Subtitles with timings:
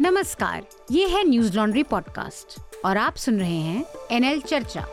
[0.00, 4.84] नमस्कार, ये है न्यूज़ लॉन्ड्री पॉडकास्ट और आप सुन रहे हैं एनएल चर्चा।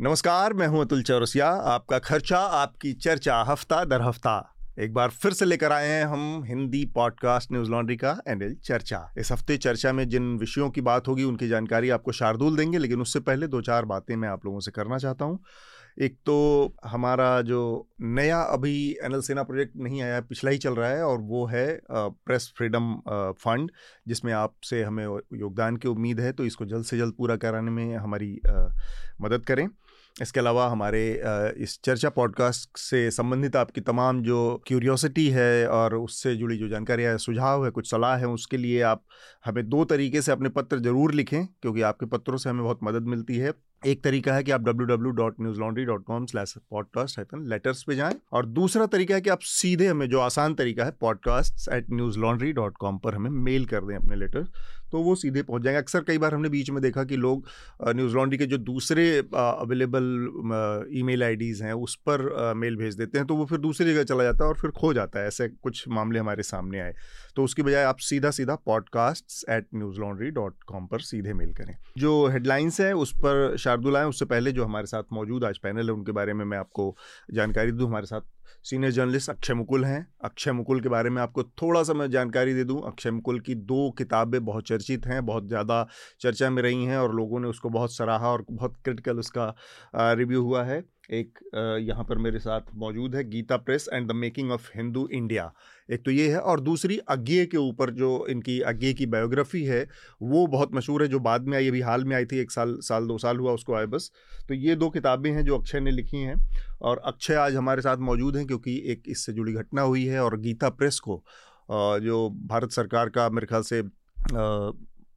[0.00, 5.32] नमस्कार, मैं हूँ अतुल चौरसिया, आपका खर्चा, आपकी चर्चा, हफ़्ता दर हफ़्ता। एक बार फिर
[5.32, 9.92] से लेकर आए हैं हम हिंदी पॉडकास्ट न्यूज़ लॉन्ड्री का एनएल चर्चा। इस हफ़्ते चर्चा
[9.92, 13.60] में जिन विषयों की बात होगी, उनकी जानकारी आपको शार्दुल देंगे, लेकिन उससे पहले दो
[13.60, 15.38] चार बातें मैं आप लोगों से करना चाहता हूँ।
[15.96, 16.36] एक तो
[16.84, 17.60] हमारा जो
[18.02, 21.66] नया अभी एनएल सेना प्रोजेक्ट नहीं आया पिछला ही चल रहा है और वो है
[21.90, 22.94] प्रेस फ्रीडम
[23.38, 23.70] फंड,
[24.08, 27.96] जिसमें आपसे हमें योगदान की उम्मीद है तो इसको जल्द से जल्द पूरा कराने में
[27.96, 28.38] हमारी
[29.22, 29.68] मदद करें।
[30.16, 31.00] इसके अलावा हमारे
[31.58, 37.02] इस चर्चा पॉडकास्ट से संबंधित आपकी तमाम जो क्यूरियोसिटी है और उससे जुड़ी जो जानकारी
[37.02, 39.02] है, सुझाव है, कुछ सलाह है, उसके लिए आप
[39.44, 43.06] हमें दो तरीके से अपने पत्र ज़रूर लिखें, क्योंकि आपके पत्रों से हमें बहुत मदद
[43.06, 43.52] मिलती है।
[43.86, 47.82] एक तरीका है कि आप W W dot news laundry dot com slash podcast letters
[47.82, 51.68] पे जाएँ और दूसरा तरीका है कि आप सीधे हमें जो आसान तरीका है podcast
[51.72, 54.46] at news laundry dot com पर हमें मेल कर दें अपने लेटर
[54.94, 57.46] तो वो सीधे पहुँच जाएँगे। अक्सर कई बार हमने बीच में देखा कि लोग
[57.88, 63.26] न्यूज़ लॉन्ड्री के जो दूसरे अवेलेबल ईमेल आईडीज़ हैं, उस पर मेल भेज देते हैं
[63.26, 65.84] तो वो फिर दूसरी जगह चला जाता है और फिर खो जाता है, ऐसे कुछ
[65.88, 66.94] मामले हमारे सामने आए।
[67.36, 71.52] तो उसकी बजाय आप सीधा सीधा podcast at news laundry dot com पर सीधे मेल
[71.54, 75.58] करें। जो हेडलाइंस हैं, उस पर शार्दुल आए, उससे पहले जो हमारे साथ मौजूद आज
[75.58, 76.94] पैनल है, उनके बारे में मैं आपको
[77.34, 78.20] जानकारी दूँ, हमारे साथ
[78.62, 82.54] सीनियर जर्नलिस्ट अक्षय मुकुल हैं। अक्षय मुकुल के बारे में आपको थोड़ा सा मैं जानकारी
[82.54, 85.86] दे दूँ। अक्षय मुकुल की दो किताबें बहुत चर्चित हैं, बहुत ज़्यादा
[86.20, 89.54] चर्चा में रही हैं और लोगों ने उसको बहुत सराहा और बहुत क्रिटिकल उसका
[89.94, 91.38] रिव्यू हुआ है। एक
[91.82, 95.52] यहाँ पर मेरे साथ मौजूद है Gita press and the making of Hindu India
[95.88, 99.82] एक तो ये है और दूसरी अज्ञे के ऊपर जो इनकी अज्ञे की बायोग्राफी है,
[100.22, 102.76] वो बहुत मशहूर है, जो बाद में आई, अभी हाल में आई थी, एक साल
[102.82, 104.10] साल, दो साल हुआ उसको आए बस।
[104.48, 106.36] तो ये दो किताबें हैं जो अक्षय ने लिखी हैं
[106.82, 110.38] और अक्षय आज हमारे साथ मौजूद हैं क्योंकि एक इससे जुड़ी घटना हुई है और
[110.40, 111.22] गीता प्रेस को
[111.68, 113.82] जो भारत सरकार का मेरे ख्याल से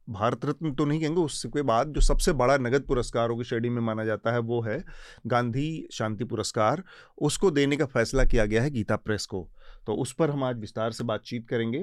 [0.08, 3.80] भारत रत्न तो नहीं कहेंगे, उसके बाद जो सबसे बड़ा नगद पुरस्कारों की श्रेणी में
[3.82, 4.82] माना जाता है वो है
[5.26, 6.82] गांधी शांति पुरस्कार।
[7.18, 9.42] उसको देने का फैसला किया गया है गीता प्रेस को।
[9.88, 11.82] तो उस पर हम आज विस्तार से बातचीत करेंगे।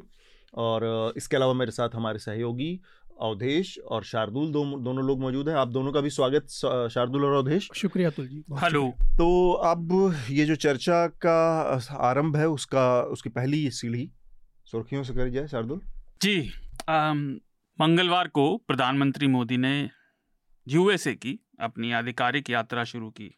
[0.54, 2.80] और इसके अलावा मेरे साथ हमारे सहयोगी
[3.22, 6.48] अवधेश और शार्दुल दो, दोनों लोग मौजूद हैं। आप दोनों का भी स्वागत
[6.92, 11.38] शार्दुल और अवधेश। शुक्रिया अतुल जी हेलो। तो अब ये जो चर्चा का
[12.00, 14.10] आरंभ है उसका उसकी पहली सीढ़ी
[14.68, 15.82] सुर्खियों से करी जाए। शार्दुल?
[16.22, 16.52] जी
[17.80, 19.90] मंगलवार को प्रधानमंत्री मोदी ने
[20.68, 23.34] यूएसए की अपनी आधिकारिक यात्रा शुरू की।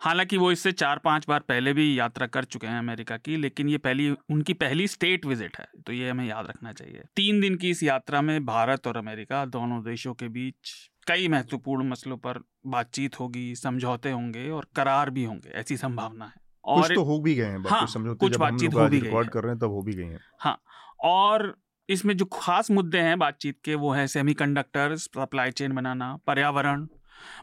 [0.00, 3.68] हालाँकि वो इससे चार पाँच बार पहले भी यात्रा कर चुके हैं अमेरिका की लेकिन
[3.68, 7.56] ये पहली उनकी पहली स्टेट विज़िट है तो ये हमें याद रखना चाहिए। तीन दिन
[7.56, 10.72] की इस यात्रा में भारत और अमेरिका दोनों देशों के बीच
[11.06, 16.44] कई महत्वपूर्ण मसलों पर बातचीत होगी समझौते होंगे और करार भी होंगे ऐसी संभावना है।
[16.64, 19.52] और कुछ तो हो भी गए हैं हाँ, कुछ बातचीत हो भी गई कर रहे
[19.52, 20.58] हैं तब हो भी गई हैं। हाँ
[21.04, 21.54] और
[21.88, 26.86] इसमें जो खास मुद्दे हैं बातचीत के वो है सेमीकंडक्टर्स सप्लाई चेन बनाना पर्यावरण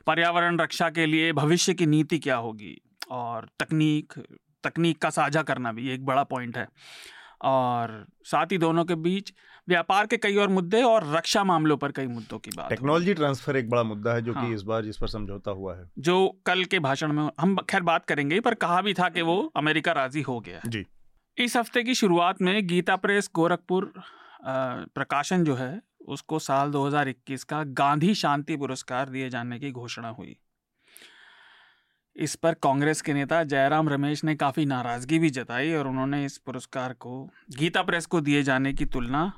[0.07, 2.79] पर्यावरण रक्षा के लिए भविष्य की नीति क्या होगी?
[3.11, 4.13] और तकनीक
[4.63, 6.67] तकनीक का साझा करना भी एक बड़ा पॉइंट है।
[7.41, 9.33] और साथ ही दोनों के बीच
[9.67, 13.57] व्यापार के कई और मुद्दे और रक्षा मामलों पर कई मुद्दों की बात टेक्नोलॉजी ट्रांसफ़र
[13.57, 16.41] एक बड़ा मुद्दा है जो हाँ, कि इस बार जिस पर समझौता हुआ है। जो
[16.45, 19.91] कल के भाषण में हम खैर बात करेंगे पर कहा भी था कि वो अमेरिका
[19.91, 20.85] राज़ी हो गया जी।
[21.38, 23.91] इस हफ़्ते की शुरुआत में गीता प्रेस गोरखपुर
[24.45, 30.37] प्रकाशन जो है उसको साल 2021 का गांधी शांति पुरस्कार दिए जाने की घोषणा हुई।
[32.15, 36.37] इस पर कांग्रेस के नेता जयराम रमेश ने काफ़ी नाराज़गी भी जताई और उन्होंने इस
[36.37, 39.33] पुरस्कार को गीता प्रेस को दिए जाने की तुलना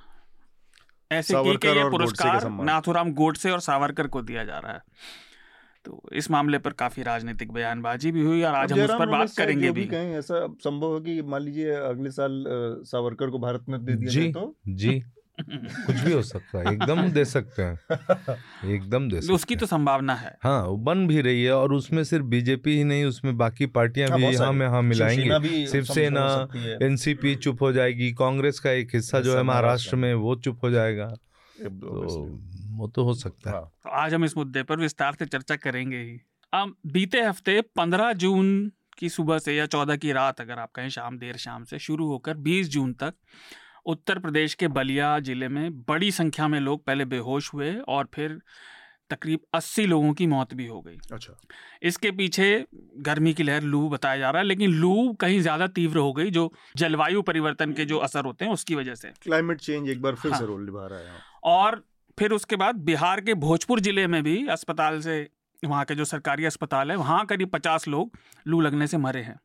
[1.11, 4.81] ऐसे की कि यह पुरस्कार नाथुराम गोडसे और सावरकर को दिया जा रहा है।
[5.85, 9.31] तो इस मामले पर काफ़ी राजनीतिक बयानबाजी भी हुई और आज हम उस पर बात
[9.37, 12.45] करेंगे भी कहीं ऐसा संभव है कि मान लीजिए अगले साल
[12.85, 14.55] सावरकर को भारत में दे दिया जी तो?
[14.67, 15.03] जी।
[15.41, 17.75] कुछ भी हो सकता है एकदम दे सकते हैं।
[18.73, 22.25] एकदम दे सकते उसकी तो संभावना है। हाँ बन भी रही है और उसमें सिर्फ़
[22.25, 26.25] बीजेपी ही नहीं उसमें बाकी पार्टियाँ हाँ, भी यहाँ में हाँ मिलाएँगी। शिवसेना
[26.85, 30.69] एनसीपी चुप हो जाएगी कांग्रेस का एक हिस्सा जो है महाराष्ट्र में वो चुप हो
[30.69, 31.07] जाएगा।
[31.55, 32.27] तो
[32.71, 35.55] वो तो हो सकता है। हाँ। तो आज हम इस मुद्दे पर विस्तार से चर्चा
[35.55, 36.19] करेंगे ही।
[36.53, 40.89] अब बीते हफ़्ते पंद्रह जून की सुबह से या चौदह की रात अगर आप कहें
[40.89, 43.13] शाम देर शाम से शुरू होकर बीस जून तक
[43.85, 48.39] उत्तर प्रदेश के बलिया ज़िले में बड़ी संख्या में लोग पहले बेहोश हुए और फिर
[49.09, 51.35] तकरीब 80 लोगों की मौत भी हो गई। अच्छा।
[51.83, 52.47] इसके पीछे
[52.99, 56.31] गर्मी की लहर लू बताया जा रहा है लेकिन लू कहीं ज़्यादा तीव्र हो गई
[56.31, 60.15] जो जलवायु परिवर्तन के जो असर होते हैं उसकी वजह से। क्लाइमेट चेंज एक बार
[60.15, 61.83] फिर हाँ। से रोल निभा रहा है। और
[62.17, 65.27] फिर उसके बाद बिहार के भोजपुर ज़िले में भी अस्पताल से
[65.63, 68.17] वहाँ के जो सरकारी अस्पताल है वहाँ करीब पचास लोग
[68.47, 69.39] लू लगने से मरे हैं।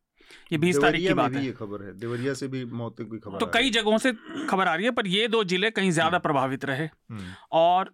[0.52, 3.38] ये बीस तारीख की बात है। ये खबर है। देवरिया से भी मौतें की खबर
[3.38, 4.12] तो कई जगहों से
[4.48, 7.92] खबर आ रही है पर ये दो ज़िले कहीं ज़्यादा हम्म। प्रभावित रहे। हम्म। और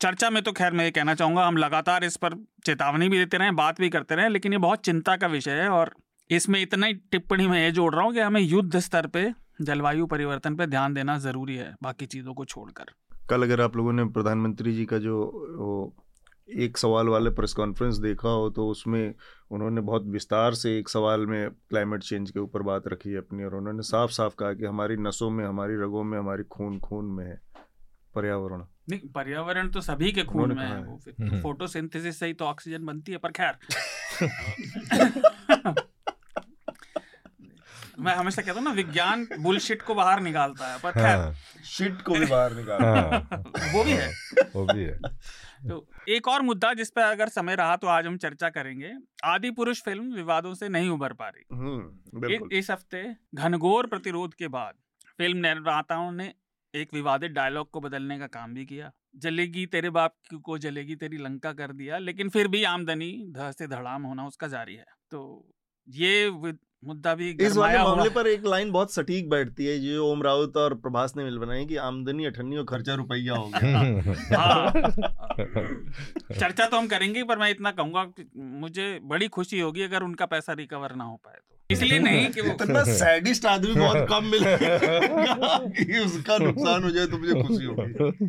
[0.00, 2.34] चर्चा में तो खैर मैं ये कहना चाहूँगा हम लगातार इस पर
[2.66, 5.68] चेतावनी भी देते रहे बात भी करते रहे लेकिन ये बहुत चिंता का विषय है
[5.70, 5.94] और
[6.30, 9.30] इसमें इतना ही टिप्पणी मैं ये जोड़ रहा हूँ कि हमें युद्ध स्तर पे
[9.60, 12.92] जलवायु परिवर्तन पे ध्यान देना ज़रूरी है बाकी चीज़ों को छोड़कर।
[13.30, 15.16] कल अगर आप लोगों ने प्रधानमंत्री जी का जो
[16.48, 19.14] एक सवाल वाले प्रेस कॉन्फ्रेंस देखा हो तो उसमें
[19.50, 23.44] उन्होंने बहुत विस्तार से एक सवाल में क्लाइमेट चेंज के ऊपर बात रखी है अपनी
[23.44, 27.04] और उन्होंने साफ़ साफ़ कहा कि हमारी नसों में हमारी रगों में हमारी खून खून
[27.04, 27.40] में है।
[28.14, 32.44] पर्यावरण। नहीं पर्यावरण तो सभी के खून में है वो फिर फोटोसिंथेसिस से ही तो
[32.44, 33.54] ऑक्सीजन बनती है पर खैर।
[37.98, 41.32] मैं हमेशा कहता हूँ ना विज्ञान बुलशिट को बाहर निकालता है पर खैर।
[41.64, 43.42] शिट हाँ। को भी बाहर निकालता हाँ।
[43.74, 44.10] वो भी है
[44.56, 44.98] वो भी है।
[45.68, 48.92] तो एक और मुद्दा जिस पर अगर समय रहा तो आज हम चर्चा करेंगे।
[49.24, 53.04] आदि पुरुष फ़िल्म विवादों से नहीं उभर पा रही। हम्म, इस हफ़्ते
[53.34, 54.74] घनघोर प्रतिरोध के बाद
[55.18, 56.32] फ़िल्म निर्माताओं ने
[56.74, 60.14] एक विवादित डायलॉग को बदलने का काम भी किया। जलेगी तेरे बाप
[60.44, 64.48] को जलेगी तेरी लंका कर दिया लेकिन फिर भी आमदनी ध से धड़ाम होना उसका
[64.48, 65.20] जारी है। तो
[65.88, 66.28] ये
[66.84, 70.56] मुद्दा भी इस वाले मामले पर एक लाइन बहुत सटीक बैठती है जो ओम राउत
[70.56, 73.78] और प्रभास ने मिल बनाई कि आमदनी अठन्नी और खर्चा रुपया हो गया।
[74.38, 74.72] हाँ।
[76.40, 80.52] चर्चा तो हम करेंगे पर मैं इतना कहूँगा मुझे बड़ी खुशी होगी अगर उनका पैसा
[80.52, 84.54] रिकवर ना हो पाए तो। इसलिए नहीं कि वो इतना सैडिस्ट आदमी बहुत कम मिले।
[86.04, 88.26] उसका नुकसान हो जाए तो मुझे खुशी होगी।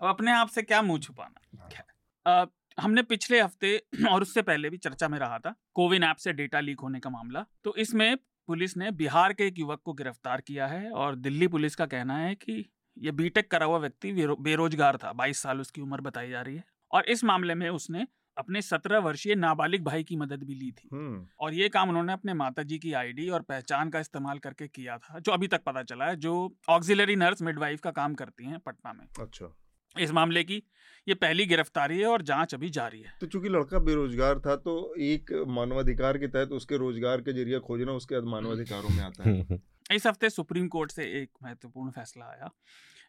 [0.00, 2.46] अब अपने आप से क्या मुँह छुपाना?
[2.80, 6.60] हमने पिछले हफ़्ते और उससे पहले भी चर्चा में रहा था कोविन ऐप से डेटा
[6.60, 8.16] लीक होने का मामला। तो इसमें
[8.46, 12.16] पुलिस ने बिहार के एक युवक को गिरफ़्तार किया है और दिल्ली पुलिस का कहना
[12.16, 16.42] है कि ये बीटेक करा हुआ व्यक्ति बेरोजगार था 22 साल उसकी उम्र बताई जा
[16.42, 18.06] रही है। और इस मामले में उसने
[18.38, 22.12] अपने सत्रह वर्षीय नाबालिग भाई की मदद भी ली थी। हम्म। और ये काम उन्होंने
[22.12, 25.62] अपने माता जी की आईडी और पहचान का इस्तेमाल करके किया था जो अभी तक
[25.62, 29.56] पता चला है जो ऑक्सिलरी नर्स मिडवाइफ का काम करती हैं पटना में। अच्छा।
[30.00, 30.62] इस मामले की
[31.06, 34.94] ये पहली गिरफ्तारी है और जाँच अभी जारी है। तो चूँकि लड़का बेरोजगार था तो
[34.98, 39.58] एक मानवाधिकार के तहत उसके रोज़गार के ज़रिए खोजना उसके मानवाधिकारों में आता है।
[39.92, 42.50] इस हफ़्ते सुप्रीम कोर्ट से एक महत्वपूर्ण फैसला आया।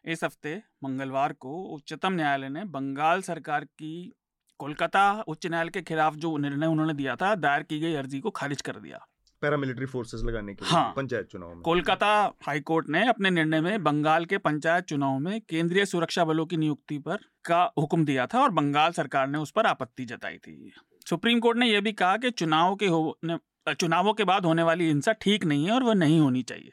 [0.04, 4.12] इस हफ़्ते मंगलवार को उच्चतम न्यायालय ने बंगाल सरकार की
[4.58, 8.30] कोलकाता उच्च न्यायालय के खिलाफ जो निर्णय उन्होंने दिया था दायर की गई अर्जी को
[8.30, 9.06] खारिज कर दिया।
[9.44, 12.08] पैरामिलिट्री फोर्सेस लगाने के हाँ, पंचायत चुनाव में। कोलकाता
[12.42, 16.98] हाईकोर्ट ने अपने निर्णय में बंगाल के पंचायत चुनाव में केंद्रीय सुरक्षा बलों की नियुक्ति
[17.00, 20.72] पर का हुक्म दिया था और बंगाल सरकार ने उस पर आपत्ति जताई थी।
[21.06, 23.38] सुप्रीम कोर्ट ने यह भी कहा कि चुनाव के होने
[23.70, 26.70] चुनावों के बाद होने वाली हिंसा ठीक नहीं है और वह नहीं होनी चाहिए।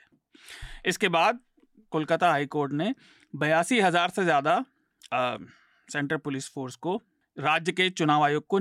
[0.86, 1.40] इसके बाद
[1.92, 2.94] कोलकाता हाईकोर्ट ने
[3.34, 4.56] बयासी हज़ार से ज़्यादा
[5.14, 6.96] सेंट्रल पुलिस फोर्स को
[7.38, 8.60] राज्य के चुनाव आयोग को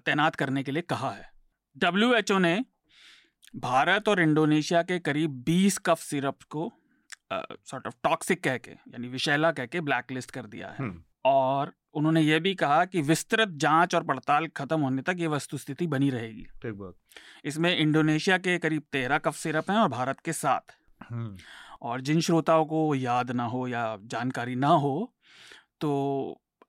[0.00, 1.28] तैनात करने के लिए कहा है।
[1.76, 2.54] डब्ल्यूएचओ ने
[3.54, 6.72] भारत और इंडोनेशिया के करीब 20 कफ सिरप को
[7.32, 11.02] सॉर्ट ऑफ़ टॉक्सिक कह के यानी विषैला कह के ब्लैक लिस्ट कर दिया है हम्म।
[11.24, 15.86] और उन्होंने ये भी कहा कि विस्तृत जाँच और पड़ताल खत्म होने तक ये वस्तुस्थिति
[15.86, 16.94] बनी रहेगी ठीक बात
[17.44, 21.36] इसमें इंडोनेशिया के करीब तेरह कफ सिरप हैं और भारत के सात हम्म।
[21.82, 24.94] और जिन श्रोताओं को याद ना हो या जानकारी ना हो
[25.80, 25.92] तो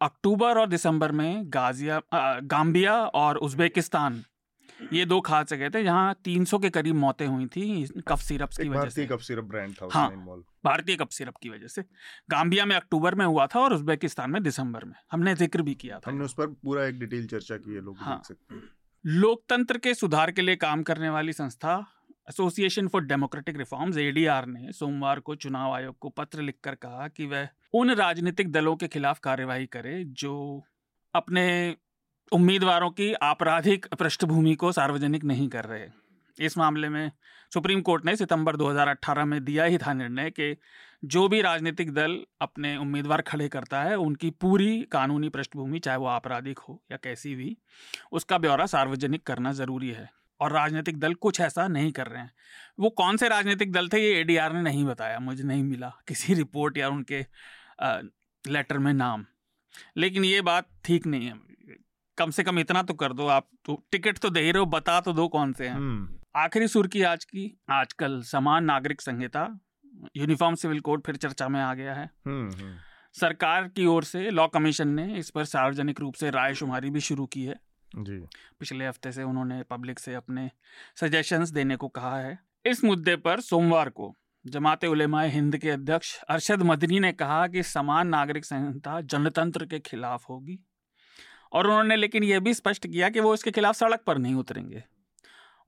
[0.02, 2.02] अक्टूबर और दिसंबर में गाजिया
[2.46, 4.24] गाम्बिया और उज्बेकिस्तान
[4.94, 8.70] ये दो खास जगह थे जहाँ 300 के करीब मौतें हुई थी कफ सिरप की
[8.70, 10.10] वजह से। कफ सिरप ब्रांड था हाँ
[10.66, 11.82] भारतीय कफ सिरप की वजह से।
[12.30, 16.00] गाम्बिया में अक्टूबर में हुआ था और उज्बेकिस्तान में दिसंबर में। हमने ज़िक्र भी किया
[16.00, 19.78] था। हमने उस पर पूरा एक डिटेल चर्चा की है लोग हाँ। देख सकते लोकतंत्र
[19.78, 21.76] के सुधार के लिए काम करने वाली संस्था
[22.30, 27.26] association for democratic reforms ADR ने सोमवार को चुनाव आयोग को पत्र लिखकर कहा कि
[27.26, 30.64] वह उन राजनीतिक दलों के खिलाफ कार्यवाही करे जो
[31.14, 31.76] अपने
[32.32, 35.88] उम्मीदवारों की आपराधिक पृष्ठभूमि को सार्वजनिक नहीं कर रहे।
[36.46, 37.12] इस मामले में
[37.54, 40.58] सुप्रीम कोर्ट ने सितंबर 2018 में दिया ही था निर्णय कि
[41.06, 46.06] जो भी राजनीतिक दल अपने उम्मीदवार खड़े करता है, उनकी पूरी कानूनी पृष्ठभूमि, चाहे वो
[46.06, 47.58] आपराधिक हो या कैसी भी,
[48.12, 52.32] उसका ब्यौरा सार्वजनिक करना ज़रूरी है। और राजनीतिक दल कुछ ऐसा नहीं कर रहे हैं।
[52.80, 56.34] वो कौन से राजनीतिक दल थे, ये एडीआर ने नहीं बताया, मुझे नहीं मिला किसी
[56.34, 57.26] रिपोर्ट या उनके
[58.52, 59.26] लेटर में नाम।
[59.98, 61.46] लेकिन ये बात ठीक नहीं है।
[62.18, 65.02] कम से कम इतना तो कर दो आप तो टिकट तो दे रहे हो बता
[65.02, 69.60] तो दो कौन से हैं। हम्म। आखिरी सुर की आज की आजकल समान नागरिक संहिता
[70.18, 72.76] यूनिफॉर्म सिविल कोड फिर चर्चा में आ गया है। हम्म, हम्म।
[73.14, 77.00] सरकार की ओर से लॉ कमीशन ने इस पर सार्वजनिक रूप से राय शुमारी भी
[77.00, 77.56] शुरू की है।
[77.96, 78.18] जी।
[78.60, 80.52] पिछले हफ़्ते से उन्होंने पब्लिक से अपने
[80.96, 84.16] सजेशंस देने को कहा है। इस मुद्दे पर सोमवार को
[84.48, 89.80] जमात उलेमाए हिंद के अध्यक्ष अरशद मदनी ने कहा कि समान नागरिक संहिता जनतंत्र के
[89.80, 90.60] खिलाफ होगी।
[91.52, 94.84] और उन्होंने लेकिन यह भी स्पष्ट किया कि वो इसके खिलाफ सड़क पर नहीं उतरेंगे।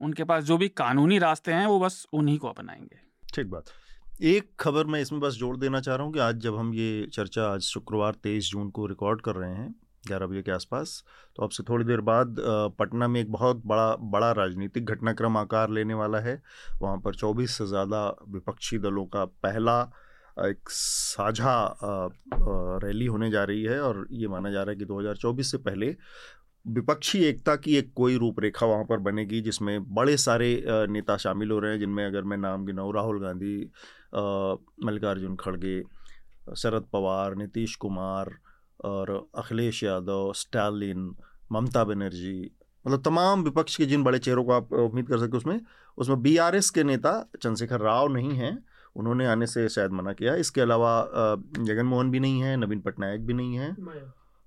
[0.02, 3.00] उनके पास जो भी कानूनी रास्ते हैं, वो बस उन्हीं को अपनाएँगे।
[3.34, 3.66] ठीक बात।
[4.24, 7.08] एक खबर मैं इसमें बस जोड़ देना चाह रहा हूँ कि आज जब हम ये
[7.14, 9.74] चर्चा आज शुक्रवार तेईस जून को रिकॉर्ड कर रहे हैं,
[10.08, 11.04] ग्यारह बजे के आसपास
[11.38, 12.36] तो अब से थोड़ी देर बाद
[12.80, 16.42] पटना में एक बहुत बड़ा बड़ा राजनीतिक घटनाक्रम आकार लेने वाला है।
[16.82, 19.82] वहाँ पर चौबीस से ज़्यादा विपक्षी दलों का पहला
[20.40, 21.78] एक साझा
[22.84, 25.96] रैली होने जा रही है और ये माना जा रहा है कि 2024 से पहले
[26.66, 31.60] विपक्षी एकता की एक कोई रूपरेखा वहाँ पर बनेगी जिसमें बड़े सारे नेता शामिल हो
[31.60, 33.56] रहे हैं, जिनमें अगर मैं नाम गिनाऊँ, राहुल गांधी
[34.86, 35.82] मल्लिकार्जुन खड़गे,
[36.58, 38.34] शरद पवार, नीतीश कुमार
[38.86, 41.16] और अखिलेश यादव, स्टालिन,
[41.52, 42.52] ममता बनर्जी
[42.86, 45.60] मतलब तमाम विपक्ष के जिन बड़े चेहरों को आप उम्मीद कर सकते उसमें
[45.98, 48.58] उसमें बीआरएस के नेता चंद्रशेखर राव नहीं हैं।
[48.98, 50.90] उन्होंने आने से शायद मना किया। इसके अलावा
[51.60, 53.76] जगन मोहन भी नहीं है नवीन पटनायक भी नहीं है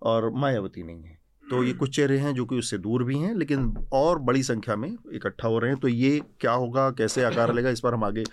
[0.02, 3.34] और मायावती नहीं है। तो ये कुछ चेहरे हैं जो कि उससे दूर भी हैं
[3.34, 7.54] लेकिन और बड़ी संख्या में इकट्ठा हो रहे हैं। तो ये क्या होगा कैसे आकार
[7.54, 8.26] लेगा इस पर हम आगे आ,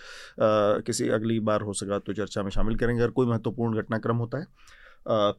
[0.82, 4.40] किसी अगली बार हो सका तो चर्चा में शामिल करेंगे। अगर कोई महत्वपूर्ण घटनाक्रम होता
[4.40, 4.46] है
[5.10, 5.32] आ,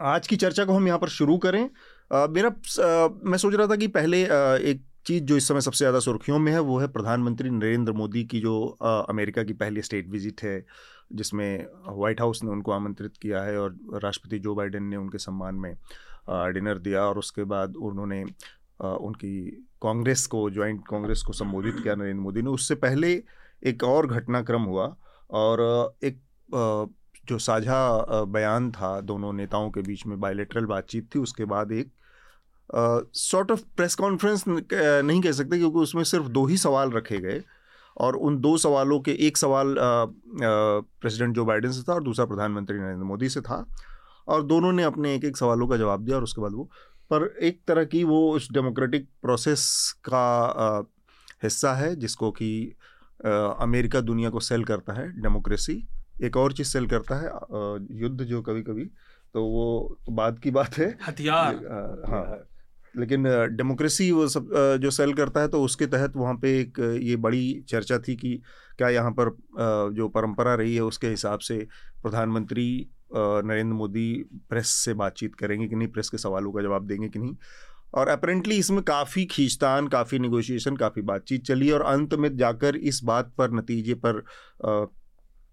[0.00, 1.62] आज की चर्चा को हम यहाँ पर शुरू करें।
[2.10, 5.60] आ, मेरा आ, मैं सोच रहा था कि पहले आ, एक चीज़ जो इस समय
[5.60, 9.52] सबसे ज़्यादा सुर्खियों में है वो है प्रधानमंत्री नरेंद्र मोदी की जो आ, अमेरिका की
[9.52, 10.64] पहली स्टेट विज़िट है
[11.12, 15.54] जिसमें व्हाइट हाउस ने उनको आमंत्रित किया है और राष्ट्रपति जो बाइडेन ने उनके सम्मान
[15.54, 15.74] में
[16.30, 18.22] डिनर दिया और उसके बाद उन्होंने
[18.80, 19.34] उनकी
[19.82, 23.12] कांग्रेस को ज्वाइंट कांग्रेस को संबोधित किया नरेंद्र मोदी ने। उससे पहले
[23.66, 24.96] एक और घटनाक्रम हुआ
[25.30, 25.60] और
[26.04, 26.20] एक
[27.28, 31.92] जो साझा बयान था दोनों नेताओं के बीच में बायोलेटरल बातचीत थी उसके बाद एक
[32.72, 37.42] सॉर्ट ऑफ़ प्रेस कॉन्फ्रेंस नहीं कह सकते क्योंकि उसमें सिर्फ़ दो ही सवाल रखे गए
[37.96, 42.78] और उन दो सवालों के एक सवाल प्रेसिडेंट जो बाइडेन से था और दूसरा प्रधानमंत्री
[42.78, 43.66] नरेंद्र मोदी से था
[44.28, 46.64] और दोनों ने अपने एक एक सवालों का जवाब दिया और उसके बाद वो
[47.10, 50.86] पर एक तरह की वो उस डेमोक्रेटिक प्रोसेस का
[51.42, 52.72] हिस्सा है जिसको कि
[53.26, 55.88] अमेरिका दुनिया को सेल करता है डेमोक्रेसी
[56.22, 57.26] एक और चीज़ सेल करता है
[58.00, 58.84] युद्ध जो कभी कभी
[59.34, 61.54] तो वो बाद की बात है। हथियार।
[62.08, 62.53] हाँ।
[62.96, 63.24] लेकिन
[63.56, 64.50] डेमोक्रेसी वो सब
[64.82, 68.34] जो सेल करता है तो उसके तहत वहाँ पे एक ये बड़ी चर्चा थी कि
[68.78, 69.30] क्या यहाँ पर
[69.94, 71.56] जो परंपरा रही है उसके हिसाब से
[72.02, 72.66] प्रधानमंत्री
[73.14, 74.12] नरेंद्र मोदी
[74.50, 77.34] प्रेस से बातचीत करेंगे कि नहीं प्रेस के सवालों का जवाब देंगे कि नहीं।
[77.94, 83.00] और अपेरेंटली इसमें काफ़ी खींचतान काफ़ी निगोशिएशन काफ़ी बातचीत चली और अंत में जाकर इस
[83.04, 84.24] बात पर नतीजे पर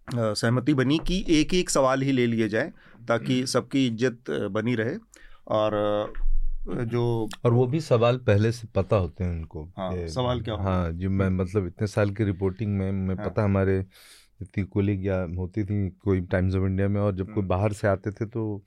[0.08, 2.72] सहमति बनी कि एक एक सवाल ही ले लिए जाए
[3.08, 4.96] ताकि सबकी इज़्ज़त बनी रहे।
[5.50, 5.74] और
[6.66, 7.02] जो
[7.46, 11.08] और वो भी सवाल पहले से पता होते हैं उनको हाँ, सवाल क्या हाँ जी
[11.10, 13.80] मैं मतलब इतने साल की रिपोर्टिंग में मैं हाँ, पता हमारे
[14.42, 17.88] इतनी कोलिग या होती थी कोई टाइम्स ऑफ़ इंडिया में और जब कोई बाहर से
[17.88, 18.64] आते थे तो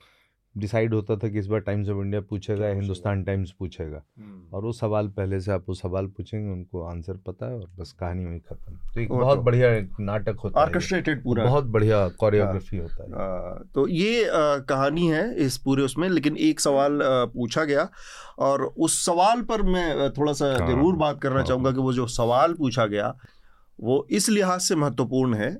[0.55, 4.01] डिसाइड होता था कि इस बार टाइम्स ऑफ़ इंडिया पूछेगा या हिंदुस्तान टाइम्स पूछेगा।
[4.53, 7.91] और वो सवाल पहले से आप वो सवाल पूछेंगे उनको आंसर पता है और बस
[7.99, 9.69] कहानी वही खत्म। तो एक बहुत तो बढ़िया
[9.99, 14.29] नाटक होता है ऑर्केस्ट्रेटेड पूरा। बहुत बढ़िया कोरियोग्राफी होता है। तो ये
[14.69, 16.99] कहानी है इस पूरे उसमें लेकिन एक सवाल
[17.33, 17.89] पूछा गया।
[18.39, 21.93] और उस सवाल पर मैं थोड़ा सा हाँ। ज़रूर बात करना हाँ। चाहूँगा कि वो
[21.93, 23.15] जो सवाल पूछा गया
[23.79, 25.57] वो इस लिहाज से महत्वपूर्ण है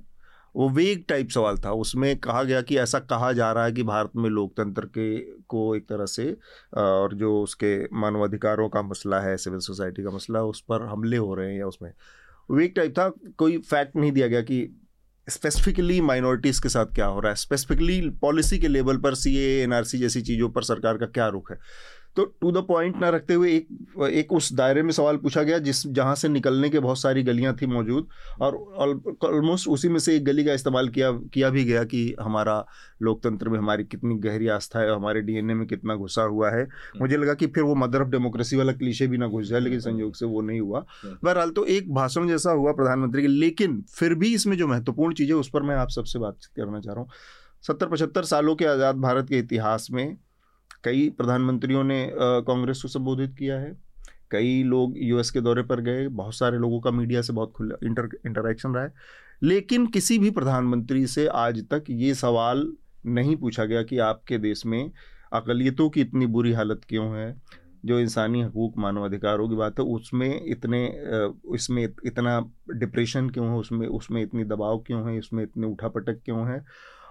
[0.56, 3.84] वो वेग टाइप सवाल था। उसमें कहा गया कि ऐसा कहा जा रहा है कि
[3.84, 6.38] भारत में लोकतंत्र के, को एक तरह से
[6.78, 11.36] और जो उसके मानवाधिकारों का मसला है, सिविल सोसाइटी का मसला, उस पर हमले हो
[11.36, 11.92] रहे हैं या उसमें।
[12.52, 14.82] वेग टाइप था, कोई फैक्ट नहीं दिया गया कि
[15.30, 19.64] स्पेसिफिकली माइनॉरिटीज़ के साथ क्या हो रहा है। स्पेसिफिकली पॉलिसी के लेवल पर सी ए
[19.64, 21.60] एन जैसी चीज़ों पर सरकार का क्या रुख है?
[22.16, 25.58] तो टू द पॉइंट ना रखते हुए एक एक उस दायरे में सवाल पूछा गया
[25.60, 28.08] जिस जहाँ से निकलने के बहुत सारी गलियाँ थी मौजूद
[28.42, 28.56] और
[29.26, 32.58] ऑलमोस्ट उसी में से एक गली का इस्तेमाल किया किया भी गया कि हमारा
[33.02, 36.68] लोकतंत्र में हमारी कितनी गहरी आस्था है हमारे डीएनए में कितना घुसा हुआ है।
[37.02, 39.80] मुझे लगा कि फिर वो मदर ऑफ़ डेमोक्रेसी वाला क्लीशे भी ना घुस जाए लेकिन
[39.82, 44.14] संयोग से वो नहीं हुआ। बहरहाल तो एक भाषण जैसा हुआ प्रधानमंत्री के लेकिन फिर
[44.16, 47.02] भी इसमें जो महत्वपूर्ण चीज़ है उस पर मैं आप सबसे बातचीत करना चाह रहा
[47.02, 47.10] हूँ।
[47.64, 50.18] सत्तर पचहत्तर सालों के आज़ाद भारत के इतिहास में
[50.86, 53.76] कई प्रधानमंत्रियों ने कांग्रेस को संबोधित किया है।
[54.32, 57.76] कई लोग यूएस के दौरे पर गए। बहुत सारे लोगों का मीडिया से बहुत खुला,
[57.84, 58.94] इंटर, इंटरेक्शन रहा है।
[59.44, 62.72] लेकिन किसी भी प्रधानमंत्री से आज तक ये सवाल
[63.06, 64.92] नहीं पूछा गया कि आपके देश में
[65.34, 67.36] अकलीतों की इतनी बुरी हालत क्यों है?
[67.86, 70.86] जो इंसानी हकूक, मानवाधिकारों की बात है, उसमें इतने
[71.56, 72.40] इसमें इतना
[72.74, 73.56] डिप्रेशन क्यों है?
[73.56, 75.20] उसमें उसमें इतनी दबाव क्यों है?
[75.20, 76.64] उसमें इतने उठापटक क्यों है?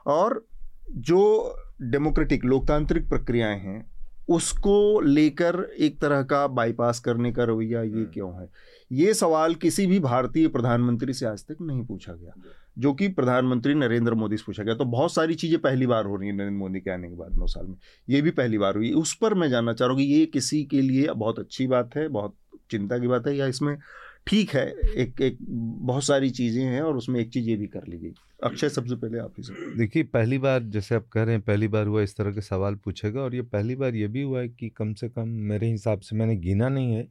[0.07, 0.45] और
[0.91, 3.95] जो डेमोक्रेटिक लोकतांत्रिक प्रक्रियाएँ हैं
[4.29, 8.49] उसको लेकर एक तरह का बाईपास करने का रवैया ये हम्म। क्यों है?
[8.93, 12.33] ये सवाल किसी भी भारतीय प्रधानमंत्री से आज तक नहीं पूछा गया।
[12.79, 16.17] जो कि प्रधानमंत्री नरेंद्र मोदी से पूछा गया। तो बहुत सारी चीज़ें पहली बार हो
[16.17, 17.77] रही हैं नरेंद्र मोदी के आने के बाद नौ साल में।
[18.09, 20.65] ये भी पहली बार हुई। उस पर मैं जानना चाह रहा हूँ कि ये किसी
[20.65, 22.35] के लिए बहुत अच्छी बात है बहुत
[22.71, 23.79] चिंता की बात है या इसमें
[24.27, 24.67] ठीक है
[24.97, 28.13] एक एक बहुत सारी चीज़ें हैं और उसमें एक चीज़ ये भी कर ली गई
[28.45, 31.87] अक्षय सबसे पहले आप ही देखिए पहली बार जैसे आप कह रहे हैं पहली बार
[31.87, 34.69] हुआ इस तरह के सवाल पूछेगा और ये पहली बार ये भी हुआ है कि
[34.69, 37.07] कम से कम मेरे हिसाब से मैंने गिना नहीं है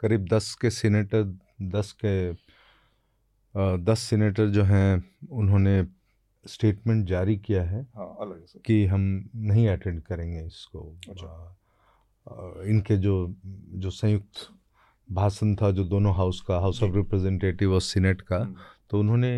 [0.00, 1.22] करीब दस के सीनेटर
[1.62, 2.16] दस के
[3.84, 5.82] दस सीनेटर जो हैं उन्होंने
[6.46, 11.26] स्टेटमेंट जारी किया है हाँ, अलग। कि हम नहीं अटेंड करेंगे इसको अच्छा।
[12.26, 13.34] आ, इनके जो
[13.74, 14.48] जो संयुक्त
[15.08, 18.54] भाषण था जो दोनों हाउस का हाउस ऑफ़ रिप्रेजेंटेटिव और सीनेट का। हम्म।
[18.90, 19.30] तो उन्होंने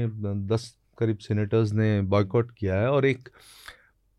[0.48, 3.28] दस करीब सीनेटर्स ने बॉयकॉट किया है और एक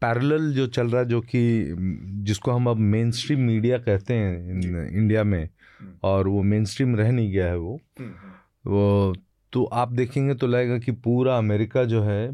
[0.02, 1.76] पैरेलल जो चल रहा है जो कि
[2.24, 6.96] जिसको हम अब मेन स्ट्रीम मीडिया कहते हैं इंडिया में हम्म। और वो मेन स्ट्रीम
[6.96, 8.12] रह नहीं गया है वो। हम्म,
[8.66, 9.16] वो
[9.54, 12.26] तो आप देखेंगे तो लगेगा कि पूरा अमेरिका जो है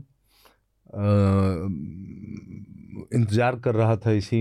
[3.14, 4.40] इंतज़ार कर रहा था इसी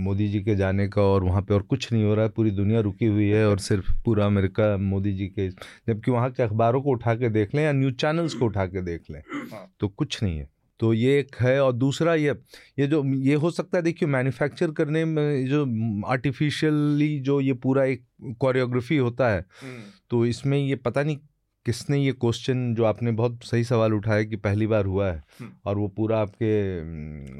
[0.00, 2.50] मोदी जी के जाने का और वहाँ पे और कुछ नहीं हो रहा है पूरी
[2.52, 6.82] दुनिया रुकी हुई है और सिर्फ़ पूरा अमेरिका मोदी जी के जबकि वहाँ के अखबारों
[6.82, 9.88] को उठा के देख लें या न्यूज़ चैनल्स को उठा के देख लें हाँ। तो
[9.88, 10.48] कुछ नहीं है
[10.80, 12.34] तो ये एक है और दूसरा ये
[12.78, 15.64] ये जो ये हो सकता है देखिए मैन्युफैक्चर करने में जो
[16.06, 18.04] आर्टिफिशियली जो ये पूरा एक
[18.40, 21.18] कोरियोग्राफी होता है हम्म। तो इसमें ये पता नहीं
[21.66, 25.50] किसने ये क्वेश्चन जो आपने बहुत सही सवाल उठाया कि पहली बार हुआ है हम्म।
[25.66, 26.80] और वो पूरा आपके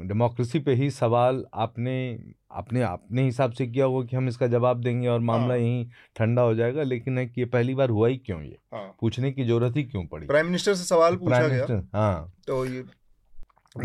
[0.07, 1.95] डेमोक्रेसी पे ही सवाल आपने
[2.51, 5.85] अपने अपने हिसाब से किया होगा कि हम इसका जवाब देंगे और मामला हाँ। यहीं
[6.15, 8.57] ठंडा हो जाएगा लेकिन है कि ये पहली बार हुआ ही क्यों ये?
[8.73, 10.27] हाँ। पूछने की ज़रूरत ही क्यों पड़ी?
[10.27, 12.83] प्राइम मिनिस्टर से सवाल पूछा गया। हाँ। तो ये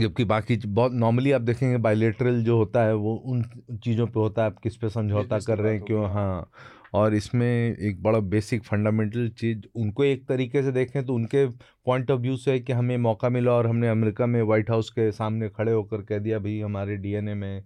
[0.01, 3.43] जबकि बाकी बहुत नॉर्मली आप देखेंगे बायोलेटरल जो होता है वो उन
[3.85, 6.11] चीज़ों पे होता है आप किस पे समझौता कर रहे हैं क्यों?
[6.11, 6.51] हाँ।
[6.95, 11.47] और इसमें एक बड़ा बेसिक फंडामेंटल चीज़ उनको एक तरीके से देखें तो उनके
[11.87, 14.91] पॉइंट ऑफ़ व्यू से है कि हमें मौका मिला और हमने अमेरिका में वाइट हाउस
[14.91, 17.65] के सामने खड़े होकर कह दिया भाई हमारे डीएनए में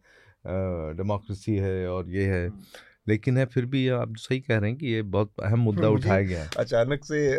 [0.96, 2.60] डेमोक्रेसी है और ये है। हम्म।
[3.08, 6.22] लेकिन है फिर भी आप सही कह रहे हैं कि ये बहुत अहम मुद्दा उठाया
[6.22, 7.36] गया है। अचानक से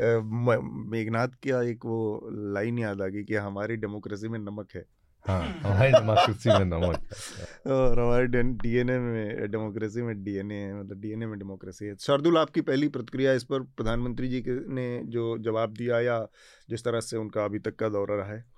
[0.90, 4.86] मेघनाथ का एक वो लाइन याद आ गई कि हमारी डेमोक्रेसी में नमक है।
[5.26, 11.26] हाँ हमारी डेमोक्रेसी में नमक और हमारे डीएनए में, डेमोक्रेसी में डीएनए है मतलब डीएनए
[11.26, 15.74] में डेमोक्रेसी है। शार्दुल, आपकी पहली प्रतिक्रिया इस पर प्रधानमंत्री जी के ने जो जवाब
[15.74, 16.28] दिया या
[16.70, 18.51] जिस तरह से उनका अभी तक का दौरा रहा है?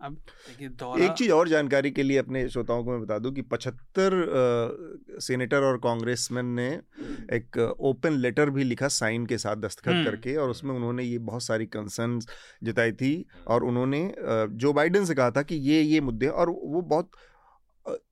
[0.00, 0.16] अब
[0.98, 5.62] एक चीज़ और जानकारी के लिए अपने श्रोताओं को मैं बता दूँ कि पचहत्तर सेनेटर
[5.62, 6.68] और कांग्रेसमैन ने
[7.32, 11.18] एक ओपन लेटर भी लिखा साइन के साथ दस्तखत हम्म। करके और उसमें उन्होंने ये
[11.24, 12.18] बहुत सारी कंसर्न
[12.64, 13.12] जताई थी
[13.46, 14.02] और उन्होंने
[14.56, 17.10] जो बाइडन से कहा था कि ये ये मुद्दे और वो बहुत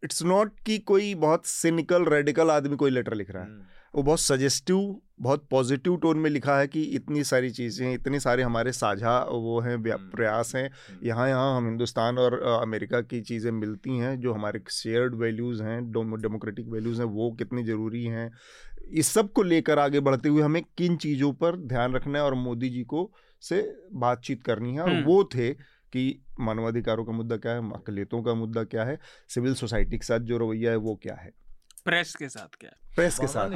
[0.05, 4.03] इट्स नॉट कि कोई बहुत सिनिकल रेडिकल आदमी कोई लेटर लिख रहा है हम्म। वो
[4.03, 4.79] बहुत सजेस्टिव
[5.18, 9.61] बहुत पॉजिटिव टोन में लिखा है कि इतनी सारी चीज़ें इतने सारे हमारे साझा वो
[9.61, 10.70] हैं। प्रयास हैं।
[11.05, 15.81] यहाँ यहाँ हम हिंदुस्तान और अमेरिका की चीज़ें मिलती हैं जो हमारे शेयर्ड वैल्यूज़ हैं
[15.92, 18.31] डेमोक्रेटिक वैल्यूज़ हैं वो कितनी ज़रूरी हैं
[18.92, 22.68] इस सबको लेकर आगे बढ़ते हुए हमें किन चीज़ों पर ध्यान रखना है और मोदी
[22.68, 23.11] जी को
[23.42, 23.62] से
[23.94, 25.50] बातचीत करनी है और। वो थे
[25.92, 28.98] कि मानवाधिकारों का मुद्दा क्या है अकलीतों का मुद्दा क्या है
[29.29, 31.33] सिविल सोसाइटी के साथ जो रवैया है वो क्या है
[31.87, 33.51] प्रेस के साथ क्या प्रेस के साथ।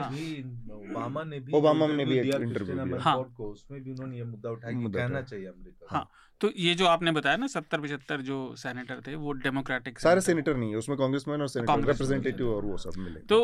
[0.72, 4.24] ओबामा ने भी ओबामा ने भी एक इंटरव्यू दिया। हाँ। को उसमें भी उन्होंने ये
[4.26, 6.08] मुद्दा उठाया कि कहना चाहिए अमेरिका हाँ
[6.40, 10.56] तो ये जो आपने बताया ना सत्तर पचहत्तर जो सेनेटर थे वो डेमोक्रेटिक सारे सेनेटर
[10.56, 13.40] नहीं है उसमें कांग्रेसमैन और सेनेटर रिप्रेजेंटेटिव और वो सब मिले। तो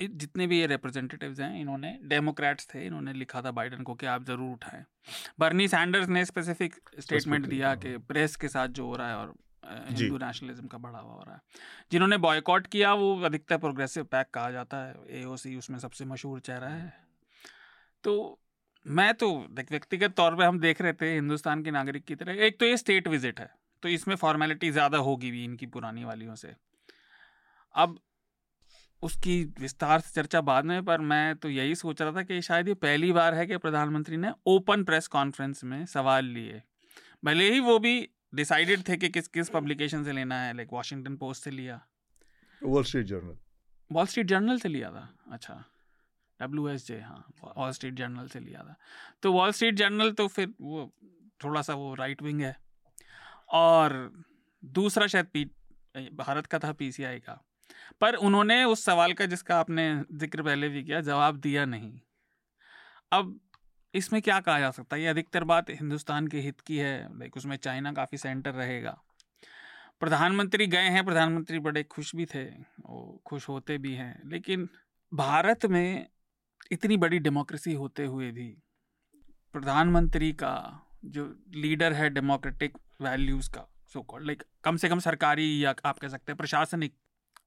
[0.00, 4.24] जितने भी ये रिप्रेजेंटेटिव्स हैं इन्होंने डेमोक्रेट्स थे इन्होंने लिखा था बाइडन को कि आप
[4.26, 4.84] ज़रूर उठाएँ।
[5.40, 9.34] बर्नी सैंडर्स ने स्पेसिफिक स्टेटमेंट दिया कि प्रेस के साथ जो हो रहा है और
[9.90, 11.40] हिंदू नेशनलिज्म का बढ़ावा हो रहा है।
[11.92, 16.68] जिन्होंने बॉयकॉट किया वो अधिकतर प्रोग्रेसिव पैक कहा जाता है। एओसी उसमें सबसे मशहूर चेहरा
[16.68, 16.92] है।
[18.04, 18.40] तो
[18.86, 22.58] मैं तो व्यक्तिगत तौर पे हम देख रहे थे हिंदुस्तान के नागरिक की तरह। एक
[22.60, 23.50] तो ये स्टेट विज़िट है
[23.82, 26.54] तो इसमें फॉर्मेलिटी ज़्यादा होगी भी इनकी पुरानी वालियों से।
[27.74, 27.98] अब
[29.02, 32.68] उसकी विस्तार से चर्चा बाद में पर मैं तो यही सोच रहा था कि शायद
[32.68, 36.62] ये पहली बार है कि प्रधानमंत्री ने ओपन प्रेस कॉन्फ्रेंस में सवाल लिए।
[37.24, 37.96] भले ही वो भी
[38.34, 41.80] डिसाइडेड थे कि किस किस पब्लिकेशन से लेना है लाइक वाशिंगटन पोस्ट से लिया।
[42.62, 43.36] Wall Street Journal
[43.90, 45.08] Wall Street Journal से लिया था?
[45.30, 45.64] अच्छा।
[46.40, 48.76] डब्ल्यू एस जे हाँ वॉल स्ट्रीट जर्नल से लिया था।
[49.22, 50.90] तो वॉल स्ट्रीट जर्नल तो फिर वो
[51.44, 52.56] थोड़ा सा वो राइट विंग है।
[53.52, 53.92] और
[54.62, 55.44] दूसरा शायद पी
[56.14, 57.40] भारत का था पीसीआई का।
[58.00, 62.00] पर उन्होंने उस सवाल का जिसका आपने ज़िक्र पहले भी किया जवाब दिया नहीं।
[63.12, 63.38] अब
[63.94, 65.02] इसमें क्या कहा जा सकता है?
[65.02, 68.96] ये अधिकतर बात हिंदुस्तान के हित की है, लाइक उसमें चाइना काफ़ी सेंटर रहेगा।
[70.00, 74.68] प्रधानमंत्री गए हैं, प्रधानमंत्री बड़े खुश भी थे वो खुश होते भी हैं, लेकिन
[75.12, 76.06] भारत में
[76.72, 78.48] इतनी बड़ी डेमोक्रेसी होते हुए भी
[79.54, 80.54] प्रधानमंत्री का
[81.04, 85.98] जो लीडर है डेमोक्रेटिक वैल्यूज़ का सो कॉल्ड लाइक कम से कम सरकारी या आप
[85.98, 86.94] कह सकते हैं प्रशासनिक,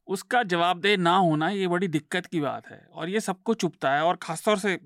[0.07, 4.03] उसका जवाबदेह ना होना ये बड़ी दिक्कत की बात है और ये सबको चुपता है
[4.03, 4.77] और ख़ासतौर से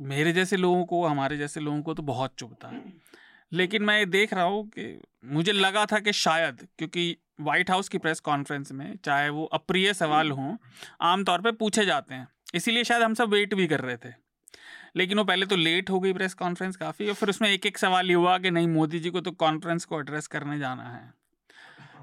[0.00, 2.92] मेरे जैसे लोगों को, हमारे जैसे लोगों को तो बहुत चुपता है।
[3.52, 7.88] लेकिन मैं ये देख रहा हूँ कि मुझे लगा था कि शायद, क्योंकि वाइट हाउस
[7.88, 10.56] की प्रेस कॉन्फ्रेंस में, चाहे वो अप्रिय सवाल हों,
[11.00, 14.12] आमतौर पर पूछे जाते हैं। इसीलिए शायद हम सब वेट भी कर रहे थे।
[14.96, 17.78] लेकिन वो पहले तो लेट हो गई प्रेस कॉन्फ्रेंस काफ़ी, और फिर उसमें एक एक
[17.78, 21.12] सवाल ये हुआ कि नहीं, मोदी जी को तो कॉन्फ्रेंस को एड्रेस करने जाना है।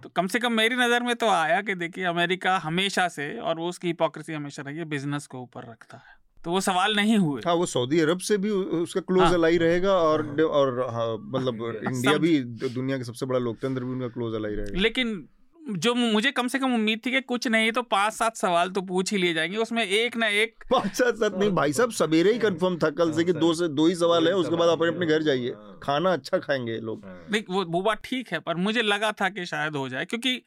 [0.04, 3.60] तो कम से कम मेरी नज़र में तो आया कि देखिए, अमेरिका हमेशा से, और
[3.60, 6.15] वो उसकी हिपोक्रेसी हमेशा रही है बिज़नेस को ऊपर रखता है।
[6.46, 9.58] तो वो सवाल नहीं हुए। हाँ वो सऊदी अरब से भी उसका क्लोज हाँ, अलाई
[9.58, 14.36] रहेगा और और हाँ, मतलब इंडिया भी दुनिया का सबसे बड़ा लोकतंत्र भी उनका क्लोज
[14.36, 15.28] अलाई रहेगा। लेकिन
[15.66, 18.82] जो मुझे कम से कम उम्मीद थी कि कुछ नहीं तो पाँच सात सवाल तो
[18.82, 22.32] पूछ ही लिए जाएँगे। उसमें एक ना एक पाँच सात सात नहीं भाई साहब सवेरे
[22.34, 24.88] ही कंफर्म था कल से कि दो से दो ही सवाल है उसके बाद अपने
[24.88, 28.56] अपने घर जाइए। हाँ। खाना अच्छा खाएँगे लोग। नहीं वो वो बात ठीक है पर
[28.56, 30.42] मुझे लगा था कि शायद हो जाए क्योंकि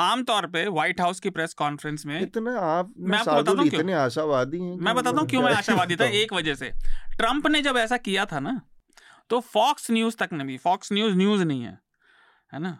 [0.00, 3.92] आमतौर पे व्हाइट हाउस की प्रेस कॉन्फ्रेंस में इतना आप मैं आपको बताता हूँ इतने
[3.92, 6.70] आशावादी हैं मैं बताता हूँ क्यों मैं आशावादी था एक वजह से।
[7.16, 8.60] ट्रंप ने जब ऐसा किया था ना
[9.30, 11.78] तो फॉक्स न्यूज़ तक ने भी फॉक्स न्यूज़ न्यूज़ नहीं है
[12.52, 12.78] है ना?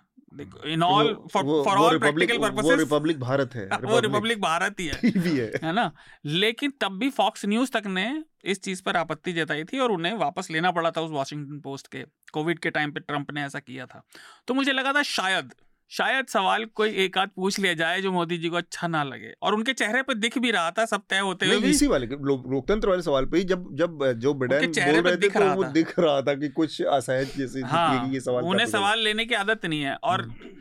[0.66, 1.44] In all for
[1.76, 5.72] all practical purposes वो रिपब्लिक भारत है वो रिपब्लिक भारत ही है। भी है। है
[5.72, 5.92] ना?
[6.24, 10.14] लेकिन तब भी फॉक्स न्यूज़ तक ने इस चीज़ पर आपत्ति जताई थी और उन्हें
[10.14, 13.58] वापस लेना पड़ा था उस वॉशिंगटन पोस्ट के। कोविड के टाइम पे ट्रंप ने ऐसा
[13.58, 14.02] किया था।
[14.46, 15.54] तो मुझे लगा था शायद
[15.90, 19.32] शायद सवाल कोई एक आध पूछ लिया जाए जो मोदी जी को अच्छा ना लगे।
[19.42, 22.88] और उनके चेहरे पर दिख भी रहा था सब तय होते हुए इसी वाले लोकतंत्र
[22.88, 26.34] वाले सवाल पे जब जब जो बिडेन बोल रहे थे तो वो दिख रहा था
[26.34, 30.22] कि कुछ असहज जैसे हाँ, ये सवाल उन्हें सवाल लेने की आदत नहीं है। और
[30.22, 30.56] हम्म।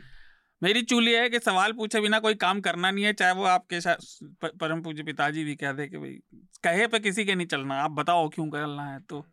[0.62, 3.80] मेरी चूली है कि सवाल पूछे बिना कोई काम करना नहीं है चाहे वो आपके
[4.46, 6.18] परम पूज्य पिताजी भी कह दे कि भाई
[6.64, 9.24] कहे पे किसी के नहीं चलना आप बताओ क्यों करना है तो।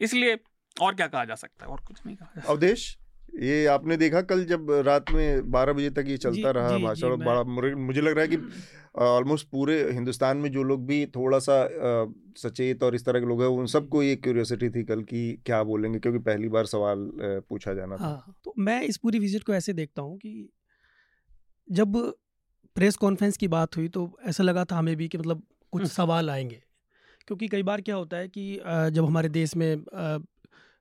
[0.00, 0.38] इसलिए
[0.80, 1.72] और क्या कहा जा सकता है?
[1.72, 2.98] और कुछ नहीं कहा अवधेश?
[3.40, 7.42] ये आपने देखा कल जब रात में बारह बजे तक ये चलता रहा भाषण बड़ा
[7.76, 8.38] मुझे लग रहा है कि
[8.98, 11.56] ऑलमोस्ट पूरे हिंदुस्तान में जो लोग भी थोड़ा सा
[12.38, 15.62] सचेत और इस तरह के लोग हैं उन सबको ये क्यूरियोसिटी थी कल की क्या
[15.62, 17.10] बोलेंगे क्योंकि पहली बार सवाल
[17.48, 20.48] पूछा जाना था। हाँ, तो मैं इस पूरी विज़िट को ऐसे देखता हूँ कि
[21.68, 21.96] जब
[22.76, 25.42] प्रेस कॉन्फ्रेंस की बात हुई तो ऐसा लगा था हमें भी कि मतलब
[25.72, 26.62] कुछ सवाल आएँगे।
[27.26, 29.84] क्योंकि कई बार क्या होता है कि जब हमारे देश में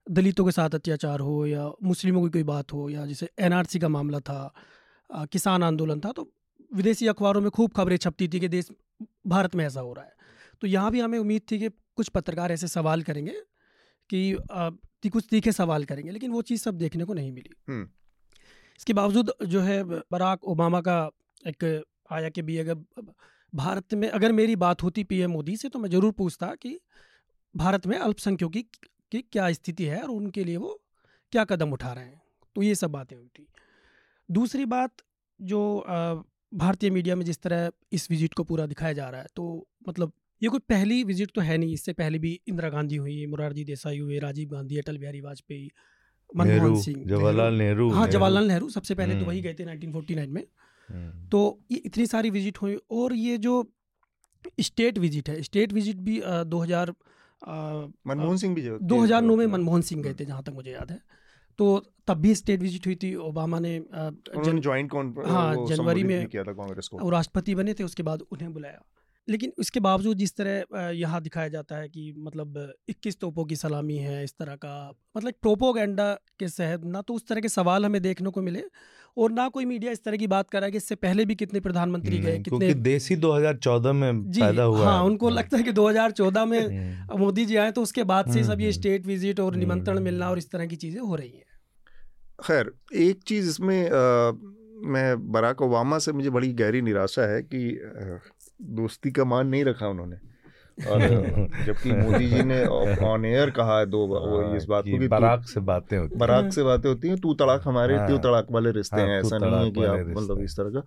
[0.07, 3.89] दलितों के साथ अत्याचार हो या मुस्लिमों की कोई बात हो या जैसे एनआरसी का
[3.89, 4.53] मामला था
[5.09, 6.27] आ, किसान आंदोलन था तो
[6.71, 8.67] विदेशी अखबारों में खूब खबरें छपती थी कि देश
[9.27, 10.13] भारत में ऐसा हो रहा है।
[10.61, 13.35] तो यहाँ भी हमें उम्मीद थी कि कुछ पत्रकार ऐसे सवाल करेंगे
[14.09, 17.81] कि कुछ तीखे सवाल करेंगे लेकिन वो चीज़ सब देखने को नहीं मिली।
[18.79, 20.97] इसके बावजूद जो है बराक ओबामा का
[21.47, 23.03] एक आया कि भी अगर
[23.53, 26.79] भारत में अगर मेरी बात होती पीएम मोदी से तो मैं ज़रूर पूछता कि
[27.55, 28.65] भारत में अल्पसंख्यकों की
[29.11, 30.79] कि क्या स्थिति है और उनके लिए वो
[31.33, 32.21] क्या कदम उठा रहे हैं
[32.55, 33.47] तो ये सब बातें हुई थी
[34.29, 35.01] दूसरी बात
[35.39, 35.61] जो
[36.53, 39.45] भारतीय मीडिया में जिस तरह इस विज़िट को पूरा दिखाया जा रहा है तो
[39.87, 43.63] मतलब ये कोई पहली विज़िट तो है नहीं इससे पहले भी इंदिरा गांधी हुई मुरारजी
[43.63, 45.69] देसाई हुए राजीव गांधी अटल बिहारी वाजपेयी
[46.29, 50.27] मनमोहन सिंह जवाहरलाल नेहरू हाँ जवाहरलाल नेहरू सबसे पहले तो वही हम्म। गए थे 1949
[50.29, 50.43] में
[50.89, 53.55] हम्म। तो ये इतनी सारी विज़िट हुई और ये जो
[54.61, 56.93] स्टेट विज़िट है स्टेट विज़िट भी दो हज़ार
[57.41, 60.91] मनमोहन सिंह भी दो हज़ार नौ में मनमोहन सिंह गए थे जहाँ तक मुझे याद
[60.91, 60.99] है।
[61.59, 61.65] तो
[62.07, 64.93] तब भी स्टेट विज़िट हुई थी ओबामा ने जन ज्वाइंट
[65.27, 68.81] हाँ जनवरी में किया था कांग्रेस को। और राष्ट्रपति बने थे उसके बाद उन्हें बुलाया।
[69.27, 72.55] लेकिन उसके बावजूद जिस तरह यहाँ दिखाया जाता है कि मतलब
[72.89, 74.73] 21 तोपों की सलामी है इस तरह का
[75.17, 78.63] मतलब प्रोपोगेंडा के सहद ना तो उस तरह के सवाल हमें देखने को मिले
[79.17, 81.35] और ना कोई मीडिया इस तरह की बात कर रहा है कि इससे पहले भी
[81.35, 86.45] कितने प्रधानमंत्री गए कितने देसी 2014 में पैदा हुआ हाँ उनको लगता है कि 2014
[86.45, 89.55] में हम्म। मोदी जी आए तो उसके बाद से सब ये स्टेट हम्म। विज़िट और
[89.55, 91.45] निमंत्रण हम्म। मिलना और इस तरह की चीज़ें हो रही हैं
[92.39, 92.71] खैर
[93.01, 93.89] एक चीज़ इसमें
[94.87, 97.79] मैं बराक ओबामा से मुझे बड़ी गहरी निराशा है कि
[98.73, 100.15] दोस्ती का मान नहीं रखा उन्होंने
[100.87, 100.99] और
[101.65, 102.65] जबकि मोदी जी ने
[103.05, 106.15] ऑन एयर कहा है दो वो हाँ, इस बात को कि बराक से बातें होती
[106.15, 109.19] बराक से बातें होती हैं तू तड़ाक हमारे हाँ, तू तड़ाक वाले रिश्ते हाँ, हैं
[109.19, 110.79] ऐसा नहीं है कि आप मतलब इस तरह का।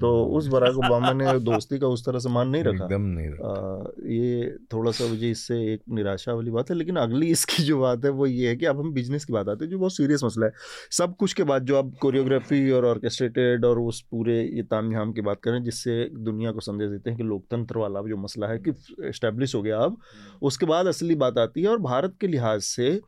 [0.00, 3.28] तो उस बराक ओबामा ने दोस्ती का उस तरह से मान नहीं रखा। एकदम नहीं
[3.28, 7.80] रखा। ये थोड़ा सा मुझे इससे एक निराशा वाली बात है लेकिन अगली इसकी जो
[7.80, 9.92] बात है वो ये है कि अब हम बिज़नेस की बात आते हैं जो बहुत
[9.92, 10.52] सीरियस मसला है।
[10.90, 15.20] सब कुछ के बाद जो आप कोरियोग्राफी और ऑर्केस्ट्रेटेड और उस पूरे ये तामझाम की
[15.20, 18.72] बात करें जिससे दुनिया को संदेश देते हैं कि लोकतंत्र वाला जो मसला है कि
[19.12, 19.96] स्टैब्लिश हो गया अब
[20.42, 23.00] उसके बाद असली बात आती है और भारत के लिहाज से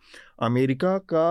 [0.42, 1.28] अमेरिका का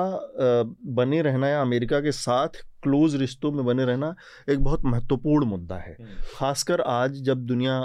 [0.96, 4.16] बने रहना या अमेरिका के साथ क्लोज रिश्तों में बने रहना
[4.50, 7.80] एक बहुत महत्वपूर्ण मुद्दा है हम्म। खासकर आज जब दुनिया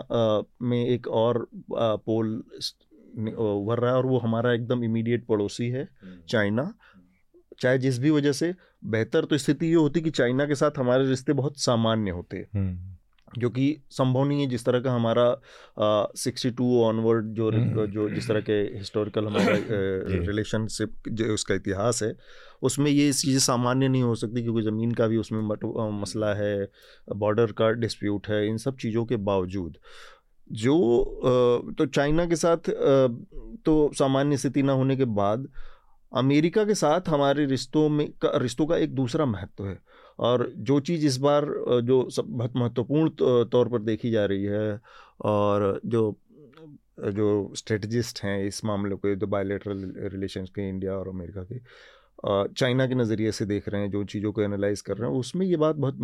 [0.62, 2.34] में एक और पोल
[3.18, 6.72] उभर रहा है और वो हमारा एकदम इमीडिएट पड़ोसी है हम्म। चाइना
[7.60, 8.54] चाहे जिस भी वजह से
[8.86, 12.97] बेहतर तो स्थिति ये होती कि चाइना के साथ हमारे रिश्ते बहुत सामान्य होते हम्म।
[13.38, 15.40] जो कि संभव नहीं है जिस तरह का हमारा
[16.16, 19.56] सिक्सटी टू ऑनवर्ड जो हम्म। जो जिस तरह के हिस्टोरिकल हमारा
[20.26, 22.16] रिलेशनशिप जो। उसका इतिहास है
[22.62, 25.40] उसमें ये चीज़ें सामान्य नहीं हो सकती क्योंकि ज़मीन का भी उसमें
[26.00, 26.68] मसला है
[27.16, 29.76] बॉर्डर का डिस्प्यूट है इन सब चीज़ों के बावजूद।
[30.52, 30.74] जो
[31.78, 32.70] तो चाइना के साथ
[33.64, 35.48] तो सामान्य स्थिति ना होने के बाद
[36.12, 39.78] अमेरिका के साथ हमारे रिश्तों में का रिश्तों का एक दूसरा महत्व है।
[40.18, 41.46] और जो चीज़ इस बार
[41.84, 44.80] जो सब बहुत महत्वपूर्ण तौर पर देखी जा रही है
[45.20, 46.16] और जो
[47.00, 51.58] जो स्ट्रेटजिस्ट हैं इस मामले को, जो बायोलेटरल रिलेशन के इंडिया और अमेरिका के
[52.54, 55.46] चाइना के नज़रिए से देख रहे हैं, जो चीज़ों को एनालाइज कर रहे हैं, उसमें
[55.46, 55.98] ये बात बहुत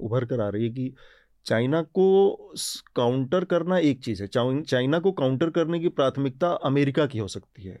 [0.00, 0.92] उभर कर आ रही है कि
[1.46, 2.52] चाइना को
[2.96, 4.28] काउंटर करना एक चीज़ है
[4.62, 7.80] चाइना को काउंटर करने की प्राथमिकता अमेरिका की हो सकती है।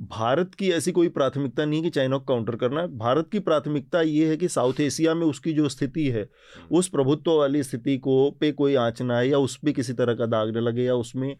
[0.00, 4.00] भारत की ऐसी कोई प्राथमिकता नहीं कि चाइना को काउंटर करना है भारत की प्राथमिकता
[4.02, 7.96] ये है कि साउथ एशिया में उसकी जो स्थिति है हम्म। उस प्रभुत्व वाली स्थिति
[7.98, 10.84] को पे कोई आँच ना आए या उस पर किसी तरह का दाग न लगे
[10.84, 11.34] या उसमें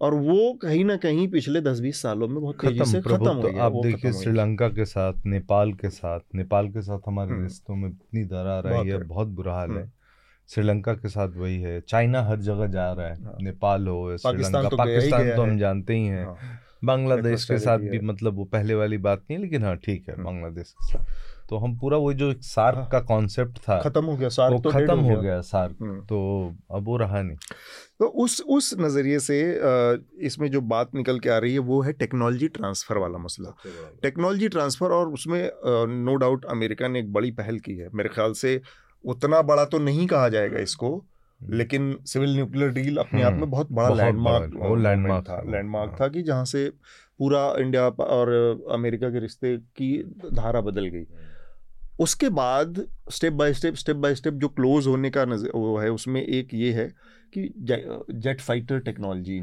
[0.00, 3.42] और वो कहीं ना कहीं पिछले दस बीस सालों में बहुत तेज़ी से खत्म हो
[3.42, 7.76] गया आप देखिए श्रीलंका के साथ नेपाल के साथ नेपाल के साथ हमारे हम्म। रिश्तों
[7.76, 9.90] में इतनी दरार आई है बहुत बुरा हाल है हम्म।
[10.48, 14.76] श्रीलंका के साथ वही है चाइना हर जगह जा रहा है हाँ। नेपाल हो श्रीलंका
[14.76, 18.98] पाकिस्तान तो हम जानते ही हैं हाँ। बांग्लादेश के साथ भी मतलब वो पहले वाली
[18.98, 22.32] बात नहीं लेकिन हाँ ठीक है हम्म। बांग्लादेश के साथ तो हम पूरा वो जो
[22.40, 25.76] सार्क हाँ। का कॉन्सेप्ट था खत्म हो गया सार्क वो तो खत्म हो गया सार्क
[25.80, 26.18] हम्म। तो
[26.74, 27.36] अब वो रहा नहीं
[27.98, 29.40] तो उस उस नज़रिए से
[30.26, 33.54] इसमें जो बात निकल के आ रही है वो है टेक्नोलॉजी ट्रांसफ़र वाला मसला
[34.02, 35.50] टेक्नोलॉजी ट्रांसफ़र और उसमें
[36.04, 38.60] नो डाउट अमेरिका ने एक बड़ी पहल की है मेरे ख्याल से
[39.04, 41.06] उतना बड़ा तो नहीं कहा जाएगा इसको।
[41.40, 46.08] लेकिन सिविल न्यूक्लियर डील अपने आप में हम्म। बहुत बड़ा लैंडमार्क लैंडमार्क था लैंडमार्क था
[46.08, 46.68] कि जहाँ से
[47.18, 48.30] पूरा इंडिया और
[48.70, 49.96] अमेरिका के रिश्ते की
[50.34, 51.28] धारा बदल गई हम्म।
[51.98, 55.22] उसके बाद step by step step by step जो क्लोज होने का
[55.54, 56.92] वो है उसमें एक ये है
[57.32, 59.40] कि जेट फाइटर टेक्नोलॉजी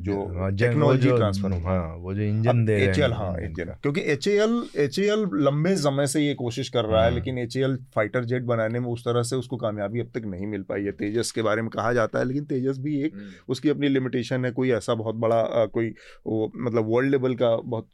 [0.00, 4.62] जो टेक्नोलॉजी ट्रांसफ़र हाँ वो जो इंजन दे एच एल हाँ इंजन क्योंकि एच एल
[4.76, 8.24] एच एल लंबे समय से ये कोशिश कर रहा है हाँ। लेकिन एच एल फाइटर
[8.24, 11.32] जेट बनाने में उस तरह से उसको कामयाबी अब तक नहीं मिल पाई है तेजस
[11.32, 14.50] के बारे में कहा जाता है लेकिन तेजस भी एक हम्म। उसकी अपनी लिमिटेशन है
[14.50, 15.94] कोई ऐसा बहुत बड़ा कोई
[16.26, 17.90] मतलब वर्ल्ड लेवल का बहुत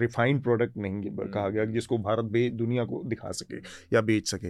[0.00, 3.56] रिफाइंड प्रोडक्ट नहीं कहा हम्म। गया जिसको भारत दुनिया को दिखा सके
[3.92, 4.48] या बेच सके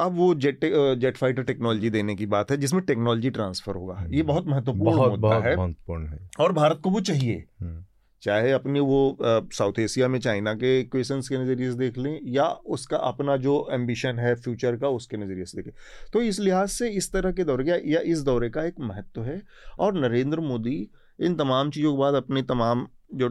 [0.00, 0.60] अब वो जेट
[0.98, 5.18] जेट फाइटर टेक्नोलॉजी देने की बात है जिसमें टेक्नोलॉजी ट्रांसफ़र होगा। ये। बहुत महत्वपूर्ण बहुत,
[5.20, 7.84] बहुत है। महत्वपूर्ण है। और भारत को वो चाहिए। हम्म।
[8.22, 12.44] चाहे अपने वो साउथ एशिया में चाइना के क्वेश्चन के नज़रिए से देख लें या
[12.44, 15.76] उसका अपना जो एम्बिशन है फ्यूचर का उसके नज़रिए से देखें।
[16.12, 19.42] तो इस लिहाज से इस तरह के दौरे या इस दौरे का एक महत्व है।
[19.78, 20.88] और नरेंद्र मोदी
[21.20, 23.28] इन तमाम चीज़ों के बाद अपने तमाम जो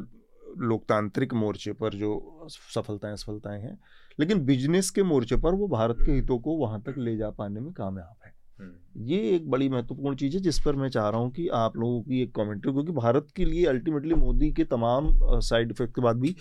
[0.58, 3.78] लोकतांत्रिक मोर्चे पर जो सफलताएँ सफलताएँ हैं
[4.18, 7.60] लेकिन बिज़नेस के मोर्चे पर वो भारत के हितों को वहाँ तक ले जा पाने
[7.60, 11.22] में कामयाब है हम्म। ये एक बड़ी महत्वपूर्ण चीज़ है जिस पर मैं चाह रहा
[11.22, 15.12] हूँ कि आप लोगों की एक कमेंट्री क्योंकि भारत के लिए अल्टीमेटली मोदी के तमाम
[15.42, 16.36] साइड इफ़ेक्ट के बाद भी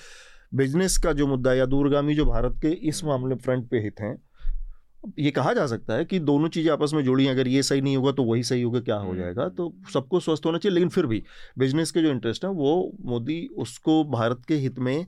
[0.54, 4.16] बिज़नेस का जो मुद्दा या दूरगामी जो भारत के इस मामले फ्रंट पे हित हैं
[5.18, 7.80] ये कहा जा सकता है कि दोनों चीज़ें आपस में जुड़ी हैं अगर ये सही
[7.80, 10.74] नहीं होगा तो वही सही होगा क्या हो हम्म। जाएगा तो सबको स्वस्थ होना चाहिए
[10.74, 11.22] लेकिन फिर भी
[11.58, 15.06] बिज़नेस के जो इंटरेस्ट है वो मोदी उसको भारत के हित में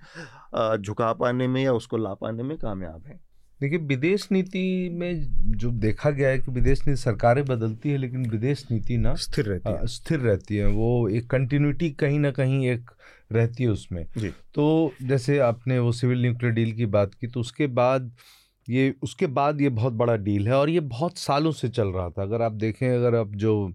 [0.55, 3.21] झुका पाने में या उसको ला पाने में कामयाब है।
[3.61, 8.31] देखिए विदेश नीति में जो देखा गया है कि विदेश नीति सरकारें बदलती है लेकिन
[8.31, 12.69] विदेश नीति ना स्थिर रहती है। स्थिर रहती है। वो एक कंटिन्यूटी कहीं ना कहीं
[12.69, 12.91] एक
[13.33, 17.41] रहती है उसमें। जी। तो जैसे आपने वो सिविल न्यूक्लियर डील की बात की तो
[17.41, 18.13] उसके बाद
[18.69, 22.09] ये उसके बाद ये बहुत बड़ा डील है और ये बहुत सालों से चल रहा
[22.11, 23.73] था। अगर आप देखें अगर आप जो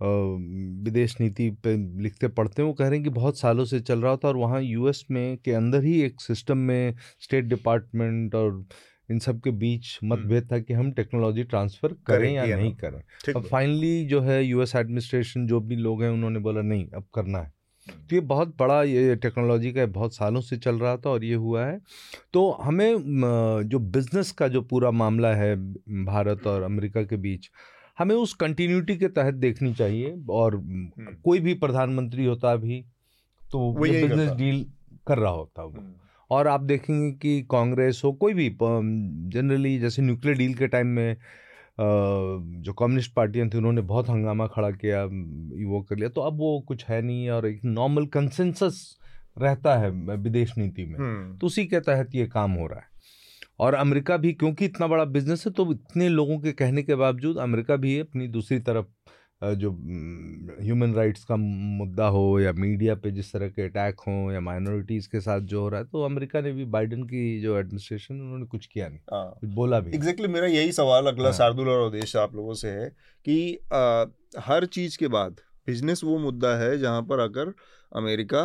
[0.00, 4.02] विदेश नीति पे लिखते पढ़ते हैं वो कह रहे हैं कि बहुत सालों से चल
[4.02, 8.64] रहा था और वहाँ यूएस में के अंदर ही एक सिस्टम में स्टेट डिपार्टमेंट और
[9.10, 13.00] इन सब के बीच मतभेद था कि हम टेक्नोलॉजी ट्रांसफ़र करें या नहीं करें।
[13.34, 17.38] अब फाइनली जो है यूएस एडमिनिस्ट्रेशन जो भी लोग हैं उन्होंने बोला नहीं अब करना
[17.38, 17.52] है।
[17.86, 21.34] तो ये बहुत बड़ा ये टेक्नोलॉजी का बहुत सालों से चल रहा था और ये
[21.34, 21.78] हुआ है।
[22.32, 25.54] तो हमें जो बिज़नेस का जो पूरा मामला है
[26.04, 27.50] भारत और अमेरिका के बीच
[28.00, 32.84] हमें उस कंटिन्यूटी के तहत देखनी चाहिए और हम्म। कोई भी प्रधानमंत्री होता भी
[33.42, 34.64] तो बिज़नेस डील
[35.06, 35.92] कर रहा होता वो हम्म।
[36.30, 41.16] और आप देखेंगे कि कांग्रेस हो कोई भी जनरली जैसे न्यूक्लियर डील के टाइम में
[41.80, 46.58] जो कम्युनिस्ट पार्टियाँ थी उन्होंने बहुत हंगामा खड़ा किया वो कर लिया तो अब वो
[46.60, 48.82] कुछ है नहीं और एक नॉर्मल कंसेंसस
[49.38, 52.89] रहता है विदेश नीति में हम्म। तो उसी के तहत ये काम हो रहा है
[53.60, 57.38] और अमेरिका भी क्योंकि इतना बड़ा बिज़नेस है तो इतने लोगों के कहने के बावजूद
[57.38, 58.86] अमेरिका भी अपनी दूसरी तरफ़
[59.42, 59.70] जो
[60.60, 65.08] ह्यूमन राइट्स का मुद्दा हो या मीडिया पे जिस तरह के अटैक हों या माइनॉरिटीज़
[65.08, 68.46] के साथ जो हो रहा है तो अमेरिका ने भी बाइडन की जो एडमिनिस्ट्रेशन उन्होंने
[68.46, 71.32] कुछ किया नहीं आ, हाँ। कुछ बोला भी एग्जैक्टली exactly मेरा यही सवाल अगला हाँ.
[71.32, 72.88] शार्दुल और उद्देश्य आप लोगों से है
[73.26, 74.04] कि आ,
[74.38, 77.52] हर चीज़ के बाद बिज़नेस वो मुद्दा है जहाँ पर अगर
[77.92, 78.44] अमेरिका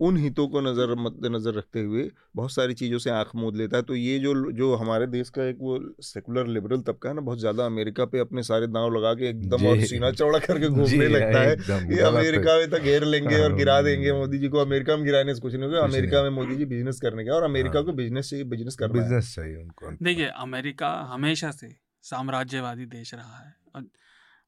[0.00, 2.04] उन हितों को नज़र मद्देनज़र रखते हुए
[2.36, 5.44] बहुत सारी चीज़ों से आँख मूद लेता है। तो ये जो जो हमारे देश का
[5.44, 9.12] एक वो सेकुलर लिबरल तबका है ना बहुत ज़्यादा अमेरिका पे अपने सारे दांव लगा
[9.14, 11.52] के एकदम और सीना चौड़ा करके घूमने लगता है।
[11.92, 15.04] ये अमेरिका में तो घेर लेंगे और गिरा हाँ, देंगे मोदी जी को। अमेरिका में
[15.04, 17.84] गिराने से कुछ नहीं होगा अमेरिका में मोदी जी बिज़नेस करने का और अमेरिका हाँ।
[17.84, 23.38] को बिज़नेस चाहिए बिज़नेस कर बिज़नेस चाहिए उनको। देखिए अमेरिका हमेशा से साम्राज्यवादी देश रहा
[23.38, 23.54] है।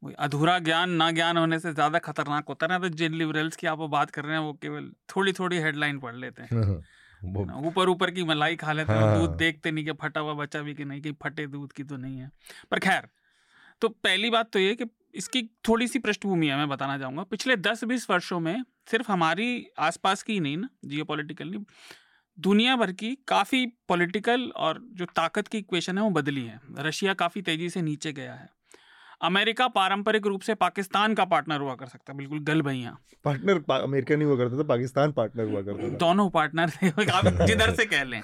[0.03, 3.67] अधूरा ज्ञान ना ज्ञान होने से ज़्यादा खतरनाक होता है ना तो जिन लिबरल्स की
[3.67, 7.89] आप वो बात कर रहे हैं वो केवल थोड़ी थोड़ी हेडलाइन पढ़ लेते हैं। ऊपर
[7.89, 10.75] ऊपर की मलाई खा लेते हैं हाँ। दूध देखते नहीं कि फटा हुआ बच्चा भी
[10.75, 12.31] कि नहीं कि फटे दूध की तो नहीं है।
[12.71, 13.09] पर खैर
[13.83, 14.85] तो पहली बात तो ये कि
[15.15, 19.67] इसकी थोड़ी सी पृष्ठभूमि है मैं बताना चाहूँगा। पिछले दस बीस वर्षों में सिर्फ़ हमारी
[19.81, 21.55] आसपास की नहीं ना जियो पोलिटिकल
[22.39, 27.15] दुनिया भर की काफ़ी पॉलिटिकल और जो ताकत की इक्वेशन है वो बदली है। रशिया
[27.15, 28.49] काफ़ी तेज़ी से नीचे गया है।
[29.23, 33.59] अमेरिका पारंपरिक रूप से पाकिस्तान का पार्टनर हुआ कर सकता है। बिल्कुल गल भैया पार्टनर
[33.59, 37.25] पा, अमेरिका नहीं हुआ करता था पाकिस्तान पार्टनर हुआ करता था। दोनों पार्टनर थे आप
[37.47, 38.21] जिधर से कह लें।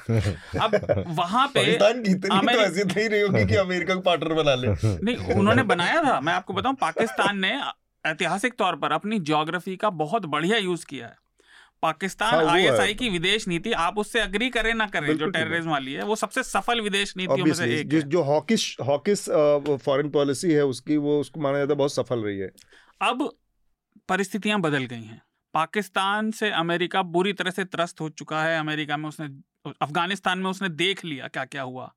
[0.60, 5.16] अब वहाँ पे पाकिस्तान तो नहीं रही होगी कि अमेरिका को पार्टनर बना ले। नहीं
[5.34, 7.60] उन्होंने बनाया था। मैं आपको बताऊँ पाकिस्तान ने
[8.06, 11.27] ऐतिहासिक तौर पर अपनी ज्योग्राफी का बहुत बढ़िया यूज़ किया है।
[11.82, 15.92] पाकिस्तान हाँ, आईएसआई की विदेश नीति आप उससे अग्री करें ना करें जो टेररिज्म वाली
[15.92, 19.24] है वो सबसे सफल विदेश नीतियों में से एक है। जो हॉकिश हॉकिश
[19.84, 22.50] फॉरेन पॉलिसी है उसकी वो उसको माना जाता है बहुत सफल रही है।
[23.02, 23.30] अब
[24.08, 25.20] परिस्थितियाँ बदल गई हैं।
[25.54, 29.26] पाकिस्तान से अमेरिका बुरी तरह से त्रस्त हो चुका है। अमेरिका में उसने
[29.82, 31.92] अफ़गानिस्तान में उसने देख लिया क्या क्या हुआ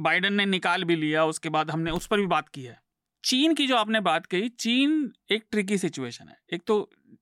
[0.00, 2.78] बाइडन ने निकाल भी लिया उसके बाद हमने उस पर भी बात की है।
[3.24, 6.76] चीन की जो आपने बात कही चीन एक ट्रिकी सिचुएशन है। एक तो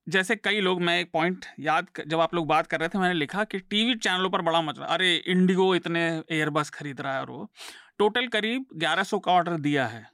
[0.08, 3.14] जैसे कई लोग, मैं एक पॉइंट याद जब आप लोग बात कर रहे थे, मैंने
[3.14, 7.30] लिखा कि टीवी चैनलों पर बड़ा मच अरे, इंडिगो इतने एयरबस खरीद रहा है और
[7.30, 7.50] वो।
[7.98, 10.10] टोटल करीब 1100 का ऑर्डर दिया है।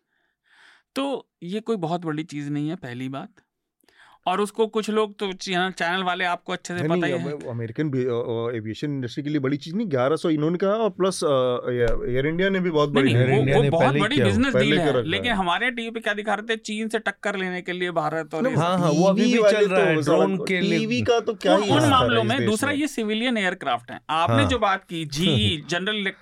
[0.95, 3.33] तो ये कोई बहुत बड़ी चीज़ नहीं है, पहली बात।
[4.29, 7.93] और उसको कुछ लोग तो चैनल चैनल वाले आपको अच्छे से पता ही है। अमेरिकन
[8.57, 12.49] एविएशन इंडस्ट्री के लिए बड़ी चीज़ नहीं ग्यारह सौ इन्होंने कहा और प्लस एयर इंडिया
[12.49, 16.01] ने भी बहुत बड़ी वो, वो बहुत बड़ी बिज़नेस डील है। लेकिन हमारे टीवी पे
[16.01, 16.57] क्या दिखा रहे थे?
[16.63, 19.81] चीन से टक्कर लेने के लिए भारत और हाँ हाँ वो अभी भी चल रहा
[19.81, 23.39] है ड्रोन तो के लिए। टीवी का तो क्या उन मामलों में दूसरा ये सिविलियन
[23.39, 26.13] एयरक्राफ्ट है। आपने हाँ। जो बात की जी जनरल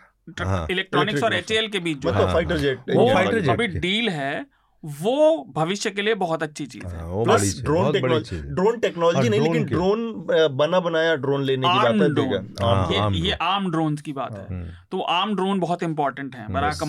[0.71, 4.35] इलेक्ट्रॉनिक्स और एच के बीच जो फाइटर मतलब जेट अभी डील है
[4.83, 9.41] वो भविष्य के लिए बहुत अच्छी चीज़ है। हाँ, plus drone technology drone technology नहीं
[9.41, 10.13] लेकिन ड्रोन
[10.57, 14.47] बना बनाया ड्रोन लेने की बात है हाँ, ये ये आर्म ड्रोन की बात है
[14.51, 16.83] हाँ। तो आम ड्रोन बहुत इंपॉर्टेंट है। बराक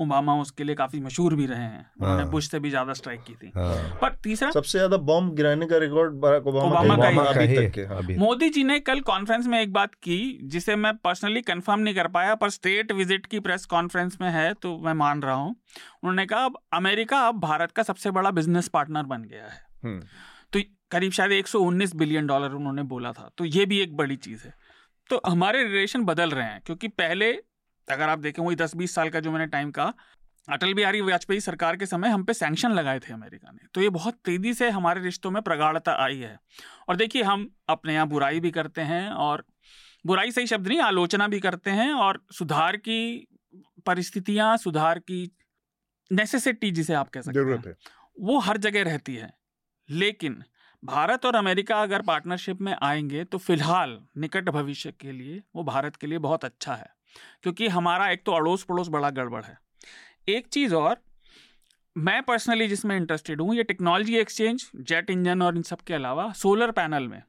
[0.00, 3.34] ओबामा उसके लिए काफ़ी मशहूर भी रहे हैं। उन्होंने बुश से भी ज़्यादा स्ट्राइक की
[3.34, 8.64] थी। पर तीसरा सबसे ज़्यादा बॉम्ब गिराने का रिकॉर्ड बराक ओबामा का ही मोदी जी
[8.64, 12.50] ने कल कॉन्फ्रेंस में एक बात की जिसे मैं पर्सनली कंफर्म नहीं कर पाया पर
[12.50, 15.54] स्टेट विज़िट की प्रेस कॉन्फ्रेंस में है तो मैं मान रहा हूँ।
[16.02, 20.00] उन्होंने कहा अब अमेरिका अब भारत का सबसे बड़ा बिज़नेस पार्टनर बन गया है। हम्म।
[20.52, 24.44] तो करीब शायद 119 बिलियन डॉलर उन्होंने बोला था। तो ये भी एक बड़ी चीज़
[24.44, 24.54] है।
[25.10, 27.32] तो हमारे रिलेशन बदल रहे हैं क्योंकि पहले
[27.92, 29.94] अगर आप देखें वही दस बीस साल का जो मैंने टाइम कहा
[30.48, 33.88] अटल बिहारी वाजपेयी सरकार के समय हम पे सैंक्शन लगाए थे अमेरिका ने। तो ये
[33.88, 36.38] बहुत तेज़ी से हमारे रिश्तों में प्रगाढ़ता आई है।
[36.88, 39.44] और देखिए हम अपने यहाँ बुराई भी करते हैं और
[40.06, 43.28] बुराई सही शब्द नहीं आलोचना भी करते हैं और सुधार की
[43.86, 45.37] परिस्थितियाँ सुधार की
[46.10, 47.74] नेसेसिटी जिसे आप कह सकते हैं
[48.20, 49.32] वो हर जगह रहती है।
[49.88, 50.42] लेकिन
[50.82, 55.96] भारत और अमेरिका अगर पार्टनरशिप में आएँगे तो फ़िलहाल निकट भविष्य के लिए वो भारत
[55.96, 56.88] के लिए बहुत अच्छा है।
[57.42, 59.56] क्योंकि हमारा एक तो अड़ोस पड़ोस बड़ा गड़बड़ है।
[60.28, 60.96] एक चीज़ और
[61.96, 66.30] मैं पर्सनली जिसमें इंटरेस्टेड हूँ ये टेक्नोलॉजी एक्सचेंज जेट इंजन और इन सब के अलावा
[66.32, 67.22] सोलर पैनल में।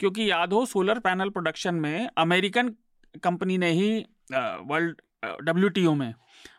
[0.00, 2.68] क्योंकि याद हो सोलर पैनल प्रोडक्शन में अमेरिकन
[3.24, 3.98] कंपनी ने ही
[4.32, 5.00] वर्ल्ड
[5.44, 6.12] डब्ल्यूटीओ में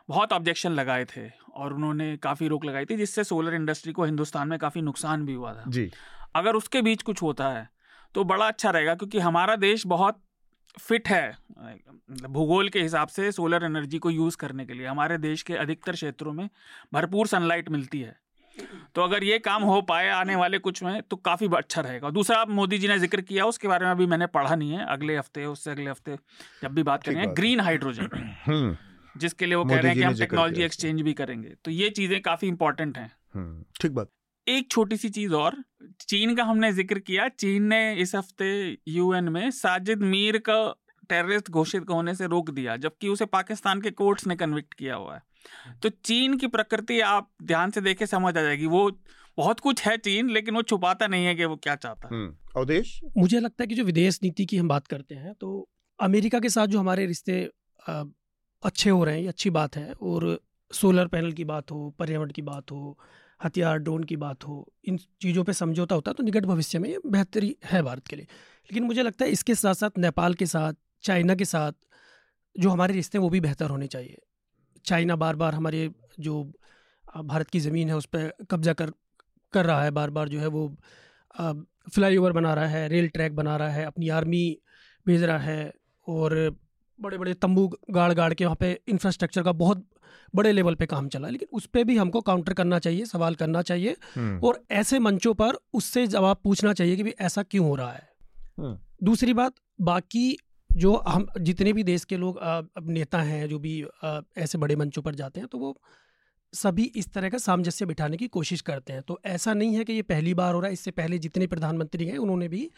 [0.10, 4.48] बहुत ऑब्जेक्शन लगाए थे और उन्होंने काफ़ी रोक लगाई थी जिससे सोलर इंडस्ट्री को हिंदुस्तान
[4.48, 5.90] में काफ़ी नुकसान भी हुआ था। जी।
[6.36, 7.68] अगर उसके बीच कुछ होता है
[8.16, 10.22] तो बड़ा अच्छा रहेगा क्योंकि हमारा देश बहुत
[10.78, 11.38] फिट है
[12.30, 15.94] भूगोल के हिसाब से सोलर एनर्जी को यूज़ करने के लिए। हमारे देश के अधिकतर
[15.94, 16.50] क्षेत्रों में
[16.94, 18.16] भरपूर सनलाइट मिलती है।
[18.96, 22.38] तो अगर ये काम हो पाए आने वाले कुछ में तो काफ़ी अच्छा रहेगा। दूसरा
[22.38, 25.18] आप मोदी जी ने ज़िक्र किया उसके बारे में अभी मैंने पढ़ा नहीं है। अगले
[25.18, 26.18] हफ़्ते उससे अगले हफ़्ते
[26.64, 28.76] जब भी बात करेंगे। ग्रीन हाइड्रोजन
[29.18, 32.22] जिसके लिए वो कह रहे हैं कि हम टेक्नोलॉजी एक्सचेंज भी करेंगे। तो ये चीज़ें
[32.22, 34.10] काफ़ी इंपॉर्टेंट हैं। हम्म, ठीक बात।
[34.48, 35.56] एक छोटी सी चीज़ और
[36.02, 40.58] चीन का हमने ज़िक्र किया। चीन ने इस हफ़्ते यूएन में साजिद मीर का
[41.10, 45.16] टेररिस्ट घोषित होने से रोक दिया जबकि उसे पाकिस्तान के कोर्ट्स ने कन्विक्ट किया हुआ
[45.16, 45.22] है।
[45.84, 48.90] तो चीन की प्रकृति आप ध्यान से देखे समझ आ जाएगी। वो
[49.38, 52.36] बहुत कुछ है चीन लेकिन वो छुपाता नहीं है कि वो क्या चाहता है। हम्म,
[52.58, 56.40] अवदेश मुझे लगता है कि जो विदेश नीति की हम बात करते हैं तो अमेरिका
[56.40, 57.42] के साथ जो हमारे रिश्ते
[58.64, 60.40] अच्छे हो रहे हैं, ये अच्छी बात है। और
[60.72, 62.98] सोलर पैनल की बात हो, पर्यावरण की बात हो,
[63.40, 66.90] हथियार, ड्रोन की बात हो, इन चीज़ों पे समझौता होता है तो निकट भविष्य में
[66.90, 68.26] ये बेहतरी है भारत के लिए।
[68.70, 71.72] लेकिन मुझे लगता है इसके साथ साथ नेपाल के साथ, चाइना के साथ,
[72.56, 74.18] जो हमारे रिश्ते हैं, वो भी बेहतर होने चाहिए।
[74.86, 75.90] चाइना बार बार हमारे
[76.20, 76.44] जो
[77.16, 78.92] भारत की ज़मीन है, उस पर कब्जा कर
[79.54, 80.68] कर रहा है बार बार जो है वो
[81.36, 84.58] फ्लाई ओवर बना रहा है, रेल ट्रैक बना रहा है, अपनी आर्मी
[85.06, 85.74] भेज रहा है,
[86.08, 86.56] और
[87.04, 89.86] बड़े बड़े तंबू गाड़ गाड़ के वहाँ पे इंफ्रास्ट्रक्चर का बहुत
[90.34, 93.62] बड़े लेवल पे काम चला लेकिन उस पर भी हमको काउंटर करना चाहिए सवाल करना
[93.64, 97.76] चाहिए हम्म। और ऐसे मंचों पर उससे जवाब पूछना चाहिए कि भी ऐसा क्यों हो
[97.76, 98.08] रहा है
[98.58, 100.26] हम्म। दूसरी बात बाकी
[100.70, 102.40] जो हम जितने भी देश के लोग
[102.90, 103.76] नेता हैं जो भी
[104.38, 105.78] ऐसे बड़े मंचों पर जाते हैं तो वो
[106.54, 109.94] सभी इस तरह का सामंजस्य बिठाने की कोशिश करते हैं तो ऐसा नहीं है कि
[109.94, 112.70] ये पहली बार हो रहा है इससे पहले जितने प्रधानमंत्री हैं उन्होंने भी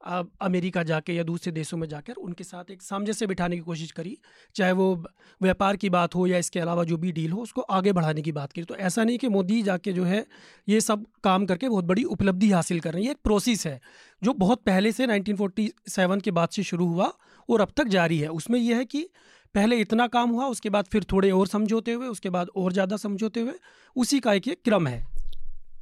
[0.00, 4.16] अमेरिका जाके या दूसरे देशों में जाकर उनके साथ एक सामंजस्य बिठाने की कोशिश करी
[4.56, 4.94] चाहे वो
[5.40, 8.32] व्यापार की बात हो या इसके अलावा जो भी डील हो उसको आगे बढ़ाने की
[8.32, 10.24] बात करी। तो ऐसा नहीं कि मोदी जाके जो है
[10.68, 13.80] ये सब काम करके बहुत बड़ी उपलब्धि हासिल कर रहे हैं। ये एक प्रोसेस है
[14.22, 17.12] जो बहुत पहले से 1947 के बाद से शुरू हुआ
[17.48, 19.08] और अब तक जारी है। उसमें यह है कि
[19.54, 22.96] पहले इतना काम हुआ उसके बाद फिर थोड़े और समझौते हुए उसके बाद और ज़्यादा
[22.98, 23.52] समझौते हुए
[23.96, 25.04] उसी का एक क्रम है।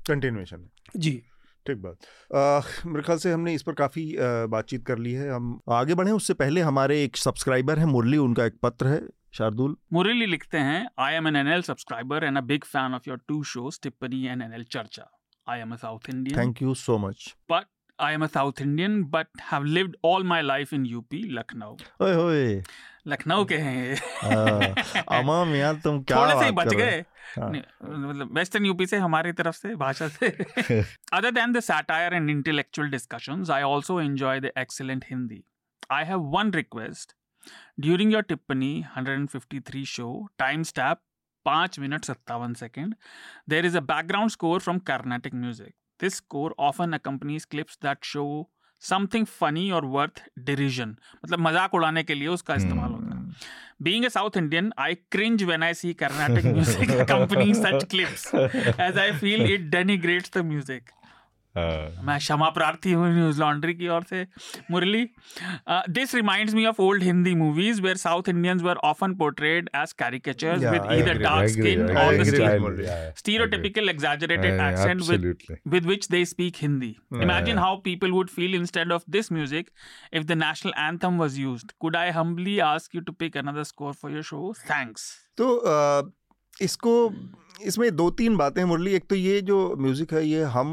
[0.06, 1.20] कंटिन्यूएशन जी।
[1.66, 4.04] ठीक बात। मेरे ख्याल से हमने इस पर काफ़ी
[4.50, 8.46] बातचीत कर ली है। हम आगे बढ़े उससे पहले हमारे एक सब्सक्राइबर है मुरली उनका
[8.46, 9.00] एक पत्र है
[9.38, 13.08] शार्दुल। मुरली लिखते हैं I am N N L subscriber and a big fan of
[13.08, 15.10] your two shows Tippani N N L Charcha
[15.46, 17.64] I am a South Indian thank you so much but
[17.98, 21.76] I am a South Indian, but have lived all my life in UP, Lucknow.
[22.02, 22.62] ओए होए।
[23.08, 27.04] लखनऊ के हैं। ये अमाम यार तुम क्या थोड़े से ही बच गए।
[27.38, 30.28] मतलब वेस्टर्न यूपी से हमारी तरफ़ से भाषा से।
[31.12, 35.42] Other than the satire and intellectual discussions I also enjoy the excellent Hindi
[35.92, 37.14] I have one request
[37.80, 41.00] during your Tippani 153 show time stamp
[41.46, 42.94] पाँच मिनट सत्तावन second
[43.48, 48.28] there is a background score from Carnatic music This score often accompanies clips that show
[48.82, 50.88] something funny और worth derision
[51.24, 53.22] मतलब मज़ाक उड़ाने के लिए उसका इस्तेमाल होता है।
[53.82, 58.98] Being a South Indian I cringe when I see Carnatic music company such clips as
[58.98, 60.90] I feel it denigrates the music
[61.56, 64.22] मैं क्षमा प्रार्थी हूँ न्यूज़ लॉन्ड्री की ओर से।
[64.70, 65.04] Murali
[65.68, 70.56] this reminds me of old Hindi movies where South Indians were often portrayed as caricature
[70.58, 77.58] with either dark skin और stereotypical exaggerated accent with with which they speak Hindi imagine
[77.58, 79.70] how people would feel instead of this music
[80.12, 83.92] if the national anthem was used could I humbly ask you to pick another score
[83.92, 86.10] for your show thanks तो uh,
[86.62, 86.92] इसको
[87.54, 90.70] इसमें दो तीन बातें मुरली। एक तो ये जो म्यूज़िक है, ये हम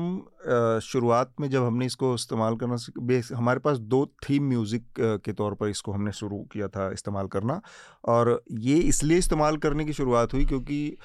[0.83, 4.85] शुरुआत में जब हमने इसको इस्तेमाल करना बेस, हमारे पास दो थीम म्यूज़िक
[5.25, 7.61] के तौर पर इसको हमने शुरू किया था इस्तेमाल करना।
[8.05, 10.97] और ये इसलिए इस्तेमाल करने की शुरुआत हुई क्योंकि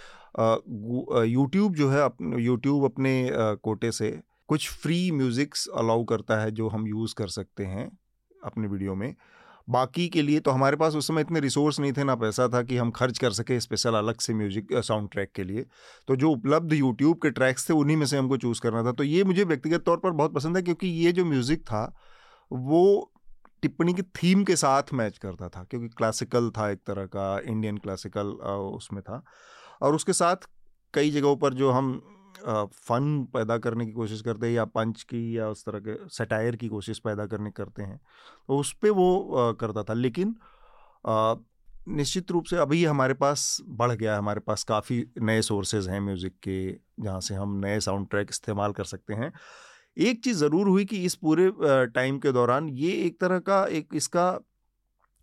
[1.29, 2.09] यूट्यूब जो है
[2.41, 4.11] यूट्यूब अपने कोटे से
[4.49, 7.91] कुछ फ्री म्यूज़िक्स अलाउ करता है जो हम यूज़ कर सकते हैं
[8.45, 9.15] अपने वीडियो में।
[9.69, 12.63] बाकी के लिए तो हमारे पास उस समय इतने रिसोर्स नहीं थे, ना पैसा था
[12.63, 15.65] कि हम खर्च कर सके स्पेशल अलग से म्यूज़िक साउंड ट्रैक के लिए।
[16.09, 19.05] तो जो उपलब्ध यूट्यूब के ट्रैक्स थे, उन्हीं में से हमको चूज़ करना था। तो
[19.05, 21.93] ये मुझे व्यक्तिगत तौर पर बहुत पसंद है, क्योंकि ये जो म्यूज़िक था,
[22.51, 23.13] वो
[23.63, 27.77] टिप्पणी की थीम के साथ मैच करता था, क्योंकि क्लासिकल था एक तरह का इंडियन
[27.79, 28.27] क्लासिकल
[28.77, 29.23] उसमें था।
[29.83, 30.49] और उसके साथ
[30.95, 32.01] कई जगहों पर जो हम
[32.39, 36.57] फ़न पैदा करने की कोशिश करते हैं या पंच की या उस तरह के सटायर
[36.57, 38.01] की कोशिश पैदा करने करते हैं।
[38.49, 40.35] तो उस पर वो करता था। लेकिन
[41.89, 46.01] निश्चित रूप से अभी हमारे पास बढ़ गया है। हमारे पास काफ़ी नए सोर्सेज हैं
[46.01, 46.73] म्यूज़िक के,
[47.03, 49.33] जहाँ से हम नए साउंड ट्रैक इस्तेमाल कर सकते हैं।
[49.99, 51.51] एक चीज़ ज़रूर हुई कि इस पूरे
[51.95, 54.29] टाइम के दौरान ये एक तरह का एक इसका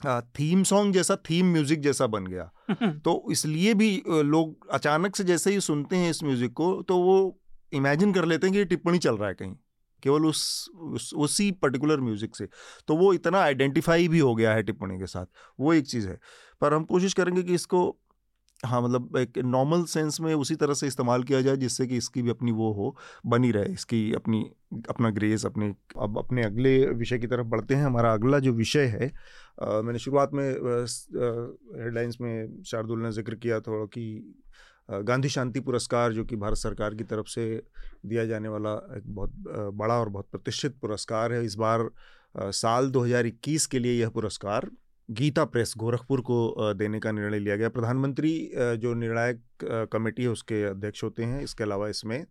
[0.05, 2.51] थीम सॉन्ग जैसा थीम म्यूज़िक जैसा बन गया।
[3.05, 7.39] तो इसलिए भी लोग अचानक से जैसे ही सुनते हैं इस म्यूज़िक को तो वो
[7.73, 9.55] इमेजिन कर लेते हैं कि ये टिप्पणी चल रहा है कहीं
[10.03, 12.47] केवल उस, उस उसी पर्टिकुलर म्यूज़िक से।
[12.87, 15.25] तो वो इतना आइडेंटिफाई भी हो गया है टिप्पणी के साथ।
[15.59, 16.19] वो एक चीज़ है।
[16.61, 17.99] पर हम कोशिश करेंगे कि इसको
[18.63, 22.21] हाँ मतलब एक नॉर्मल सेंस में उसी तरह से इस्तेमाल किया जाए जिससे कि इसकी
[22.21, 22.95] भी अपनी वो हो
[23.25, 24.41] बनी रहे इसकी अपनी
[24.89, 28.85] अपना ग्रेस अपने अब अपने अगले विषय की तरफ़ बढ़ते हैं। हमारा अगला जो विषय
[28.87, 29.11] है
[29.63, 30.45] आ, मैंने शुरुआत में
[31.83, 34.35] हेडलाइंस में शार्दुल ने ज़िक्र किया थोड़ा कि
[34.89, 37.45] गांधी शांति पुरस्कार जो कि भारत सरकार की तरफ़ से
[38.05, 39.33] दिया जाने वाला एक बहुत
[39.75, 41.89] बड़ा और बहुत प्रतिष्ठित पुरस्कार है। इस बार
[42.53, 44.69] साल 2021 के लिए यह पुरस्कार
[45.09, 49.41] गीता प्रेस, गोरखपुर को देने का निर्णय लिया गया। प्रधानमंत्री जो निर्णायक
[49.91, 52.25] कमेटी है, उसके अध्यक्ष होते हैं। इसके अलावा इसमें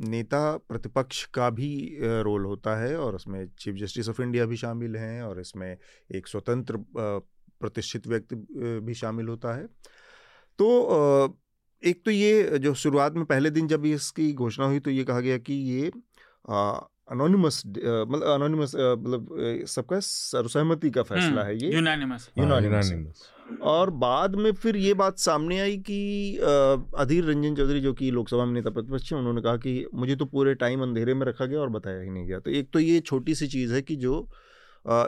[0.00, 4.96] नेता प्रतिपक्ष का भी रोल होता है और उसमें चीफ जस्टिस ऑफ़ इंडिया भी शामिल
[4.96, 5.76] हैं और इसमें
[6.10, 8.36] एक स्वतंत्र प्रतिष्ठित व्यक्ति
[8.80, 9.66] भी शामिल होता है।
[10.58, 11.38] तो
[11.82, 15.20] एक तो ये, जो शुरुआत में पहले दिन जब इसकी घोषणा हुई तो ये कहा
[15.20, 15.90] गया कि ये
[17.10, 23.22] अनोनिमस मतलब अनोनिमस मतलब सबका सर्वसहमति का फैसला है ये। यूनानिमस यूनानिमस
[23.62, 26.36] और बाद में फिर ये बात सामने आई कि
[26.98, 30.24] अधीर रंजन चौधरी जो कि लोकसभा में नेता प्रतिपक्ष हैं उन्होंने कहा कि मुझे तो
[30.26, 33.00] पूरे टाइम अंधेरे में रखा गया और बताया ही नहीं गया। तो एक तो ये
[33.00, 34.28] छोटी सी चीज़ है कि जो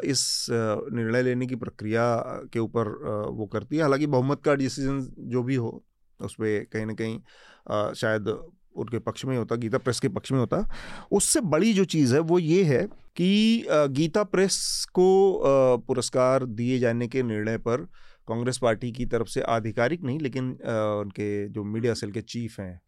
[0.05, 2.05] इस निर्णय लेने की प्रक्रिया
[2.53, 2.88] के ऊपर
[3.32, 5.82] वो करती है। हालाँकि बहुमत का डिसीज़न जो भी हो
[6.20, 8.28] उस पर कहीं ना कहीं शायद
[8.76, 10.66] उनके पक्ष में होता, गीता प्रेस के पक्ष में होता।
[11.12, 15.40] उससे बड़ी जो चीज़ है, वो ये है कि गीता प्रेस को
[15.86, 17.88] पुरस्कार दिए जाने के निर्णय पर
[18.28, 22.80] कांग्रेस पार्टी की तरफ़ से आधिकारिक नहीं, लेकिन उनके जो मीडिया सेल के चीफ हैं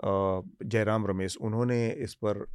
[0.00, 2.46] जयराम रमेश, उन्होंने इस पर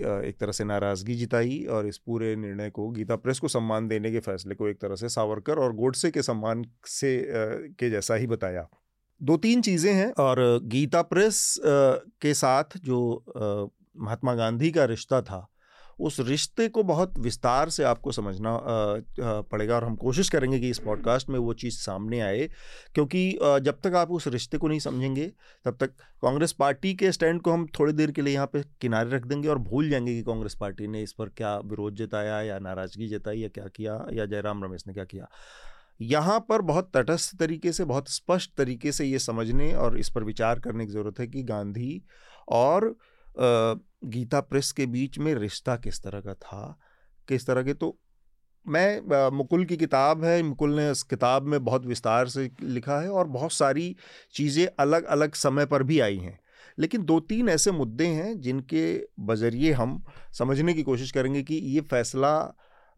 [0.00, 4.10] एक तरह से नाराज़गी जिताई और इस पूरे निर्णय को गीता प्रेस को सम्मान देने
[4.12, 7.10] के फैसले को एक तरह से सावरकर और गोडसे के सम्मान से
[7.78, 8.66] के जैसा ही बताया।
[9.22, 13.24] दो तीन चीज़ें हैं और गीता प्रेस के साथ जो
[14.00, 15.48] महात्मा गांधी का रिश्ता था,
[16.00, 18.58] उस रिश्ते को बहुत विस्तार से आपको समझना
[19.20, 22.48] पड़ेगा और हम कोशिश करेंगे कि इस पॉडकास्ट में वो चीज़ सामने आए,
[22.94, 25.26] क्योंकि जब तक आप उस रिश्ते को नहीं समझेंगे,
[25.64, 25.90] तब तक
[26.22, 29.48] कांग्रेस पार्टी के स्टैंड को हम थोड़ी देर के लिए यहाँ पे किनारे रख देंगे
[29.48, 33.38] और भूल जाएँगे कि कांग्रेस पार्टी ने इस पर क्या विरोध जताया या नाराज़गी जताई
[33.38, 35.28] या क्या किया या जयराम रमेश ने क्या किया।
[36.00, 40.24] यहाँ पर बहुत तटस्थ तरीके से, बहुत स्पष्ट तरीके से ये समझने और इस पर
[40.24, 42.02] विचार करने की ज़रूरत है कि गांधी
[42.50, 42.94] और
[43.36, 46.78] गीता प्रेस के बीच में रिश्ता किस तरह का था,
[47.28, 47.96] किस तरह के तो
[48.66, 53.08] मैं मुकुल की किताब है, मुकुल ने इस किताब में बहुत विस्तार से लिखा है
[53.10, 53.94] और बहुत सारी
[54.34, 56.38] चीज़ें अलग अलग समय पर भी आई हैं।
[56.78, 58.84] लेकिन दो तीन ऐसे मुद्दे हैं जिनके
[59.20, 62.32] बजरिए हम समझने की कोशिश करेंगे कि ये फैसला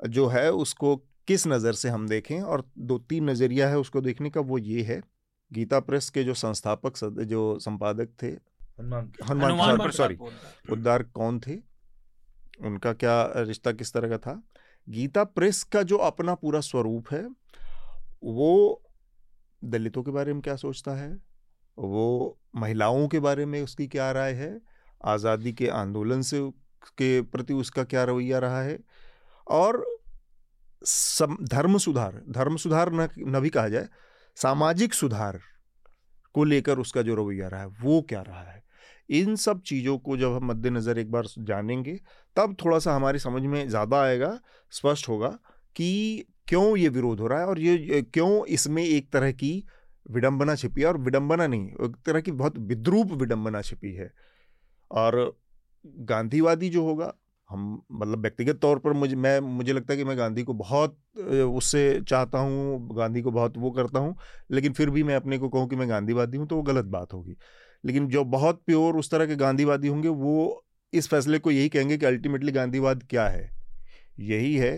[0.00, 0.96] जो है उसको
[1.28, 2.40] किस नज़र से हम देखें?
[2.40, 5.00] और दो तीन नज़रिया है उसको देखने का वो ये है
[5.52, 8.28] गीता प्रेस के जो संस्थापक सद, जो संपादक थे
[8.78, 10.18] हनुमान सॉरी
[10.72, 11.56] उद्धार कौन थे?
[12.60, 14.42] उनका क्या रिश्ता किस तरह का था?
[14.88, 17.24] गीता प्रेस का जो अपना पूरा स्वरूप है
[18.24, 18.82] वो
[19.62, 21.16] दलितों के बारे में क्या सोचता है?
[21.78, 24.60] वो महिलाओं के बारे में उसकी क्या राय है?
[25.04, 26.40] आज़ादी के आंदोलन से
[26.98, 28.78] के प्रति उसका क्या रवैया रहा है?
[29.50, 29.84] और
[30.84, 33.88] सम, धर्म सुधार धर्म सुधार न न भी कहा जाए,
[34.36, 35.38] सामाजिक सुधार
[36.34, 38.62] को लेकर उसका जो रवैया रहा है, वो क्या रहा है?
[39.10, 41.94] इन सब चीज़ों को जब हम मद्देनज़र एक बार जानेंगे,
[42.36, 44.38] तब थोड़ा सा हमारी समझ में ज़्यादा आएगा,
[44.72, 45.28] स्पष्ट होगा
[45.76, 49.52] कि क्यों ये विरोध हो रहा है और ये क्यों इसमें एक तरह की
[50.10, 54.10] विडंबना छिपी है और विडंबना नहीं, एक तरह की बहुत विद्रूप विडंबना छिपी है।
[54.90, 55.36] और
[55.84, 57.12] गांधीवादी जो होगा
[57.54, 60.96] हम मतलब व्यक्तिगत तौर पर मुझे, मैं, मुझे लगता है कि मैं गांधी को बहुत
[61.16, 64.16] उससे चाहता हूँ, गांधी को बहुत वो करता हूँ,
[64.50, 67.12] लेकिन फिर भी मैं अपने को कहूँ कि मैं गांधीवादी हूँ तो वो गलत बात
[67.12, 67.36] होगी।
[67.84, 71.98] लेकिन जो बहुत प्योर उस तरह के गांधीवादी होंगे, वो इस फैसले को यही कहेंगे
[71.98, 73.50] कि अल्टीमेटली गांधीवाद क्या है?
[74.18, 74.76] यही है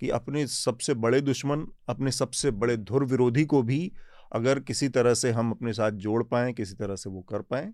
[0.00, 3.92] कि अपने सबसे बड़े दुश्मन, अपने सबसे बड़े धुर विरोधी को भी
[4.32, 7.72] अगर किसी तरह से हम अपने साथ जोड़ पाएँ, किसी तरह से वो कर पाएँ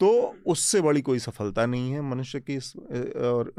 [0.00, 2.76] तो उससे बड़ी कोई सफलता नहीं है मनुष्य की इस
[3.16, 3.54] और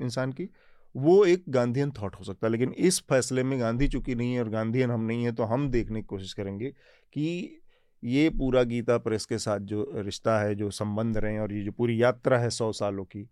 [0.00, 0.48] इंसान की।
[0.96, 4.40] वो एक गांधीयन थॉट हो सकता है लेकिन इस फैसले में गांधी चुकी नहीं है
[4.40, 6.70] और गांधीयन हम नहीं है तो हम देखने की कोशिश करेंगे
[7.12, 7.58] कि
[8.04, 11.72] ये पूरा गीता प्रेस के साथ जो रिश्ता है जो संबंध रहे और ये जो
[11.72, 13.30] पूरी यात्रा है सौ सालों की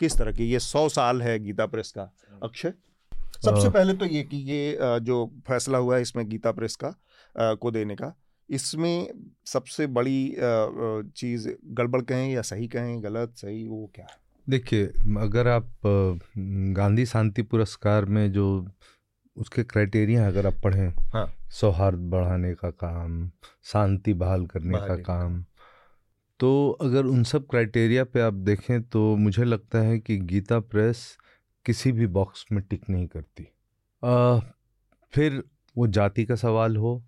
[0.00, 2.72] किस तरह की ये सौ साल है गीता प्रेस का अक्षय?
[3.44, 6.94] सबसे पहले तो ये कि ये जो फैसला हुआ है इसमें गीता प्रेस का
[7.54, 8.21] को देने का
[8.52, 9.08] इसमें
[9.46, 10.36] सबसे बड़ी
[11.16, 14.16] चीज़ गड़बड़ कहें या सही कहें गलत सही वो क्या है?
[14.48, 14.86] देखिए
[15.18, 15.72] अगर आप
[16.76, 18.68] गांधी शांति पुरस्कार में जो
[19.36, 23.30] उसके क्राइटेरिया अगर आप पढ़ें हाँ। सौहार्द बढ़ाने का काम
[23.64, 25.44] शांति बहाल करने का काम
[26.40, 31.18] तो अगर उन सब क्राइटेरिया पे आप देखें तो मुझे लगता है कि गीता प्रेस
[31.64, 33.48] किसी भी बॉक्स में टिक नहीं करती।
[34.04, 34.38] आ,
[35.12, 35.42] फिर
[35.76, 37.02] वो जाति का सवाल हो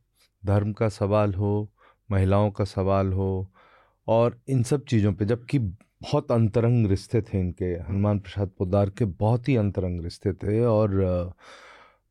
[0.47, 1.70] धर्म का सवाल हो,
[2.11, 3.51] महिलाओं का सवाल हो,
[4.09, 9.05] और इन सब चीज़ों पे जबकि बहुत अंतरंग रिश्ते थे इनके, हनुमान प्रसाद पोदार के
[9.05, 11.34] बहुत ही अंतरंग रिश्ते थे और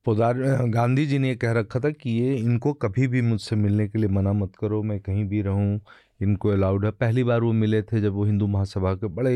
[0.05, 0.37] पोदार
[0.69, 3.99] गांधी जी ने ये कह रखा था कि ये इनको कभी भी मुझसे मिलने के
[3.99, 5.79] लिए मना मत करो, मैं कहीं भी रहूँ,
[6.21, 9.35] इनको अलाउड है। पहली बार वो मिले थे जब वो हिंदू महासभा के बड़े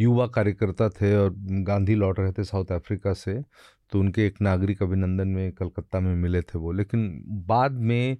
[0.00, 1.34] युवा कार्यकर्ता थे और
[1.64, 3.34] गांधी लौट रहे थे साउथ अफ्रीका से
[3.94, 8.16] तो उनके एक नागरिक अभिनंदन में कलकत्ता में मिले थे वो। लेकिन बाद में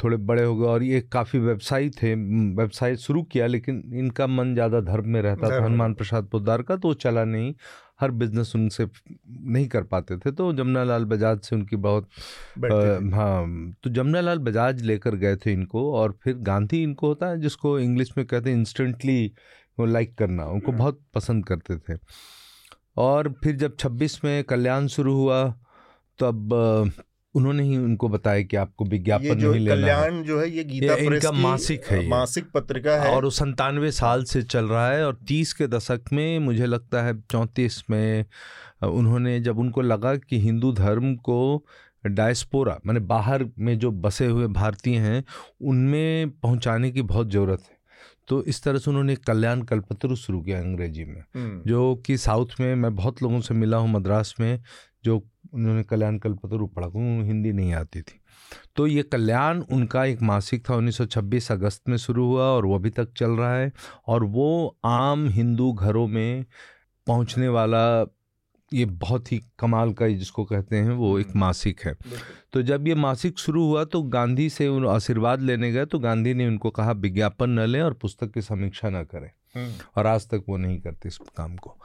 [0.00, 4.52] थोड़े बड़े हो गए और ये काफ़ी व्यवसायी थे व्यवसाय शुरू किया लेकिन इनका मन
[4.54, 7.54] ज़्यादा धर्म में रहता था हनुमान प्रसाद पोदार का तो चला नहीं।
[8.00, 12.08] हर बिज़नेस उनसे नहीं कर पाते थे तो जमुना लाल बजाज से उनकी बहुत
[13.14, 17.40] हाँ तो जमुना लाल बजाज लेकर गए थे इनको और फिर गांधी इनको होता है
[17.40, 19.32] जिसको इंग्लिश में कहते हैं इंस्टेंटली
[19.78, 21.98] वो लाइक करना उनको हाँ। बहुत पसंद करते थे।
[22.96, 25.44] और फिर जब 26 में कल्याण शुरू हुआ
[26.18, 26.52] तब
[27.34, 31.06] उन्होंने ही उनको बताया कि आपको विज्ञापन नहीं लेना कल्याण जो है ये गीता ये
[31.06, 35.18] इनका मासिक है मासिक पत्रिका है। और वो संतानवे साल से चल रहा है और
[35.28, 38.24] तीस के दशक में मुझे लगता है चौंतीस में
[38.82, 41.64] उन्होंने जब उनको लगा कि हिंदू धर्म को
[42.06, 45.24] डायस्पोरा मैंने बाहर में जो बसे हुए भारतीय हैं
[45.60, 47.76] उनमें पहुँचाने की बहुत ज़रूरत है।
[48.28, 52.46] तो इस तरह से उन्होंने कल्याण कल्पतरु शुरू किया अंग्रेज़ी में। हम्म। जो कि साउथ
[52.60, 54.62] में मैं बहुत लोगों से मिला हूँ मद्रास में
[55.04, 56.86] जो उन्होंने कल्याण कल्पतरु पढ़ा
[57.26, 58.20] हिंदी नहीं आती थी।
[58.76, 62.90] तो ये कल्याण उनका एक मासिक था 1926 अगस्त में शुरू हुआ और वो अभी
[62.90, 63.72] तक चल रहा है।
[64.06, 66.44] और वो आम हिंदू घरों में
[67.06, 68.04] पहुँचने वाला
[68.74, 71.96] ये बहुत ही कमाल का जिसको कहते हैं वो एक मासिक है।
[72.52, 76.34] तो जब ये मासिक शुरू हुआ तो गांधी से उन आशीर्वाद लेने गए तो गांधी
[76.34, 80.26] ने उनको कहा विज्ञापन न लें और पुस्तक की समीक्षा न करें। हम्म। और आज
[80.26, 81.80] तक वो नहीं करते इस काम को।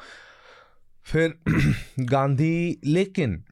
[1.03, 1.39] फिर
[1.99, 3.43] गांधी लेकिन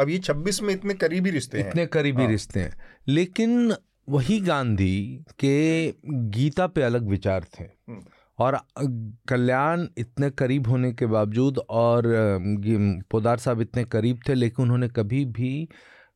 [0.00, 2.76] अब ये 26 में इतने करीबी रिश्ते हैं। इतने करीबी हाँ। रिश्ते हैं।
[3.08, 3.74] लेकिन
[4.08, 8.00] वही गांधी के गीता पे अलग विचार थे। हम्म।
[8.38, 8.58] और
[9.28, 12.02] कल्याण इतने करीब होने के बावजूद और
[13.10, 15.68] पोदार साहब इतने करीब थे लेकिन उन्होंने कभी भी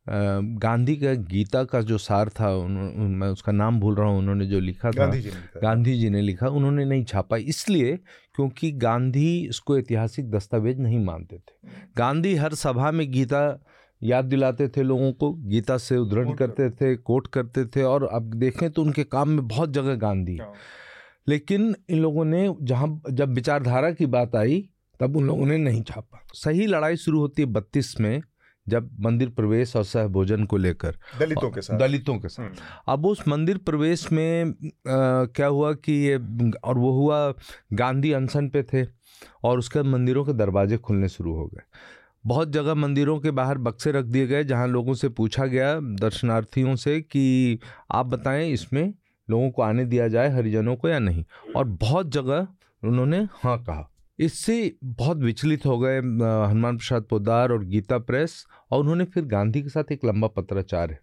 [0.08, 4.60] गांधी का गीता का जो सार था मैं उसका नाम भूल रहा हूँ उन्होंने जो
[4.60, 7.96] लिखा था गांधी जी ने गांधी जी ने लिखा उन्होंने नहीं छापा इसलिए
[8.34, 13.64] क्योंकि गांधी इसको ऐतिहासिक दस्तावेज़ नहीं मानते थे। गांधी हर सभा में गीता
[14.02, 18.34] याद दिलाते थे लोगों को गीता से उद्धरण करते थे कोट करते थे और अब
[18.34, 20.52] देखें तो उनके काम में बहुत जगह गांधी हाँ।
[21.28, 24.70] लेकिन इन लोगों ने जहाँ जब विचारधारा की बात आई
[25.00, 28.22] तब उन लोगों ने नहीं छापा। सही लड़ाई शुरू होती है बत्तीस में
[28.68, 32.54] जब मंदिर प्रवेश और सह भोजन को लेकर। दलितों के साथ। दलितों के साथ। हम्म।
[32.88, 34.50] अब उस मंदिर प्रवेश में आ,
[35.24, 36.16] क्या हुआ कि ये
[36.64, 37.34] और वो हुआ
[37.72, 38.86] गांधी अनशन पे थे
[39.44, 41.62] और उसके मंदिरों के दरवाजे खुलने शुरू हो गए।
[42.26, 46.76] बहुत जगह मंदिरों के बाहर बक्से रख दिए गए जहाँ लोगों से पूछा गया दर्शनार्थियों
[46.76, 47.58] से कि
[47.90, 48.94] आप बताएँ इसमें
[49.30, 51.24] लोगों को आने दिया जाए हरिजनों को या नहीं।
[51.56, 52.48] और बहुत जगह
[52.84, 58.80] उन्होंने हाँ कहा। इससे बहुत विचलित हो गए हनुमान प्रसाद पोदार और गीता प्रेस और
[58.80, 61.00] उन्होंने फिर गांधी के साथ एक लंबा पत्राचार है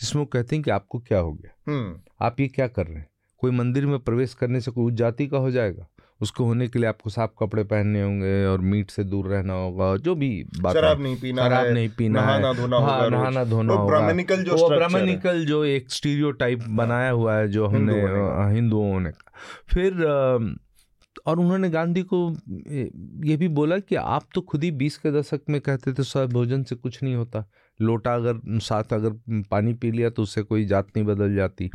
[0.00, 1.72] जिसमें वो कहते हैं कि आपको क्या हो गया?
[1.72, 3.10] हम्म। आप ये क्या कर रहे हैं?
[3.38, 5.89] कोई मंदिर में प्रवेश करने से कोई उच्च जाति का हो जाएगा?
[6.20, 9.96] उसको होने के लिए आपको साफ़ कपड़े पहनने होंगे और मीट से दूर रहना होगा
[9.98, 13.86] जो भी बात शराब नहीं पीना शराब नहीं पीना नहाना धोना हाँ, नहाना धोना होगा।
[13.86, 18.00] ब्राह्मणिकल जो ब्राह्मणिकल जो एक स्टीरियो टाइप बनाया हुआ है जो हमने
[18.54, 19.10] हिंदुओं ने
[19.68, 20.04] फिर
[21.26, 22.18] और उन्होंने गांधी को
[23.26, 26.26] ये भी बोला कि आप तो खुद ही बीस के दशक में कहते थे स्व
[26.28, 27.44] भोजन से कुछ नहीं होता।
[27.80, 31.70] लोटा अगर साथ अगर पानी पी लिया तो उससे कोई जात नहीं बदल जाती।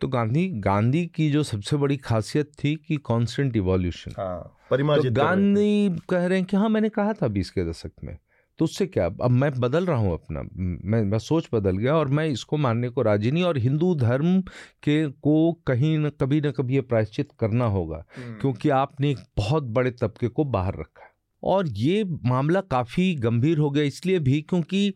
[0.00, 5.96] तो गांधी गांधी की जो सबसे बड़ी खासियत थी कि कांस्टेंट इवोल्यूशन हाँ, तो गांधी
[6.10, 8.16] कह रहे हैं कि हाँ मैंने कहा था बीस के दशक में
[8.58, 9.06] तो उससे क्या?
[9.06, 12.88] अब मैं बदल रहा हूँ अपना मैं मैं सोच बदल गया और मैं इसको मानने
[12.88, 14.40] को राज़ी नहीं और हिंदू धर्म
[14.82, 19.18] के को कहीं न कभी ना कभी ये प्रायश्चित करना होगा हम्म। क्योंकि आपने एक
[19.36, 24.40] बहुत बड़े तबके को बाहर रखा और ये मामला काफ़ी गंभीर हो गया इसलिए भी
[24.42, 24.92] क्योंकि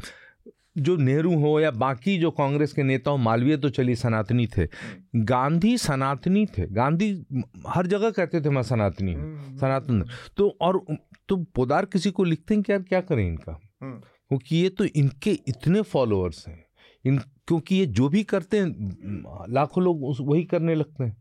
[0.78, 4.62] जो नेहरू हो या बाकी जो कांग्रेस के नेता हो मालवीय तो चलिए सनातनी थे।
[4.62, 7.26] हम्म। गांधी सनातनी थे। गांधी
[7.68, 10.04] हर जगह कहते थे मैं सनातनी हूँ हम्म, सनातन।
[10.36, 10.84] तो और
[11.28, 13.60] तो पोदार किसी को लिखते हैं कि यार क्या करें इनका?
[13.82, 13.94] हम्म।
[14.28, 16.64] क्योंकि ये तो इनके इतने फॉलोअर्स हैं।
[17.04, 21.16] इन क्योंकि ये जो भी करते हैं लाखों लोग वही करने लगते हैं।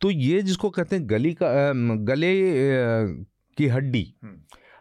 [0.00, 2.32] तो ये जिसको कहते हैं गली का गले
[3.56, 4.14] की हड्डी।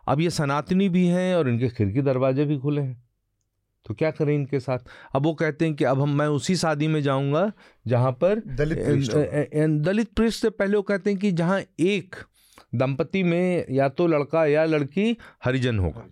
[0.08, 3.04] अब ये सनातनी भी हैं और इनके खिड़की दरवाजे भी खुले हैं।
[3.86, 4.80] तो क्या करें इनके साथ?
[5.16, 7.52] अब वो कहते हैं कि अब हम मैं उसी शादी में जाऊँगा
[7.88, 8.80] जहाँ पर दलित
[9.82, 12.16] दलित पृष्ठ से पहले वो कहते हैं कि जहाँ एक
[12.76, 16.06] दंपति में या तो लड़का या लड़की हरिजन होगा।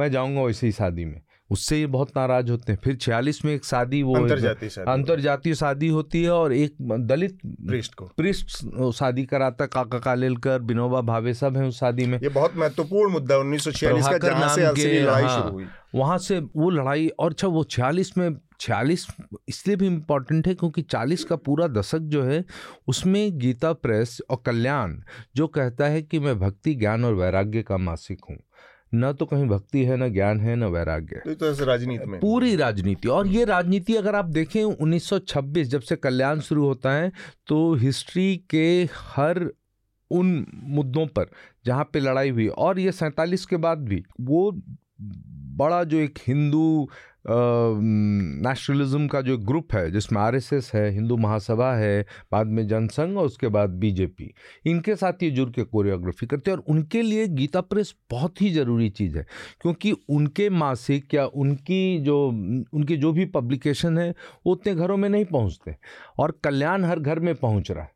[0.00, 1.20] मैं जाऊँगा वैसे ही शादी में।
[1.54, 6.22] उससे ये बहुत नाराज़ होते हैं। फिर छियालीस में एक शादी वो अंतरजातीय शादी। होती
[6.22, 6.76] है और एक
[7.06, 8.48] दलित पृष्ठ को। पृष्ठ
[8.94, 13.36] शादी कराता काका कालेलकर विनोबा भावे सब हैं उस शादी में। ये बहुत महत्वपूर्ण मुद्दा
[13.36, 17.30] उन्नीस सौ छियालीस का जहाँ से लड़ाई हाँ, शुरू हुई। वहाँ से वो लड़ाई और
[17.30, 19.06] अच्छा वो छियालीस में छियालीस
[19.48, 22.44] इसलिए भी इम्पोर्टेंट है क्योंकि चालीस का पूरा दशक जो है
[22.88, 24.96] उसमें गीता प्रेस और कल्याण
[25.36, 28.36] जो कहता है कि मैं भक्ति ज्ञान और वैराग्य का मासिक हूँ।
[28.94, 32.56] न तो कहीं भक्ति है न ज्ञान है न वैराग्य है। तो राजनीति में। पूरी
[32.56, 37.12] राजनीति। और ये राजनीति अगर आप देखें 1926 जब से कल्याण शुरू होता है
[37.46, 39.50] तो हिस्ट्री के हर
[40.10, 41.26] उन मुद्दों पर
[41.66, 44.62] जहाँ पे लड़ाई हुई और ये सैंतालीस के बाद भी वो
[45.56, 46.88] बड़ा जो एक हिंदू
[47.26, 53.26] नेशनलिज्म का जो ग्रुप है जिसमें आरएसएस है हिंदू महासभा है बाद में जनसंघ और
[53.26, 54.34] उसके बाद बीजेपी
[54.66, 58.50] इनके साथ ये जुड़ के कोरियोग्राफी करते हैं और उनके लिए गीता प्रेस बहुत ही
[58.50, 59.26] ज़रूरी चीज़ है
[59.60, 62.26] क्योंकि उनके मासिक या उनकी जो
[62.74, 64.10] उनकी जो भी पब्लिकेशन है
[64.46, 65.76] वो उतने घरों में नहीं पहुँचते
[66.18, 67.92] और कल्याण हर घर में पहुँच रहा है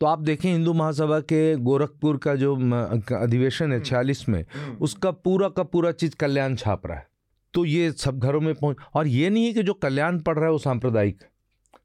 [0.00, 2.54] तो आप देखें हिंदू महासभा के गोरखपुर का जो
[3.16, 7.11] अधिवेशन है। छियालीस में हम्म। उसका पूरा का पूरा चीज़ कल्याण छाप रहा है
[7.54, 10.44] तो ये सब घरों में पहुँच और ये नहीं है कि जो कल्याण पढ़ रहा
[10.44, 11.22] है वो सांप्रदायिक।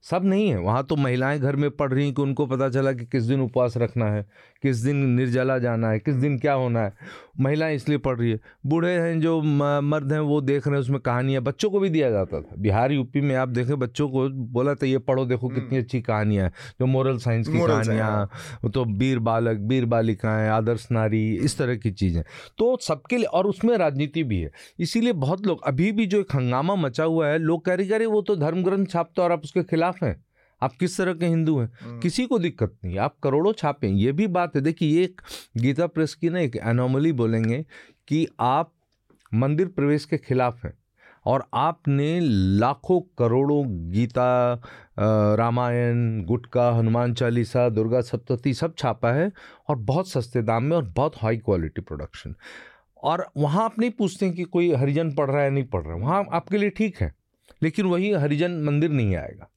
[0.05, 3.05] सब नहीं है। वहाँ तो महिलाएँ घर में पढ़ रही कि उनको पता चला कि
[3.05, 4.25] किस दिन उपवास रखना है
[4.63, 6.93] किस दिन निर्जला जाना है किस दिन क्या होना है।
[7.39, 10.99] महिलाएँ इसलिए पढ़ रही है। बूढ़े हैं जो मर्द हैं वो देख रहे हैं उसमें
[10.99, 14.73] कहानियाँ बच्चों को भी दिया जाता था। बिहार यूपी में आप देखें बच्चों को बोला
[14.73, 18.71] था ये पढ़ो देखो कितनी हम्म। अच्छी कहानियाँ हैं। जो मोरल साइंस की कहानियाँ हाँ।
[18.73, 22.23] तो वीर बालक वीर बालिकाएँ आदर्श नारी इस तरह की चीज़ें।
[22.57, 26.35] तो सबके लिए और उसमें राजनीति भी है। इसीलिए बहुत लोग अभी भी जो एक
[26.35, 29.31] हंगामा मचा हुआ है लोग कह रहे कह रहे वो तो धर्म ग्रंथ छापते और
[29.31, 30.25] आप उसके खिलाफ हैं।
[30.61, 31.69] आप किस तरह के हिंदू हैं?
[31.81, 35.21] हम्म। किसी को दिक्कत नहीं। आप करोड़ों छापें ये भी बात है। देखिए ये एक
[35.57, 37.65] गीता प्रेस की ना एक एनोमली बोलेंगे
[38.07, 38.73] कि आप
[39.33, 40.73] मंदिर प्रवेश के खिलाफ हैं
[41.25, 42.19] और आपने
[42.59, 44.61] लाखों करोड़ों गीता
[45.35, 49.31] रामायण गुटका हनुमान चालीसा दुर्गा सप्तती सब छापा है
[49.67, 52.35] और बहुत सस्ते दाम में और बहुत हाई क्वालिटी प्रोडक्शन
[53.03, 55.95] और वहाँ आप नहीं पूछते हैं कि कोई हरिजन पढ़ रहा है नहीं पढ़ रहा
[55.95, 57.13] है। वहाँ आपके लिए ठीक है।
[57.63, 59.49] लेकिन वही हरिजन मंदिर नहीं आएगा।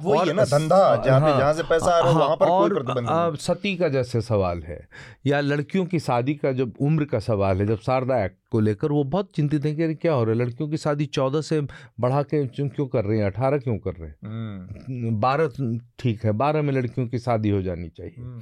[0.00, 2.36] वो ये ना धंधा जहाँ पे हाँ, जहाँ से पैसा आ रहा है हाँ, वहाँ
[2.36, 4.88] पर और कोई प्रतिबंध नहीं। सती का जैसे सवाल है
[5.26, 8.92] या लड़कियों की शादी का जब उम्र का सवाल है जब शारदा एक्ट को लेकर
[8.92, 10.38] वो बहुत चिंतित है कि क्या हो रहा है?
[10.40, 11.60] लड़कियों की शादी चौदह से
[12.00, 13.26] बढ़ा के क्यों कर रहे हैं?
[13.26, 14.16] अठारह क्यों कर रहे हैं?
[14.24, 18.40] हम्म। बारह ठीक है बारह में लड़कियों की शादी हो जानी चाहिए। हम्म।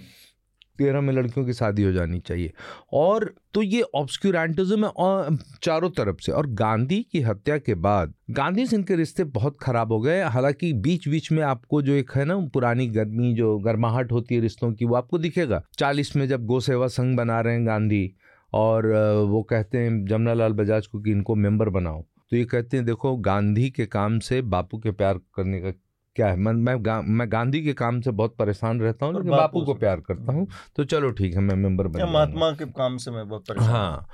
[0.79, 2.53] तेरह में लड़कियों की शादी हो जानी चाहिए।
[2.93, 8.15] और तो ये ऑब्सक्यूरेंटिज्म है, और चारों तरफ़ से। और गांधी की हत्या के बाद,
[8.31, 12.11] गांधी से इनके रिश्ते बहुत ख़राब हो गए। हालाँकि बीच बीच में आपको जो एक
[12.15, 16.27] है ना, पुरानी गर्मी, जो गर्माहट होती है रिश्तों की, वो आपको दिखेगा। चालीस में
[16.29, 18.11] जब गो सेवा संघ बना रहे हैं गांधी,
[18.53, 18.87] और
[19.29, 22.87] वो कहते हैं जमुना लाल बजाज को कि इनको मेंबर बनाओ। तो ये कहते हैं,
[22.87, 25.71] देखो, गांधी के काम से बापू के प्यार करने का
[26.17, 26.37] क्या है?
[26.37, 29.75] मैं मैं गा, मैं गांधी के काम से बहुत परेशान रहता हूँ लेकिन बापू को
[29.75, 30.47] प्यार करता हूँ।
[30.77, 34.07] तो चलो ठीक है मैं मेंबर बन महात्मा के काम से मैं बहुत परेशान हाँ।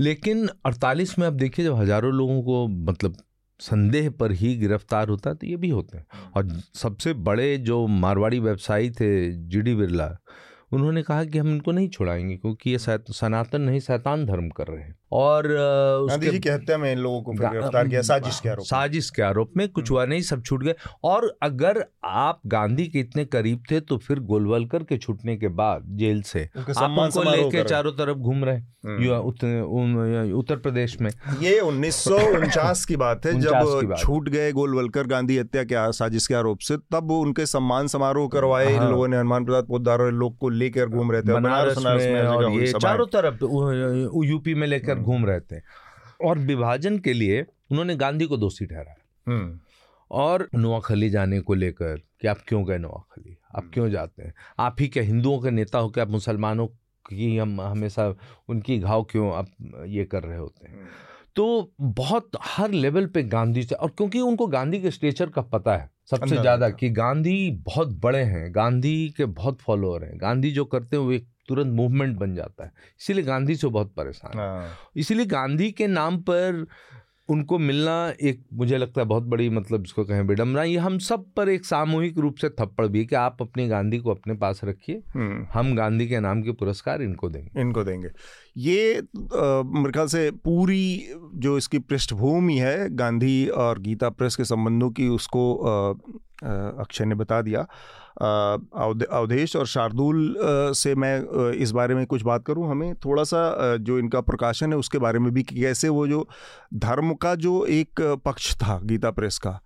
[0.00, 3.16] लेकिन अड़तालीस में आप देखिए जब हज़ारों लोगों को मतलब
[3.60, 7.86] संदेह पर ही गिरफ़्तार होता तो ये भी होते हैं। हम्म। और सबसे बड़े जो
[7.86, 10.16] मारवाड़ी व्यवसायी थे जी डी बिरला
[10.72, 14.82] उन्होंने कहा कि हम इनको नहीं छुड़ाएँगे क्योंकि ये सनातन नहीं शैतान धर्म कर रहे
[14.82, 15.46] हैं। और
[16.08, 19.22] गांधी जी की हत्या में इन लोगों को गिरफ़्तार किया साजिश के आरोप साजिश के
[19.22, 23.62] आरोप में कुछ हुआ नहीं सब छूट गए। और अगर आप गांधी के इतने करीब
[23.70, 26.48] थे तो फिर गोलवलकर के छूटने के बाद जेल से
[26.78, 32.84] आप उनको लेके चारों तरफ़ घूम रहे हम्म। उत्तर प्रदेश में। ये उन्नीस सौ उनचास
[32.84, 37.10] की बात है जब छूट गए गोलवलकर गांधी हत्या के साजिश के आरोप से तब
[37.12, 41.12] उनके सम्मान समारोह करवाए इन हाँ। लोगों ने हनुमान प्रसाद पोदार लोग को लेकर घूम
[41.12, 43.44] रहे थे। चारों तरफ़
[44.24, 45.60] यूपी में लेकर हम्म। घूम रहे थे।
[46.24, 49.58] और विभाजन के लिए उन्होंने गांधी को दोषी ठहराया। हम्म।
[50.10, 53.38] और नोआखली जाने को लेकर कि आप क्यों गए नोआखली?
[53.54, 54.34] आप हम्म। क्यों जाते हैं?
[54.58, 56.66] आप ही क्या हिंदुओं के नेता हो क्या आप मुसलमानों
[57.10, 58.14] की हम हमेशा
[58.48, 59.46] उनकी घाव क्यों आप
[59.86, 60.88] ये कर रहे होते हैं?
[61.36, 65.76] तो बहुत हर लेवल पे गांधी से और क्योंकि उनको गांधी के स्टेचर का पता
[65.76, 70.64] है सबसे ज़्यादा कि गांधी बहुत बड़े हैं गांधी के बहुत फॉलोअर हैं। गांधी जो
[70.64, 74.46] करते हैं वो एक तुरंत मूवमेंट बन जाता है। इसीलिए गांधी से बहुत परेशान है।
[74.46, 76.66] हाँ। इसीलिए गांधी के नाम पर
[77.28, 81.32] उनको मिलना एक मुझे लगता है बहुत बड़ी मतलब जिसको कहें विडम्बना ये हम सब
[81.36, 84.60] पर एक सामूहिक रूप से थप्पड़ भी है कि आप अपने गांधी को अपने पास
[84.64, 88.08] रखिए। हम्म। हम गांधी के नाम के पुरस्कार इनको देंगे। इनको देंगे।
[88.56, 94.90] ये मेरे ख्याल से पूरी जो इसकी पृष्ठभूमि है, गांधी और गीता प्रेस के संबंधों
[94.90, 95.54] की, उसको
[96.44, 97.60] अक्षय ने बता दिया।
[98.18, 100.34] अवधेश और शार्दुल
[100.74, 102.70] से मैं इस बारे में कुछ बात करूँ?
[102.70, 106.26] हमें थोड़ा सा जो इनका प्रकाशन है, उसके बारे में भी कि कैसे वो जो
[106.74, 109.60] धर्म का जो एक पक्ष था गीता प्रेस का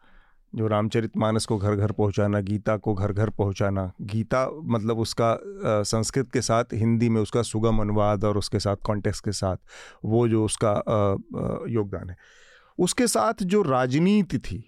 [0.54, 5.36] जो रामचरित मानस को घर घर पहुंचाना, गीता को घर घर पहुंचाना। गीता मतलब उसका
[5.84, 9.56] संस्कृत के साथ, हिंदी में उसका सुगम अनुवाद और उसके साथ कॉन्टेक्स्ट के साथ,
[10.04, 10.72] वो जो उसका
[11.70, 12.16] योगदान है।
[12.78, 14.58] उसके साथ जो राजनीति थी,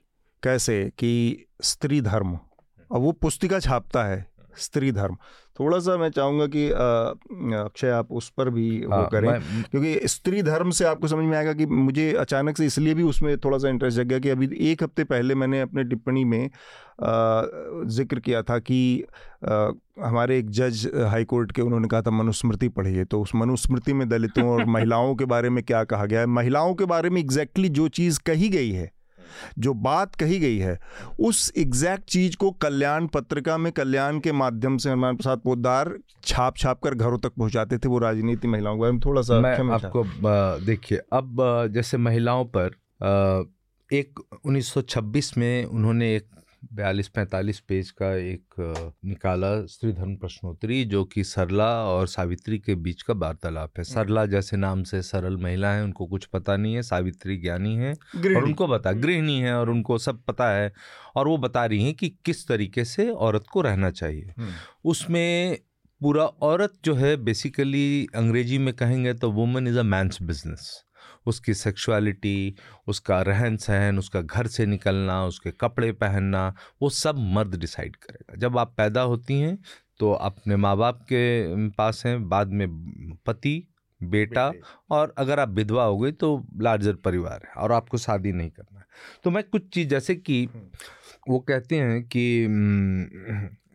[0.42, 2.38] कैसे कि स्त्री धर्म
[2.90, 5.16] और वो पुस्तिका छापता है। स्त्री धर्म।
[5.60, 10.42] थोड़ा सा मैं चाहूँगा कि अक्षय आप उस पर भी वो हाँ, करें क्योंकि स्त्री
[10.42, 13.68] धर्म से आपको समझ में आएगा कि मुझे अचानक से इसलिए भी उसमें थोड़ा सा
[13.68, 16.50] इंटरेस्ट जग गया कि अभी एक हफ़्ते पहले मैंने अपने टिप्पणी में
[17.88, 19.04] ज़िक्र किया था कि
[19.48, 23.92] आ, हमारे एक जज हाई कोर्ट के उन्होंने कहा था मनुस्मृति पढ़िए। तो उस मनुस्मृति
[23.92, 26.26] में दलितों और महिलाओं के बारे में क्या कहा गया है?
[26.26, 28.90] महिलाओं के बारे में एग्जैक्टली जो चीज़ कही गई है
[29.58, 30.80] जो बात कही गई है
[31.20, 36.56] उस एग्जैक्ट चीज़ को कल्याण पत्रिका में कल्याण के माध्यम से हनुमान प्रसाद पोदार छाप
[36.56, 39.70] छाप कर घरों तक पहुंचाते थे वो राजनीति महिलाओं के। बारे में थोड़ा सा मैं
[39.70, 40.04] आपको
[40.66, 41.36] देखिए अब
[41.74, 42.70] जैसे महिलाओं पर
[43.92, 46.26] एक 1926 में उन्होंने एक
[46.62, 48.54] बयालीस पैंतालीस पेज का एक
[49.04, 54.26] निकाला स्त्री धर्म प्रश्नोत्तरी जो कि सरला और सावित्री के बीच का वार्तालाप है। सरला
[54.26, 57.92] जैसे नाम से सरल महिला है उनको कुछ पता नहीं है सावित्री ज्ञानी है
[58.36, 60.72] और उनको बता गृहिणी है और उनको सब पता है
[61.16, 64.52] और वो बता रही हैं कि किस तरीके से औरत को रहना चाहिए। हम्म।
[64.84, 65.58] उसमें
[66.00, 70.84] पूरा औरत जो है बेसिकली अंग्रेज़ी में कहेंगे तो women is a man's business
[71.26, 72.54] उसकी सेक्सुअलिटी
[72.88, 76.48] उसका रहन सहन उसका घर से निकलना उसके कपड़े पहनना
[76.82, 79.58] वो सब मर्द डिसाइड करेगा। जब आप पैदा होती हैं
[80.00, 82.66] तो अपने माँ बाप के पास हैं बाद में
[83.26, 83.62] पति
[84.00, 84.50] बेटा
[84.90, 88.78] और अगर आप विधवा हो गई तो लार्जर परिवार है और आपको शादी नहीं करना
[88.78, 88.86] है।
[89.24, 90.48] तो मैं कुछ चीज़ जैसे कि
[91.28, 92.46] वो कहते हैं कि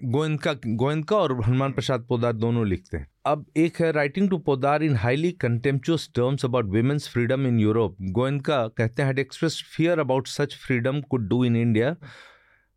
[0.05, 4.83] गोयनका गोयनका और हनुमान प्रसाद पोदार दोनों लिखते हैं। अब एक है writing to Poddar
[4.83, 10.27] in highly contemptuous terms about women's freedom in Europe Goenka कहते हैं express fear about
[10.27, 11.95] such freedom could do in India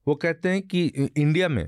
[0.06, 0.84] वो कहते हैं कि
[1.16, 1.64] इंडिया में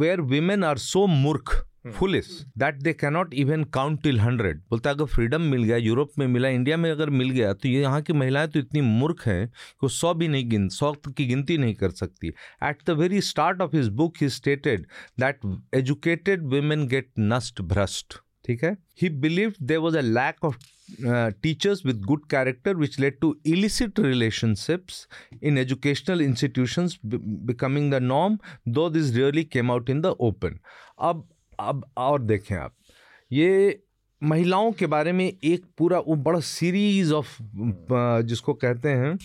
[0.00, 2.26] वेयर वीमेन आर सो मूर्ख foolish
[2.58, 6.48] that they cannot even count till hundred बोलता अगर फ्रीडम मिल गया, यूरोप में मिला,
[6.48, 9.78] इंडिया में अगर मिल गया तो ये यहाँ की महिलाएँ तो इतनी मूर्ख हैं कि
[9.82, 13.60] वो सौ भी नहीं गिन, सौ की गिनती नहीं कर सकती। At the very start
[13.62, 14.86] of his book he stated
[15.20, 15.40] that
[15.74, 18.76] educated women get Nernst भ्रस्ट ठीक है?
[19.02, 20.56] He believe there was a lack of
[21.42, 25.06] teachers with good character which led to illicit relationships
[25.42, 30.58] in educational institutions becoming the norm though this rarely came out in the open
[31.00, 31.28] अब
[31.60, 32.74] अब और देखें आप।
[33.30, 33.82] ये
[34.22, 37.36] महिलाओं के बारे में एक पूरा वो बड़ा सीरीज़ ऑफ़
[38.26, 39.16] जिसको कहते हैं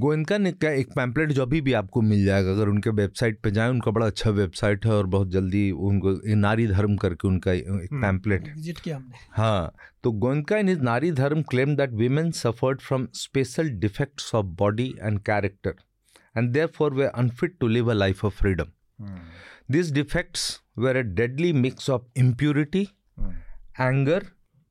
[0.00, 3.50] गोयनका ने क्या एक पैम्पलेट जो अभी भी आपको मिल जाएगा अगर उनके वेबसाइट पे
[3.50, 7.88] जाएँ उनका बड़ा अच्छा वेबसाइट है और बहुत जल्दी उनको नारी धर्म करके उनका एक
[7.94, 9.74] पैम्पलेट है। विज़िट किया हमने। हाँ
[10.04, 14.92] तो Goenka in his Nari Dharma claim that women suffered from special defects of body
[15.02, 15.74] and character
[16.36, 18.72] and therefore they unfit to live a life of freedom
[19.68, 22.90] These defects were a deadly mix of impurity,
[23.20, 23.34] mm.
[23.78, 24.22] anger,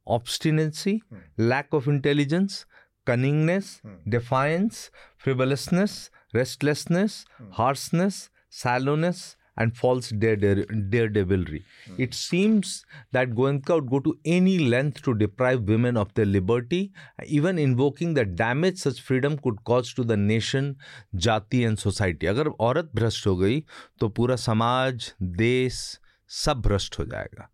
[0.06, 1.22] obstinacy, mm.
[1.38, 2.66] lack of intelligence,
[3.06, 3.98] cunningness, mm.
[4.10, 11.64] defiance, frivolousness, restlessness, harshness, sallowness, and false daredevilry.
[11.90, 12.00] Mm.
[12.00, 16.92] It seems that Goenka would go to any length to deprive women of their liberty,
[17.26, 20.76] even invoking the damage such freedom could cause to the nation,
[21.16, 22.28] jati and society.
[22.28, 23.64] अगर औरत भ्रष्ट हो गई
[24.00, 25.82] तो पूरा समाज देश
[26.30, 27.50] सब भ्रष्ट हो जाएगा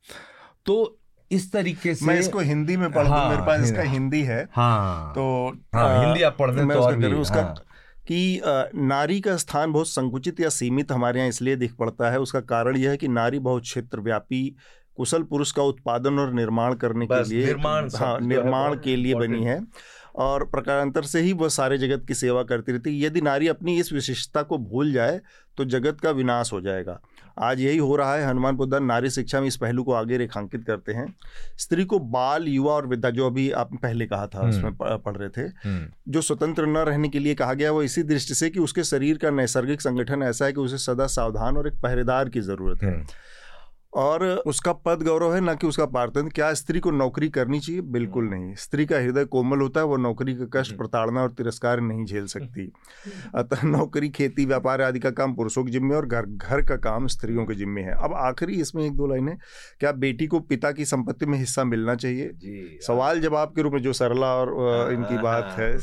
[0.65, 0.75] तो
[1.31, 5.11] इस तरीके से मैं इसको हिंदी में पढ़ हाँ, मेरे पास इसका हिंदी है हाँ
[5.15, 5.25] तो
[5.75, 7.55] हाँ, हिंदी आप पढ़ दें तो और भी उसका हाँ,
[8.11, 8.41] कि
[8.75, 12.77] नारी का स्थान बहुत संकुचित या सीमित हमारे यहाँ इसलिए दिख पड़ता है। उसका कारण
[12.77, 14.43] यह है कि नारी बहुत क्षेत्रव्यापी
[14.97, 19.43] कुशल पुरुष का उत्पादन और निर्माण करने के लिए निर्माण हाँ निर्माण के लिए बनी
[19.43, 19.61] है।
[20.17, 23.77] और प्रकारांतर से ही वह सारे जगत की सेवा करती रहती है। यदि नारी अपनी
[23.79, 25.19] इस विशेषता को भूल जाए
[25.57, 26.99] तो जगत का विनाश हो जाएगा।
[27.39, 30.63] आज यही हो रहा है हनुमान बुद्धा नारी शिक्षा में इस पहलू को आगे रेखांकित
[30.63, 31.05] करते हैं
[31.57, 35.15] स्त्री को बाल युवा और विद्या जो अभी आपने पहले कहा था हम्म। उसमें पढ़
[35.17, 38.49] रहे थे हम्म। जो स्वतंत्र न रहने के लिए कहा गया वो इसी दृष्टि से
[38.49, 42.29] कि उसके शरीर का नैसर्गिक संगठन ऐसा है कि उसे सदा सावधान और एक पहरेदार
[42.29, 43.05] की ज़रूरत है हम्म।
[43.93, 47.81] और उसका पद गौरव है ना कि उसका पारतंत्र क्या स्त्री को नौकरी करनी चाहिए?
[47.81, 51.21] बिल्कुल हम्म। नहीं। स्त्री का हृदय कोमल होता है वो नौकरी का कष्ट हम्म। प्रताड़ना
[51.21, 55.71] और तिरस्कार नहीं झेल सकती। हम्म। अतः नौकरी खेती व्यापार आदि का काम पुरुषों के
[55.71, 59.07] जिम्मे और घर घर का काम स्त्रियों के जिम्मे है। अब आखिरी इसमें एक दो
[59.07, 59.37] लाइनें
[59.79, 62.79] क्या बेटी को पिता की संपत्ति में हिस्सा मिलना चाहिए?
[62.87, 65.75] सवाल जवाब के रूप में जो सरला और हाँ, इनकी हाँ, बात हाँ, है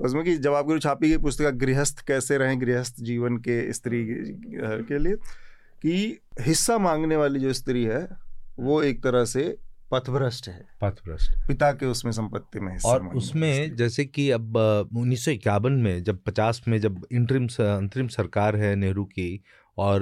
[0.00, 2.60] उसमें कि जवाब के रूप छापी गई पुस्तक गृहस्थ कैसे रहें?
[2.60, 4.04] गृहस्थ जीवन के स्त्री
[4.88, 5.16] के लिए।
[5.82, 8.08] कि हिस्सा मांगने वाली जो स्त्री है
[8.58, 9.58] वो एक तरह से
[9.92, 14.56] पथभ्रष्ट है। पथभ्रष्ट। पिता के उसमें संपत्ति में और उसमें जैसे कि अब
[14.96, 19.42] उन्नीस सौ इक्यावन में जब पचास में जब इंटरिम अंतरिम सरकार है नेहरू की
[19.78, 20.00] और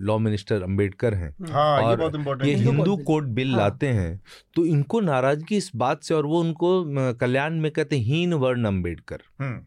[0.00, 4.20] लॉ मिनिस्टर अंबेडकर हैं हाँ, और ये, ये हिंदू कोड बिल हाँ। लाते हैं
[4.54, 6.84] तो इनको नाराज़गी इस बात से और वो उनको
[7.14, 9.64] कल्याण में कहते हीन वर्ण अंबेडकर। हम्म।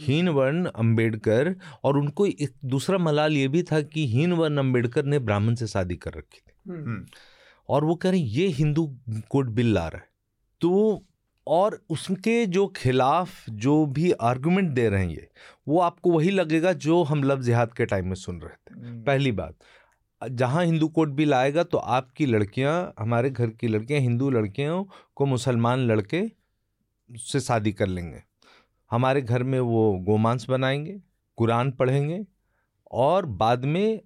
[0.00, 5.04] हीन वर्ण अंबेडकर और उनको एक दूसरा मलाल ये भी था कि हीन वर्ण अंबेडकर
[5.04, 7.06] ने ब्राह्मण से शादी कर रखी थी। हम्म।
[7.68, 8.96] और वो कह रहे ये हिंदू
[9.28, 10.08] कोड बिल ला रहा है।
[10.60, 11.02] तो
[11.46, 15.28] और उसके जो खिलाफ जो भी आर्गुमेंट दे रहे हैं ये
[15.68, 19.02] वो आपको वही लगेगा जो हम लव जिहाद के टाइम में सुन रहे थे। हम्म।
[19.02, 19.54] पहली बात
[20.30, 24.84] जहाँ हिंदू कोड बिल आएगा तो आपकी लड़कियाँ हमारे घर की लड़कियाँ हिंदू लड़कियों
[25.14, 26.30] को मुसलमान लड़के
[27.10, 28.22] से शादी कर लेंगे।
[28.90, 31.00] हमारे घर में वो गोमांस बनाएँगे,
[31.38, 32.24] कुरान पढ़ेंगे
[32.92, 34.00] और बाद में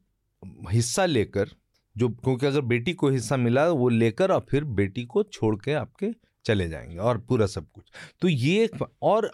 [0.71, 1.49] हिस्सा लेकर,
[1.97, 5.73] जो क्योंकि अगर बेटी को हिस्सा मिला वो लेकर और फिर बेटी को छोड़ के
[5.73, 6.07] आपके
[6.45, 7.85] चले जाएँगे और पूरा सब कुछ।
[8.23, 8.69] तो ये
[9.03, 9.31] और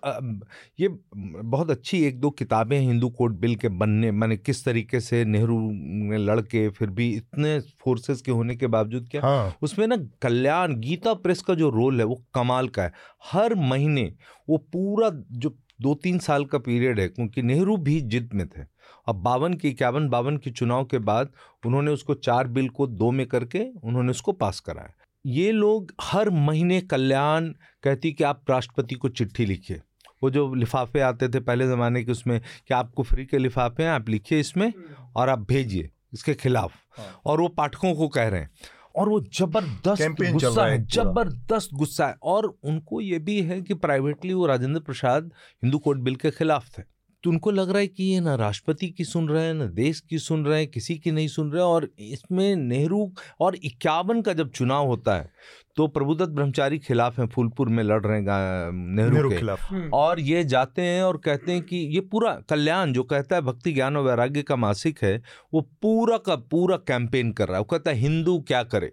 [0.81, 5.25] ये बहुत अच्छी एक दो किताबें हिंदू कोड बिल के बनने माने किस तरीके से
[5.25, 9.97] नेहरू ने लड़के फिर भी इतने फोर्सेस के होने के बावजूद क्या हाँ। उसमें ना
[10.23, 12.93] कल्याण गीता प्रेस का जो रोल है वो कमाल का है।
[13.33, 14.13] हर महीने
[14.49, 18.63] वो पूरा जो दो तीन साल का पीरियड है क्योंकि नेहरू भी जिद में थे।
[19.09, 21.33] अब बावन की इक्यावन बावन के चुनाव के बाद
[21.67, 24.95] उन्होंने उसको चार बिल को दो में करके उन्होंने उसको पास कराया।
[25.27, 27.49] ये लोग हर महीने कल्याण
[27.83, 29.81] कहती कि आप राष्ट्रपति को चिट्ठी लिखिए।
[30.23, 33.91] वो जो लिफाफे आते थे पहले ज़माने के उसमें कि आपको फ्री के लिफाफे हैं
[33.91, 34.73] आप लिखिए इसमें
[35.17, 38.51] और आप भेजिए इसके खिलाफ। हाँ। और वो पाठकों को कह रहे हैं।
[38.97, 44.33] और वो ज़बरदस्त गुस्सा है ज़बरदस्त गुस्सा है। और उनको ये भी है कि प्राइवेटली
[44.33, 45.25] वो राजेंद्र प्रसाद
[45.63, 46.83] हिंदू कोड बिल के खिलाफ थे।
[47.27, 50.01] तो उनको लग रहा है कि ये ना राष्ट्रपति की सुन रहे हैं ना देश
[50.01, 54.33] की सुन रहे हैं किसी की नहीं सुन रहे और इसमें नेहरू और इक्यावन का
[54.33, 55.31] जब चुनाव होता है
[55.77, 58.25] तो प्रभुदत्त ब्रह्मचारी खिलाफ हैं फूलपुर में लड़ रहे हैं
[58.73, 62.93] नेहरू के। खिलाफ। हम्म। और ये जाते हैं और कहते हैं कि ये पूरा कल्याण
[62.93, 65.23] जो कहता है भक्ति ज्ञान और वैराग्य का मासिक है
[65.55, 68.93] वो पूरा का पूरा कैंपेन कर रहा है। वो कहता है हिंदू क्या करे?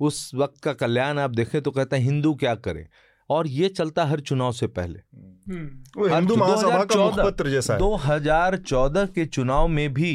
[0.00, 2.88] उस वक्त का कल्याण आप देखें तो कहता है हिंदू क्या करे?
[3.32, 5.00] और ये चलता हर चुनाव से पहले
[5.48, 10.12] हम्म। हिंदू महासभा का मुखपत्र जैसा दो हज़ार चौदह के चुनाव में भी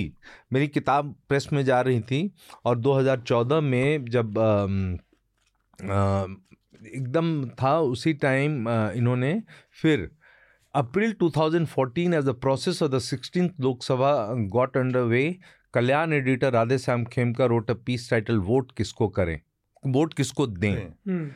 [0.54, 2.20] मेरी किताब प्रेस में जा रही थी
[2.66, 4.38] और 2014 में जब
[6.88, 9.42] एकदम था उसी टाइम इन्होंने
[9.82, 10.10] फिर
[10.74, 14.14] April 2014 as the process of the sixteen Lok Sabha
[14.52, 15.24] got under way
[15.74, 19.40] Kalyan editor Radhe Shyam Khemka wrote a piece title vote किसको करें
[19.84, 21.30] वोट किसको दें हम्म।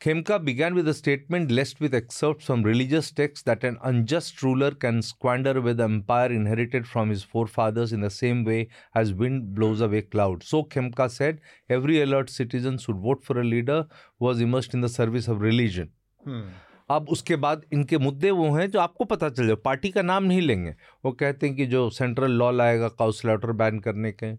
[0.00, 4.70] Khemka began with a statement laced with excerpts from religious texts that an unjust ruler
[4.70, 9.54] can squander with the empire inherited from his forefathers in the same way as wind
[9.54, 10.46] blows away clouds.
[10.48, 11.40] So Khemka said,
[11.70, 13.86] every alert citizen should vote for a leader
[14.18, 15.90] who was immersed in the service of religion.
[16.24, 16.46] Hmm.
[16.90, 20.24] अब उसके बाद इनके मुद्दे वो हैं जो आपको पता चल जाए पार्टी का नाम
[20.24, 20.74] नहीं लेंगे
[21.04, 24.32] वो कहते हैं कि जो सेंट्रल लॉ लाएगा काउसलेटर बैन करने के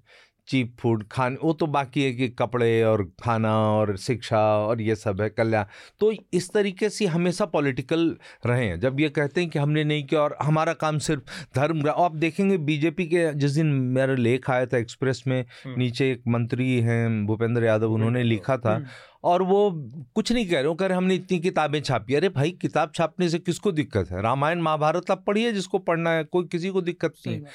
[0.47, 4.95] चीप फ़ूड खाने वो तो बाकी है कि कपड़े और खाना और शिक्षा और ये
[4.95, 5.65] सब है कल्याण।
[5.99, 10.03] तो इस तरीके से हमेशा पॉलिटिकल रहे हैं। जब ये कहते हैं कि हमने नहीं
[10.03, 11.23] किया और हमारा काम सिर्फ़
[11.55, 13.67] धर्म रहा आप देखेंगे बीजेपी के जिस दिन
[13.97, 18.57] मेरा लेख आया था एक्सप्रेस में हम्म। नीचे एक मंत्री हैं भूपेंद्र यादव उन्होंने लिखा
[18.57, 18.85] था हम्म।
[19.23, 19.71] और वो
[20.15, 23.29] कुछ नहीं कह रहे वो कह रहे हमने इतनी किताबें छापी। अरे भाई किताब छापने
[23.29, 24.21] से किसको दिक्कत है?
[24.21, 27.45] रामायण महाभारत आप पढ़िए जिसको पढ़ना है कोई किसी को दिक्कत नहीं है।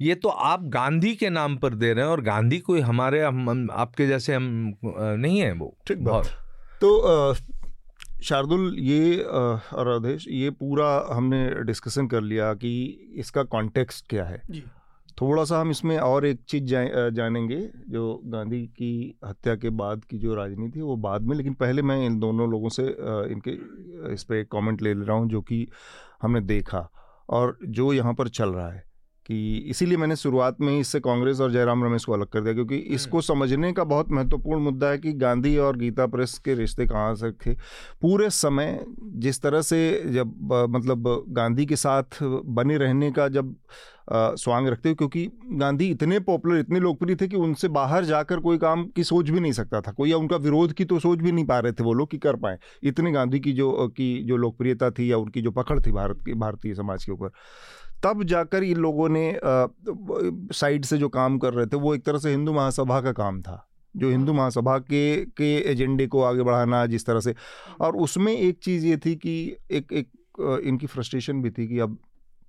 [0.00, 3.50] ये तो आप गांधी के नाम पर दे रहे हैं और गांधी कोई हमारे हम,
[3.50, 6.26] हम आपके जैसे हम नहीं है वो। ठीक बहुत।
[6.80, 7.34] तो
[8.22, 12.70] शार्दुल ये और अवधेश ये पूरा हमने डिस्कशन कर लिया कि
[13.16, 14.62] इसका कॉन्टेक्स्ट क्या है। जी।
[15.20, 20.04] थोड़ा सा हम इसमें और एक चीज़ जा, जानेंगे जो गांधी की हत्या के बाद
[20.04, 22.82] की जो राजनीति है वो बाद में लेकिन पहले मैं इन दोनों लोगों से
[23.32, 23.50] इनके
[24.14, 25.66] इस पर एक कमेंट ले ले रहा हूँ जो कि
[26.22, 26.88] हमने देखा।
[27.28, 28.87] और जो यहाँ पर चल रहा है।
[29.28, 32.54] कि इसीलिए मैंने शुरुआत में ही इससे कांग्रेस और जयराम रमेश को अलग कर दिया
[32.54, 36.54] क्योंकि हम्म। इसको समझने का बहुत महत्वपूर्ण मुद्दा है कि गांधी और गीता प्रेस के
[36.54, 37.54] रिश्ते कहाँ से थे
[38.02, 38.78] पूरे समय
[39.18, 39.80] जिस तरह से
[40.12, 40.34] जब
[40.70, 43.54] मतलब गांधी के साथ बने रहने का जब
[44.10, 48.58] स्वांग रखते हुए क्योंकि गांधी इतने पॉपुलर इतने लोकप्रिय थे कि उनसे बाहर जाकर कोई
[48.58, 51.32] काम की सोच भी नहीं सकता था। कोई या उनका विरोध की तो सोच भी
[51.32, 54.36] नहीं पा रहे थे वो लोग कि कर पाए। इतने गांधी की जो की जो
[54.36, 57.30] लोकप्रियता थी या उनकी जो पकड़ थी भारत की भारतीय समाज के ऊपर
[58.02, 59.38] तब जाकर इन लोगों ने
[60.54, 63.40] साइड से जो काम कर रहे थे वो एक तरह से हिंदू महासभा का काम
[63.42, 67.34] था। जो हिंदू महासभा के के एजेंडे को आगे बढ़ाना जिस तरह से
[67.80, 69.34] और उसमें एक चीज़ ये थी कि
[69.70, 71.98] एक एक इनकी फ्रस्ट्रेशन भी थी कि अब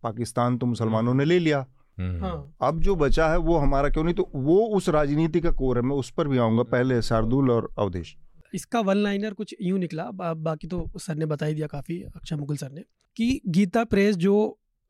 [0.04, 1.66] पाकिस्तान तो मुसलमानों ने ले लिया
[1.98, 5.52] हम्म। हाँ। अब जो बचा है वो हमारा क्यों नहीं तो वो उस राजनीति का
[5.54, 8.16] कोर है मैं उस पर भी आऊँगा पहले शार्दुल और अवधेश
[8.54, 12.02] इसका वन लाइनर कुछ यूँ निकला बा, बाकी तो सर ने बता ही दिया काफ़ी
[12.06, 12.84] अक्षय मुगल सर ने
[13.18, 14.36] कि गीता प्रेस जो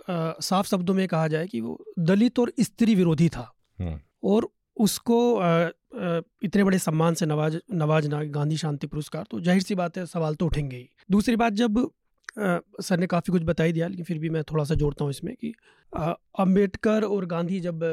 [0.09, 5.19] साफ़ शब्दों में कहा जाए कि वो दलित और स्त्री विरोधी था हम्म। और उसको
[6.43, 10.35] इतने बड़े सम्मान से नवाज़ नवाजना गांधी शांति पुरस्कार तो ज़ाहिर सी बात है सवाल
[10.35, 11.79] तो उठेंगे ही दूसरी बात जब
[12.37, 15.35] सर ने काफ़ी कुछ बताई दिया लेकिन फिर भी मैं थोड़ा सा जोड़ता हूँ इसमें
[15.35, 15.53] कि
[16.39, 17.83] अंबेडकर और गांधी जब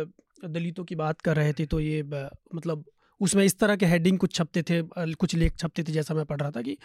[0.45, 2.85] दलितों की बात कर रहे थे तो ये मतलब
[3.21, 4.83] उसमें इस तरह के हेडिंग कुछ छपते थे
[5.15, 6.77] कुछ लेख छपते थे जैसा मैं पढ़ रहा था कि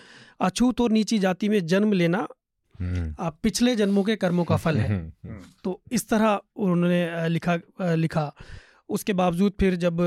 [0.41, 2.27] अछूत और नीची जाति में जन्म लेना
[2.79, 7.55] हम्म। पिछले जन्मों के कर्मों का फल है। हम्म, तो इस तरह उन्होंने लिखा
[7.95, 8.31] लिखा।
[8.89, 9.97] उसके बावजूद फिर जब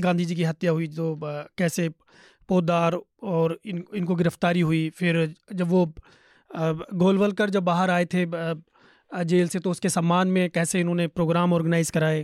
[0.00, 1.18] गांधी जी की हत्या हुई तो
[1.58, 1.88] कैसे
[2.48, 5.84] पोदार और इन इनको गिरफ्तारी हुई फिर जब वो
[6.54, 8.26] गोलवलकर जब बाहर आए थे
[9.24, 12.22] जेल से तो उसके सम्मान में कैसे इन्होंने प्रोग्राम ऑर्गेनाइज कराए?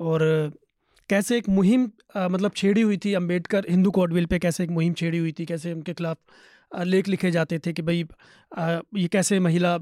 [0.00, 0.52] और
[1.10, 4.92] कैसे एक मुहिम मतलब छेड़ी हुई थी Ambedkar Hindu code bill pay कैसे एक मुहिम
[4.94, 5.46] छेड़ी हुई थी?
[5.46, 6.18] कैसे उनके खिलाफ
[6.84, 8.04] लेख लिखे जाते थे कि भाई
[8.96, 9.76] ये कैसे महिला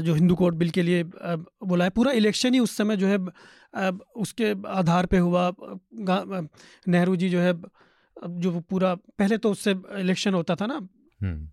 [0.00, 3.90] जो हिंदू कोर्ट बिल के लिए बोला है पूरा इलेक्शन ही उस समय जो है
[4.16, 5.50] उसके आधार पे हुआ।
[6.88, 7.54] नेहरू जी जो है
[8.40, 10.74] जो पूरा पहले तो उससे इलेक्शन होता था ना?
[11.20, 11.48] हम्म।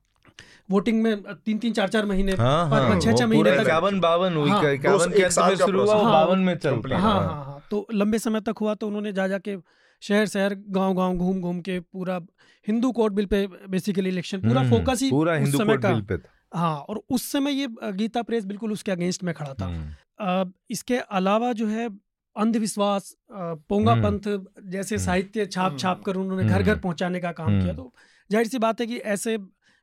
[0.71, 4.49] वोटिंग में तीन तीन चार चार महीने हाँ, हाँ, छह छह महीने इक्यावन बावन हुई
[4.49, 7.85] हाँ, इक्यावन के में शुरू हुआ हाँ, बावन में चल हाँ, हाँ, हाँ, हाँ, तो
[7.93, 9.57] लंबे समय तक हुआ तो उन्होंने जा जाके
[10.01, 12.19] शहर शहर गाँव गाँव घूम घूम के पूरा
[12.67, 16.19] हिंदू कोर्ट बिल पे बेसिकली इलेक्शन पूरा फोकस हम्म, ही पूरा हिंदू कोर्ट बिल पे
[16.53, 20.97] हाँ और उस समय ये गीता प्रेस बिल्कुल उसके अगेंस्ट में खड़ा था। हम्म। इसके
[20.97, 21.87] अलावा जो है
[22.35, 27.59] अंधविश्वास पोंगा हम्म। पंथ जैसे साहित्य छाप छाप कर उन्होंने घर घर पहुँचाने का काम
[27.61, 27.93] किया तो
[28.29, 29.37] ज़ाहिर सी बात है कि ऐसे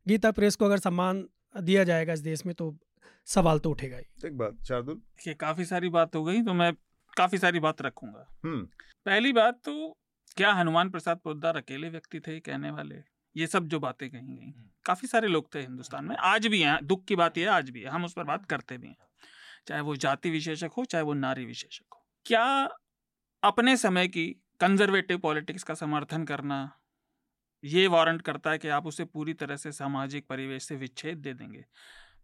[0.06, 1.24] गीता प्रेस को अगर सम्मान
[1.60, 2.76] दिया जाएगा इस देश में तो
[3.26, 5.00] सवाल तो उठेगा ही। एक बात शार्दुल?
[5.26, 6.72] ये काफ़ी सारी बात हो गई तो मैं
[7.16, 8.62] काफ़ी सारी बात रखूँगा। हम्म।
[9.06, 9.96] पहली बात तो
[10.36, 12.94] क्या हनुमान प्रसाद पोद्दार अकेले व्यक्ति थे कहने वाले?
[13.36, 16.60] ये सब जो बातें कही गई। हम्म। काफ़ी सारे लोग थे हिंदुस्तान में आज भी
[16.60, 18.96] हैं दुख की बात यह आज भी है हम उस पर बात करते भी हैं।
[19.68, 22.44] चाहे वो जाति विशेषक हो चाहे वो नारी विशेषक हो। क्या
[23.42, 24.26] अपने समय की
[24.60, 26.72] कंजर्वेटिव पॉलिटिक्स का समर्थन करना
[27.64, 31.32] ये वारंट करता है कि आप उसे पूरी तरह से सामाजिक परिवेश से विच्छेद दे
[31.34, 31.64] देंगे।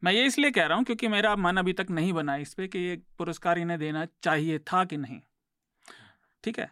[0.02, 2.66] मैं ये इसलिए कह रहा हूँ क्योंकि मेरा मन अभी तक नहीं बना इस पर
[2.66, 5.20] कि ये पुरस्कार इन्हें देना चाहिए था कि नहीं।
[6.44, 6.70] ठीक है?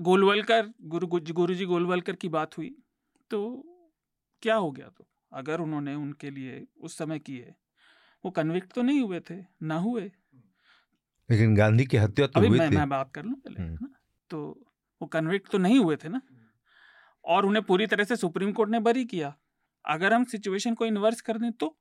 [0.00, 2.74] गोलवलकर गुरु गुरु जी गोलवलकर की बात हुई
[3.30, 3.40] तो
[4.42, 5.06] क्या हो गया तो?
[5.32, 7.54] अगर उन्होंने उनके लिए उस समय किए
[8.24, 10.10] वो कन्विक्ट तो नहीं हुए थे ना हुए।
[11.28, 13.88] लेकिन गांधी की हत्या तो अभी हुई मैं, थी। मैं बात कर लूँ पहले हम्म।
[14.30, 14.38] तो
[15.00, 16.20] वो कन्विक्ट तो नहीं हुए थे ना?
[17.28, 19.34] और उन्हें पूरी तरह से सुप्रीम कोर्ट ने बरी किया।
[19.84, 21.76] अगर हम सिचुएशन को इन्वर्स कर दें तो?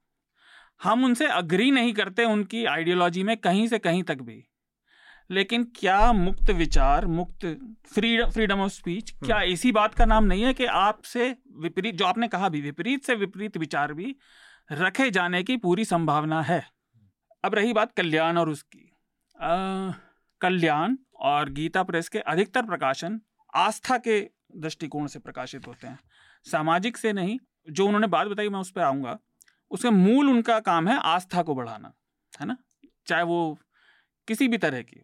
[0.83, 4.43] हम उनसे अग्री नहीं करते उनकी आइडियोलॉजी में कहीं से कहीं तक भी।
[5.31, 7.45] लेकिन क्या मुक्त विचार मुक्त
[7.93, 11.95] फ्रीडम फ्रीडम ऑफ़ स्पीच क्या हम्म। इसी बात का नाम नहीं है कि आपसे विपरीत
[11.95, 14.15] जो आपने कहा भी विपरीत से विपरीत विचार भी
[14.71, 16.63] रखे जाने की पूरी संभावना है।
[17.43, 18.89] अब रही बात कल्याण और उसकी।
[20.41, 23.19] कल्याण और गीता प्रेस के अधिकतर प्रकाशन
[23.55, 24.19] आस्था के
[24.55, 25.99] दृष्टिकोण से प्रकाशित होते हैं।
[26.43, 27.39] सामाजिक से नहीं,
[27.69, 29.19] जो उन्होंने बात बताई मैं उस पर आऊँगा।
[29.71, 31.93] उसके मूल उनका काम है आस्था को बढ़ाना,
[32.41, 32.57] है ना?
[33.07, 33.57] चाहे वो
[34.27, 35.01] किसी भी तरह की,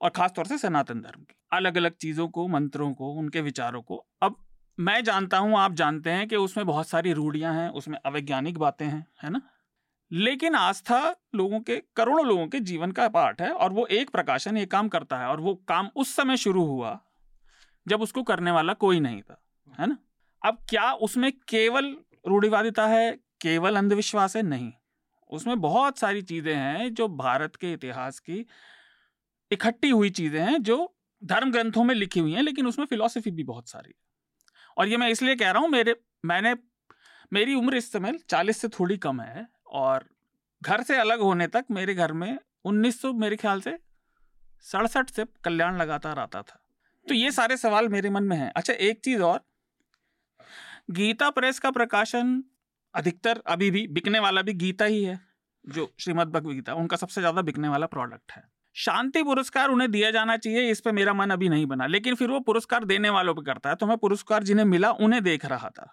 [0.00, 3.82] और ख़ास तौर से सनातन धर्म की। अलग अलग चीज़ों को, मंत्रों को, उनके विचारों
[3.82, 4.36] को। अब
[4.78, 8.86] मैं जानता हूँ, आप जानते हैं कि उसमें बहुत सारी रूढ़ियाँ हैं, उसमें अवैज्ञानिक बातें
[8.86, 9.40] हैं, है ना?
[10.12, 14.56] लेकिन आस्था लोगों के, करोड़ों लोगों के जीवन का पार्ट है, और वो एक प्रकाशन
[14.56, 17.00] ये काम करता है, और वो काम उस समय शुरू हुआ
[17.90, 19.42] जब उसको करने वाला कोई नहीं था,
[19.80, 19.98] है ना?
[20.42, 24.42] अब क्या उसमें केवल रूढ़िवादिता है, केवल अंधविश्वास है?
[24.42, 24.72] नहीं।
[25.30, 28.46] उसमें बहुत सारी चीज़ें हैं जो भारत के इतिहास की
[29.52, 33.44] इकट्ठी हुई चीज़ें हैं, जो धर्म ग्रंथों में लिखी हुई हैं, लेकिन उसमें फिलॉसफी भी
[33.44, 33.94] बहुत सारी है।
[34.76, 36.54] और ये मैं इसलिए कह रहा हूँ, मेरे, मैंने,
[37.32, 40.06] मेरी उम्र इस समय चालीस से थोड़ी कम है और
[40.62, 43.78] घर से अलग होने तक मेरे घर में 1900 मेरे ख्याल से,
[44.62, 46.66] सड़सठ से कल्याण लगातार आता था।
[47.06, 49.40] तो ये सारे सवाल मेरे मन में हैं। अच्छा एक चीज़ और।
[50.90, 52.42] गीता प्रेस का प्रकाशन
[52.94, 55.18] अधिकतर अभी भी बिकने वाला भी गीता ही है,
[55.64, 58.42] जो श्रीमद गीता। उनका सबसे ज़्यादा बिकने वाला प्रोडक्ट है।
[58.76, 62.30] शांति पुरस्कार उन्हें दिया जाना चाहिए, इस पे मेरा मन अभी नहीं बना। लेकिन फिर
[62.30, 65.68] वो पुरस्कार देने वालों पे करता है तो मैं पुरस्कार जिन्हें मिला उन्हें देख रहा
[65.68, 65.90] था।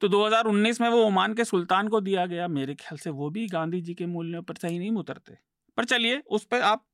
[0.00, 3.46] तो 2019 में वो ओमान के सुल्तान को दिया गया। मेरे ख्याल से वो भी
[3.46, 5.36] गांधी जी के मूल्यों पर सही नहीं उतरते।
[5.76, 6.84] पर चलिए, उस पर आप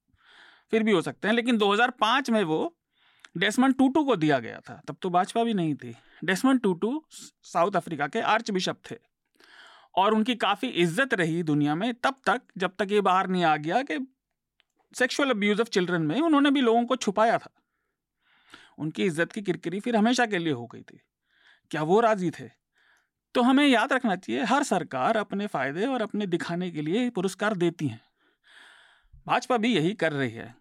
[0.72, 2.76] फिर भी हो सकते हैं। लेकिन 2005 में वो
[3.36, 5.94] डेसमंड टूटू को दिया गया था, तब तो भाजपा भी नहीं थी।
[6.24, 8.96] डेसमंड टूटू साउथ अफ्रीका के आर्च बिशप थे।
[9.96, 13.56] और उनकी काफ़ी इज़्ज़त रही दुनिया में तब तक, जब तक ये बाहर नहीं आ
[13.56, 13.98] गया कि
[14.94, 17.50] सेक्सुअल अब्यूज ऑफ़ चिल्ड्रन में उन्होंने भी लोगों को छुपाया था।
[18.78, 21.00] उनकी इज़्ज़त की किरकिरी फिर हमेशा के लिए हो गई थी।
[21.70, 22.48] क्या वो राज़ी थे?
[23.34, 27.56] तो हमें याद रखना चाहिए, हर सरकार अपने फ़ायदे और अपने दिखाने के लिए पुरस्कार
[27.56, 28.00] देती हैं।
[29.26, 30.54] भाजपा भी यही कर रही है।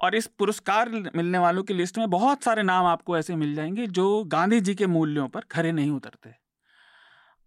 [0.00, 3.86] और इस पुरस्कार मिलने वालों की लिस्ट में बहुत सारे नाम आपको ऐसे मिल जाएँगे
[3.86, 6.34] जो गांधी जी के मूल्यों पर खरे नहीं उतरते।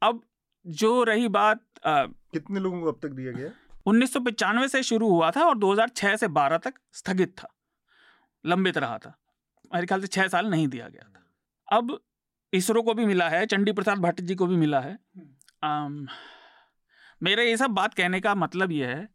[0.01, 0.21] अब
[0.65, 3.49] जो रही बात आ, कितने लोगों को अब तक दिया गया?
[3.85, 4.13] उन्नीस
[4.71, 7.47] से शुरू हुआ था और 2006 से 12 तक स्थगित था
[8.45, 9.19] लंबित रहा था।
[9.75, 11.25] मेरे ख्याल से छह साल नहीं दिया गया था।
[11.77, 11.99] अब
[12.53, 14.99] इसरो को भी मिला है चंडी प्रसाद भट्ट जी को भी मिला है।
[15.63, 16.07] आम,
[17.23, 19.09] मेरे ये सब बात कहने का मतलब ये है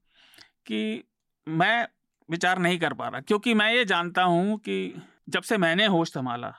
[0.67, 1.05] कि
[1.49, 1.89] मैं
[2.29, 6.13] विचार नहीं कर पा रहा, क्योंकि मैं ये जानता हूँ कि जब से मैंने होश
[6.13, 6.53] संभाला,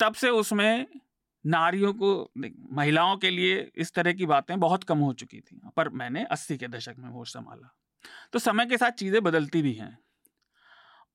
[0.00, 0.86] तब से उसमें
[1.44, 2.30] नारियों को
[2.72, 6.56] महिलाओं के लिए इस तरह की बातें बहुत कम हो चुकी थी, पर मैंने अस्सी
[6.58, 7.74] के दशक में होश संभाला।
[8.32, 9.96] तो समय के साथ चीज़ें बदलती भी हैं,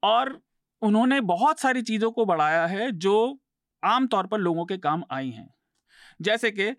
[0.03, 0.39] और
[0.81, 3.39] उन्होंने बहुत सारी चीज़ों को बढ़ाया है जो
[3.83, 5.49] आमतौर पर लोगों के काम आई हैं।
[6.19, 6.69] जैसे कि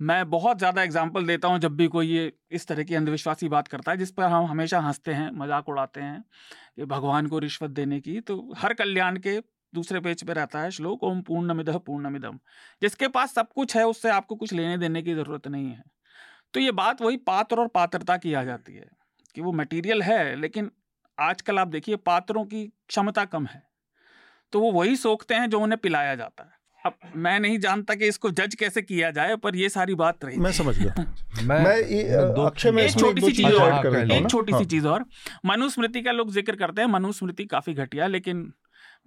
[0.00, 3.68] मैं बहुत ज़्यादा एग्ज़ाम्पल देता हूँ जब भी कोई ये इस तरह की अंधविश्वासी बात
[3.68, 6.22] करता है, जिस पर हम हमेशा हँसते हैं, मज़ाक उड़ाते हैं,
[6.76, 9.38] कि भगवान को रिश्वत देने की तो हर कल्याण के
[9.72, 12.38] दूसरे पेज पे रहता है, श्लोक ओम पूर्ण मिदह पूर्ण मिदम
[12.82, 15.82] जिसके पास सब कुछ है, उससे आपको कुछ लेने देने की ज़रूरत नहीं है।
[16.54, 18.86] तो ये बात वही पात्र और पात्रता की आ जाती है,
[19.36, 20.70] कि वो मटेरियल है, लेकिन
[21.18, 23.62] आजकल आप देखिए पात्रों की क्षमता कम है।
[24.52, 26.52] तो वो वही सोखते हैं जो उन्हें पिलाया जाता है।
[26.84, 30.36] अब मैं नहीं जानता कि इसको जज कैसे किया जाए पर ये सारी बात रही।
[30.36, 30.94] मैं समझ गया।
[31.42, 35.04] मैं, मैं अक्षय में एक छोटी सी चीज़ और एक छोटी सी हाँ। चीज़ और।
[35.46, 38.52] मनुस्मृति का लोग ज़िक्र करते हैं मनुस्मृति काफ़ी घटिया लेकिन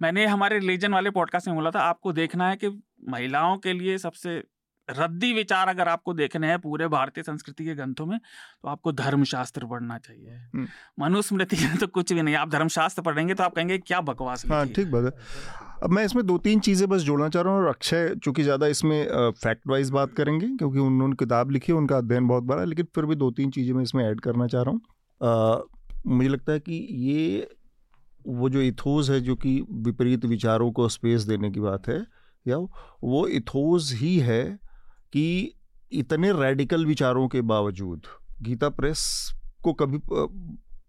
[0.02, 3.98] मैंने हमारे रिलीजन वाले पॉडकास्ट में बोला था आपको देखना है कि महिलाओं के लिए
[3.98, 4.42] सबसे
[4.90, 9.66] रद्दी विचार अगर आपको देखने हैं पूरे भारतीय संस्कृति के ग्रंथों में तो आपको धर्मशास्त्र
[9.66, 10.66] पढ़ना चाहिए। हम्म।
[11.00, 14.66] मनुस्मृति में तो कुछ भी नहीं आप धर्मशास्त्र पढ़ेंगे तो आप कहेंगे क्या बकवास हाँ?
[14.66, 17.68] ठीक बात है। अब मैं इसमें दो तीन चीज़ें बस जोड़ना चाह रहा हूँ और
[17.68, 22.28] अक्षय, चूँकि ज़्यादा इसमें फैक्ट वाइज बात करेंगे, क्योंकि उन्होंने किताब लिखी है, उनका अध्ययन
[22.28, 24.70] बहुत बड़ा है, लेकिन फिर भी दो तीन चीज़ें मैं इसमें ऐड करना चाह रहा
[24.70, 25.68] हूँ।
[26.06, 27.48] मुझे लगता है कि ये,
[28.26, 32.04] वो जो इथोज है, जो कि विपरीत विचारों को स्पेस देने की बात है,
[32.46, 34.44] या वो इथोज ही है
[35.12, 35.54] कि
[35.92, 38.06] इतने रेडिकल विचारों के बावजूद
[38.42, 39.00] गीता प्रेस
[39.64, 39.98] को कभी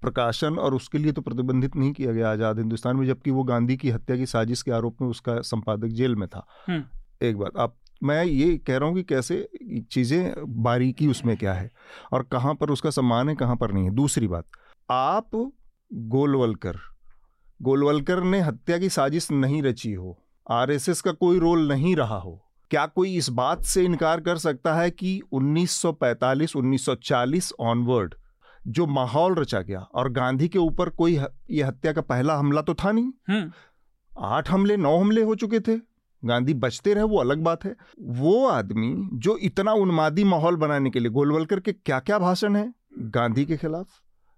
[0.01, 3.77] प्रकाशन और उसके लिए तो प्रतिबंधित नहीं किया गया आज़ाद हिंदुस्तान में जबकि वो गांधी
[3.77, 6.83] की हत्या की साजिश के आरोप में उसका संपादक जेल में था हम्म।
[7.21, 9.47] एक बात आप मैं ये कह रहा हूँ कि कैसे
[9.91, 11.69] चीज़ें बारीकी उसमें क्या है
[12.13, 14.45] और कहाँ पर उसका सम्मान है कहाँ पर नहीं है दूसरी बात
[14.89, 15.35] आप
[16.09, 16.77] गोलवलकर
[17.59, 20.17] गोलवलकर ने हत्या की साजिश नहीं रची हो
[20.47, 22.39] आरएसएस का कोई रोल नहीं रहा हो
[22.71, 28.13] क्या कोई इस बात से इनकार कर सकता है कि 1945 1940 ऑनवर्ड
[28.67, 31.17] जो माहौल रचा गया और गांधी के ऊपर कोई
[31.49, 33.51] ये हत्या का पहला हमला तो था नहीं। हम्म।
[34.11, 35.77] आठ हमले नौ हमले हो चुके थे।
[36.23, 40.99] गांधी बचते रहे वो अलग बात है। वो आदमी जो इतना उन्मादी माहौल बनाने के
[40.99, 42.73] लिए गोलवलकर के क्या क्या भाषण है?
[42.99, 43.87] गांधी के खिलाफ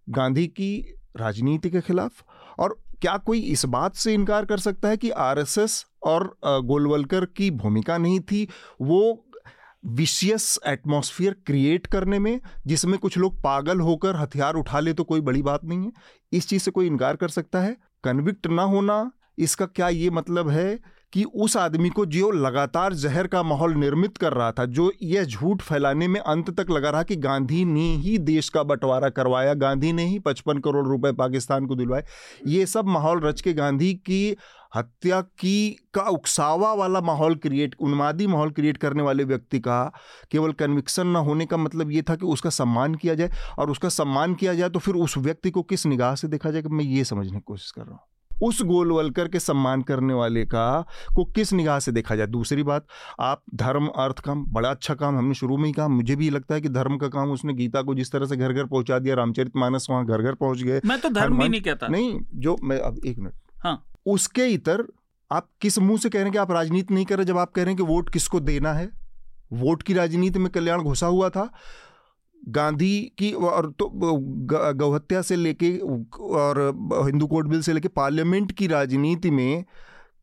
[0.07, 2.23] गांधी की राजनीति के खिलाफ।
[2.59, 7.51] और क्या कोई इस बात से इनकार कर सकता है कि आरएसएस और गोलवलकर की
[7.51, 8.47] भूमिका नहीं थी?
[8.81, 9.25] वो
[9.83, 15.21] विशियस एटमॉस्फेयर क्रिएट करने में, जिसमें कुछ लोग पागल होकर हथियार उठा ले तो कोई
[15.21, 15.91] बड़ी बात नहीं है।
[16.31, 20.49] इस चीज़ से कोई इनकार कर सकता है। कन्विक्ट ना होना, इसका क्या ये मतलब
[20.49, 20.79] है
[21.13, 25.23] कि उस आदमी को जो लगातार जहर का माहौल निर्मित कर रहा था, जो यह
[25.23, 29.53] झूठ फैलाने में अंत तक लगा रहा कि गांधी ने ही देश का बंटवारा करवाया,
[29.53, 32.05] गांधी ने ही पचपन करोड़ रुपए पाकिस्तान को दिलवाए,
[32.47, 34.35] ये सब माहौल रच के गांधी की
[34.75, 39.83] हत्या की का उकसावा वाला माहौल क्रिएट उन्मादी माहौल क्रिएट करने वाले व्यक्ति का
[40.31, 43.89] केवल कन्विक्शन न होने का मतलब ये था कि उसका सम्मान किया जाए और उसका
[43.89, 46.85] सम्मान किया जाए तो फिर उस व्यक्ति को किस निगाह से देखा जाए कि मैं
[46.85, 47.99] ये समझने की कोशिश कर रहा हूँ?
[48.31, 50.85] उस गोलवलकर के सम्मान करने वाले का
[51.15, 52.27] को किस निगाह से देखा जाए?
[52.27, 52.85] दूसरी बात
[53.19, 56.55] आप धर्म अर्थ काम बड़ा अच्छा काम हमने शुरू में ही कहा। मुझे भी लगता
[56.55, 59.15] है कि धर्म का काम उसने गीता को जिस तरह से घर घर पहुँचा दिया
[59.15, 62.57] रामचरित मानस वहाँ घर घर पहुँच गए मैं तो धर्म भी नहीं कहता। नहीं जो
[62.63, 63.33] मैं अब एक मिनट।
[63.63, 64.87] हाँ। उसके इतर
[65.31, 67.51] आप किस मुँह से कह रहे हैं कि आप राजनीति नहीं कर रहे जब आप
[67.51, 68.89] कह रहे हैं कि वोट किसको देना है?
[69.53, 71.53] वोट की राजनीति में कल्याण घुसा हुआ था।
[72.49, 73.91] गांधी की और तो
[74.73, 75.77] गौहत्या से लेके
[76.19, 76.59] और
[77.05, 79.65] हिंदू कोड बिल से लेके पार्लियामेंट की राजनीति में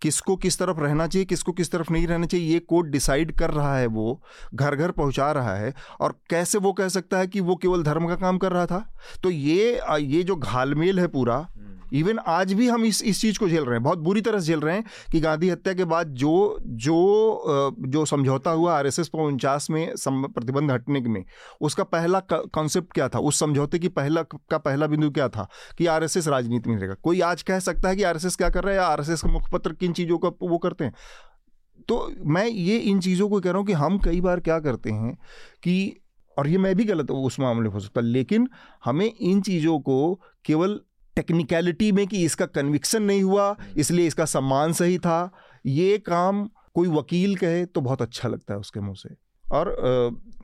[0.03, 3.51] किसको किस तरफ़ रहना चाहिए किसको किस तरफ़ नहीं रहना चाहिए ये कोड डिसाइड कर
[3.51, 4.23] रहा है वो
[4.55, 8.09] घर घर पहुँचा रहा है। और कैसे वो कह सकता है कि वो केवल धर्म
[8.09, 8.85] का काम कर रहा था?
[9.23, 11.47] तो ये ये जो घालमेल है पूरा
[11.93, 14.47] इवन आज भी हम इस इस चीज़ को झेल रहे हैं बहुत बुरी तरह से
[14.47, 18.99] झेल रहे हैं कि गांधी हत्या के बाद जो जो जो समझौता हुआ आर एस
[18.99, 21.25] एस उनचास में प्रतिबंध हटने में
[21.61, 23.19] उसका पहला कॉन्सेप्ट क्या था?
[23.19, 25.49] उस समझौते की पहला का पहला बिंदु क्या था?
[25.79, 28.25] कि आर एस एस राजनीति में रहेगा। कोई आज कह सकता है कि आर एस
[28.25, 30.85] एस क्या कर रहा है आर एस एस का मुखपत्र किन चीज़ों का वो करते
[30.85, 30.95] हैं।
[31.89, 31.97] तो
[32.27, 35.15] मैं ये इन चीज़ों को कह रहा हूँ कि हम कई बार क्या करते हैं
[35.63, 35.75] कि
[36.37, 38.49] और ये मैं भी गलत उस मामले में हो सकता लेकिन
[38.85, 39.99] हमें इन चीज़ों को
[40.45, 40.81] केवल
[41.17, 45.19] टेक्निकलिटी में कि इसका कन्विक्शन नहीं हुआ इसलिए इसका सम्मान सही था
[45.67, 49.15] ये काम कोई वकील कहे तो बहुत अच्छा लगता है उसके मुँह से।
[49.47, 49.77] और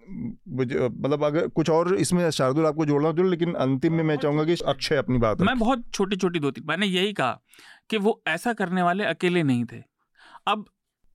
[0.09, 4.57] मतलब अगर कुछ और इसमें शार्दुल आपको जोड़ना जोड़ लेकिन अंतिम में मैं चाहूँगा कि
[4.67, 7.41] अक्षय अपनी बात मैं बहुत छोटी छोटी दो तीन मैंने यही कहा
[7.91, 9.83] कि वो ऐसा करने वाले अकेले नहीं थे।
[10.47, 10.65] अब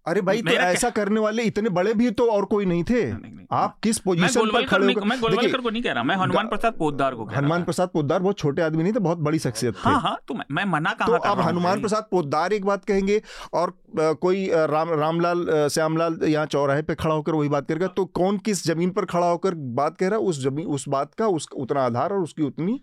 [0.06, 3.32] अरे भाई तो ऐसा करने वाले इतने बड़े भी तो और कोई नहीं थे। नहीं,
[3.32, 6.48] नहीं, आप किस पोजीशन पर खड़े हो मैं गोलवलकर को नहीं कह रहा मैं हनुमान
[6.48, 9.80] प्रसाद पोद्दार को हनुमान प्रसाद पोद्दार बहुत छोटे आदमी नहीं थे बहुत बड़ी शख्सियत थे।
[9.80, 13.22] हाँ हाँ तो मैं, मना कहा तो अब हनुमान प्रसाद पोद्दार एक बात कहेंगे
[13.54, 18.38] और कोई राम रामलाल श्यामलाल यहाँ चौराहे पे खड़ा होकर वही बात करेगा। तो कौन
[18.40, 21.48] किस ज़मीन पर खड़ा होकर बात कह रहा है उस ज़मीन उस बात का उस
[21.56, 22.80] उतना आधार और उसकी उतनी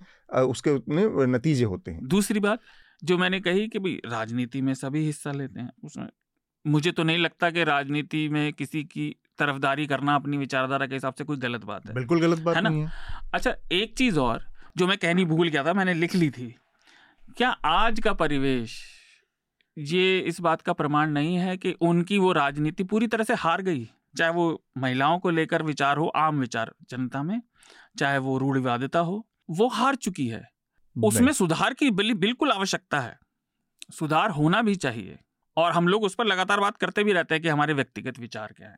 [0.46, 2.60] उसके उतने नतीजे होते हैं। दूसरी बात
[3.02, 6.06] जो मैंने कही कि भाई राजनीति में सभी हिस्सा लेते हैं उसमें
[6.66, 11.14] मुझे तो नहीं लगता कि राजनीति में किसी की तरफदारी करना अपनी विचारधारा के हिसाब
[11.14, 12.70] से कोई गलत बात है। बिल्कुल गलत बात है ना?
[12.70, 12.90] है।
[13.34, 14.44] अच्छा एक चीज़ और
[14.76, 16.54] जो मैं कहनी भूल गया था मैंने लिख ली थी।
[17.36, 18.80] क्या आज का परिवेश
[19.78, 23.62] ये इस बात का प्रमाण नहीं है कि उनकी वो राजनीति पूरी तरह से हार
[23.62, 23.90] गई?
[24.18, 27.42] चाहे वो महिलाओं को लेकर विचार हो आम विचार जनता में
[27.98, 30.48] चाहे वो रूढ़िवादिता हो वो हार चुकी है।
[30.96, 33.18] उसमें सुधार की बिल्कुल आवश्यकता है।
[33.92, 35.18] सुधार होना भी चाहिए।
[35.56, 38.54] और हम लोग उस पर लगातार बात करते भी रहते हैं कि हमारे व्यक्तिगत विचार
[38.56, 38.76] क्या है।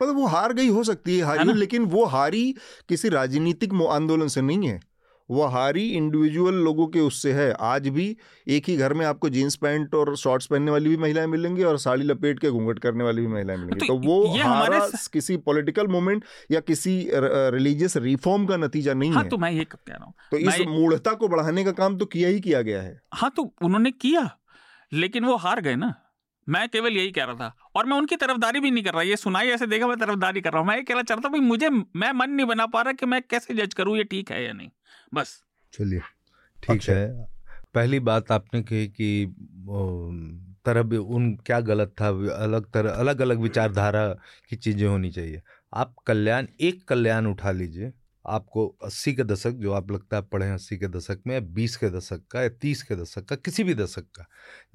[0.00, 2.54] मतलब वो हार गई हो सकती है हारी लेकिन वो हारी
[2.88, 4.80] किसी राजनीतिक आंदोलन से नहीं है।
[5.28, 8.16] वो हारी इंडिविजुअल लोगों के उससे है। आज भी
[8.46, 11.78] एक ही घर में आपको जीन्स पैंट और शॉर्ट्स पहनने वाली भी महिलाएँ मिलेंगी और
[11.78, 14.80] साड़ी लपेट के घूंघट करने वाली भी महिलाएँ मिलेंगी। तो, तो वो हारा
[15.12, 19.64] किसी पॉलिटिकल मूवमेंट या किसी रिलीजियस रिफॉर्म का नतीजा नहीं हाँ, है। तो मैं ये
[19.64, 22.82] कह रहा हूँ। तो इस मूढ़ता को बढ़ाने का काम तो किया ही किया गया
[22.82, 24.30] है। हाँ तो उन्होंने किया
[24.92, 25.94] लेकिन वो हार गए ना।
[26.50, 29.16] मैं केवल यही कह रहा था। और मैं उनकी तरफदारी भी नहीं कर रहा। ये
[29.16, 32.12] सुनाई ऐसे देखा मैं तरफदारी कर रहा हूँ। मैं ये कहना चाहता हूँ मुझे मैं
[32.12, 34.68] मन नहीं बना पा रहा कि मैं कैसे जज करूँ ये ठीक है या नहीं।
[35.14, 35.40] बस।
[35.72, 36.00] चलिए
[36.58, 37.06] ठीक है।
[37.74, 39.34] पहली बात आपने कही कि
[40.66, 42.08] तरह उन क्या गलत था?
[42.36, 44.06] अलग तरह अलग अलग विचारधारा
[44.50, 47.92] की चीज़ें होनी चाहिए। आप कल्याण एक कल्याण उठा लीजिए।
[48.24, 51.76] आपको अस्सी के दशक जो आप लगता है पढ़े अस्सी के दशक में या बीस
[51.76, 54.26] के दशक का या तीस के दशक का किसी भी दशक का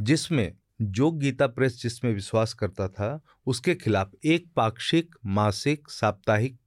[0.02, 6.58] जिसमें जो गीता प्रेस जिसमें विश्वास करता था, उसके खिलाफ एक पाक्षिक, मासिक, साप्ताहिक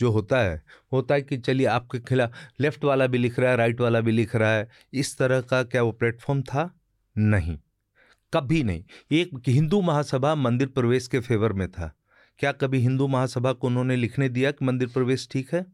[0.00, 0.62] जो होता है
[0.92, 4.12] होता है कि चलिए आपके खिलाफ लेफ़्ट वाला भी लिख रहा है, राइट वाला भी
[4.12, 6.80] लिख रहा है, इस तरह का क्या वो प्लेटफॉर्म था?
[7.18, 7.58] नहीं।
[8.34, 11.94] कभी नहीं। एक हिंदू महासभा मंदिर प्रवेश के फेवर में था।
[12.38, 15.66] क्या कभी हिंदू महासभा को उन्होंने लिखने दिया कि मंदिर प्रवेश ठीक है?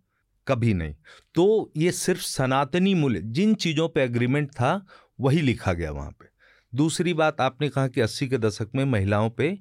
[0.49, 0.95] कभी नहीं।
[1.35, 4.87] तो ये सिर्फ़ सनातनी मूल्य, जिन चीज़ों पे एग्रीमेंट था,
[5.21, 6.34] वही लिखा गया वहाँ पे।
[6.75, 9.57] दूसरी बात आपने कहा कि अस्सी के दशक में महिलाओं पे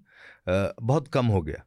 [0.48, 1.64] बहुत कम हो गया।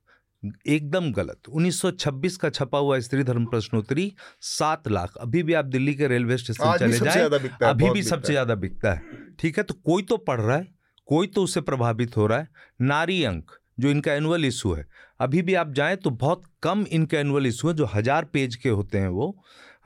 [0.68, 4.12] एकदम गलत। 1926 का छपा हुआ स्त्री धर्म प्रश्नोत्तरी
[4.42, 7.22] सात लाख। अभी भी आप दिल्ली के रेलवे स्टेशन चले जाए
[7.64, 9.02] अभी भी सबसे ज़्यादा बिकता है।
[9.38, 10.68] ठीक है तो कोई तो पढ़ रहा है
[11.08, 12.48] कोई तो उससे प्रभावित हो रहा है।
[12.82, 13.50] नारी अंक
[13.80, 14.86] जो इनका एनुअल इशू है।
[15.20, 18.68] अभी भी आप जाएँ तो बहुत कम इनके एनुअल इशू है जो हज़ार पेज के
[18.70, 19.34] होते हैं वो।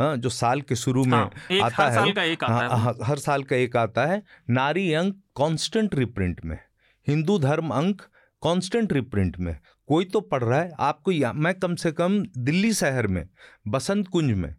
[0.00, 1.30] हाँ जो साल के शुरू में हाँ,
[1.62, 4.22] आता हर है। साल का एक आता हाँ, है हर साल का एक आता है।
[4.50, 6.58] नारी अंक कांस्टेंट रिप्रिंट में
[7.06, 8.00] हिंदू धर्म अंक
[8.42, 9.56] कांस्टेंट रिप्रिंट में।
[9.88, 13.24] कोई तो पढ़ रहा है आपको या मैं कम से कम दिल्ली शहर में
[13.68, 14.54] बसंत कुंज में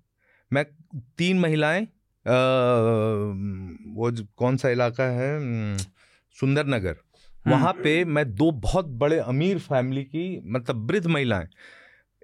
[0.52, 0.66] मैं
[1.18, 1.88] तीन महिलाएँ
[3.96, 5.30] वो कौन सा इलाका है
[6.38, 6.96] सुंदर नगर
[7.46, 11.48] हम्म। वहाँ पे मैं दो बहुत बड़े अमीर फैमिली की मतलब वृद्ध महिलाएँ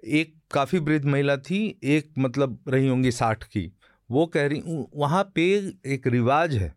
[0.04, 3.72] एक काफ़ी वृद्ध महिला थी एक मतलब रही होंगी साठ की।
[4.10, 4.62] वो कह रही
[4.96, 6.74] वहाँ पे एक रिवाज है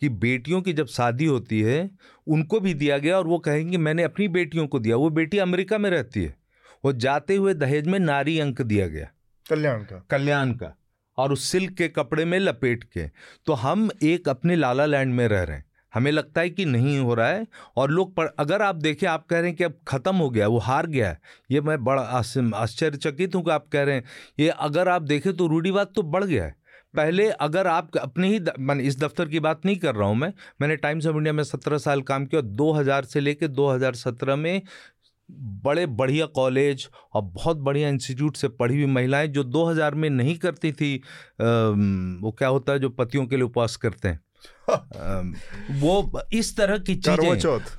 [0.00, 1.90] कि बेटियों की जब शादी होती है
[2.26, 5.78] उनको भी दिया गया और वो कहेंगे मैंने अपनी बेटियों को दिया वो बेटी अमेरिका
[5.78, 6.36] में रहती है।
[6.84, 9.10] वो जाते हुए दहेज में नारी अंक दिया गया।
[9.50, 10.76] कल्याण का। कल्याण का।
[11.16, 13.08] और उस सिल्क के कपड़े में लपेट के।
[13.46, 15.64] तो हम एक अपने लाला लैंड में रह रहे हैं।
[15.94, 17.46] हमें लगता है कि नहीं हो रहा है।
[17.76, 20.48] और लोग पर अगर आप देखें आप कह रहे हैं कि अब ख़त्म हो गया
[20.48, 24.04] वो हार गया है। ये मैं बड़ा आश्चर्यचकित हूँ कि आप कह रहे हैं।
[24.40, 26.54] ये अगर आप देखें तो रूढ़ीवाद तो बढ़ गया है।
[26.94, 30.32] पहले अगर आप अपने ही मैं इस दफ्तर की बात नहीं कर रहा हूँ मैं।
[30.60, 33.94] मैंने टाइम्स ऑफ़ इंडिया में सत्रह साल काम किया दो हज़ार से लेकर दो हज़ार
[33.96, 34.62] सत्रह में
[35.64, 40.36] बड़े बढ़िया कॉलेज और बहुत बढ़िया इंस्टीट्यूट से पढ़ी हुई महिलाएँ जो 2000 में नहीं
[40.38, 41.02] करती थी आ,
[41.38, 44.20] वो क्या होता है जो पतियों के लिए उपवास करते हैं।
[45.72, 47.38] वो इस तरह की चीज़ें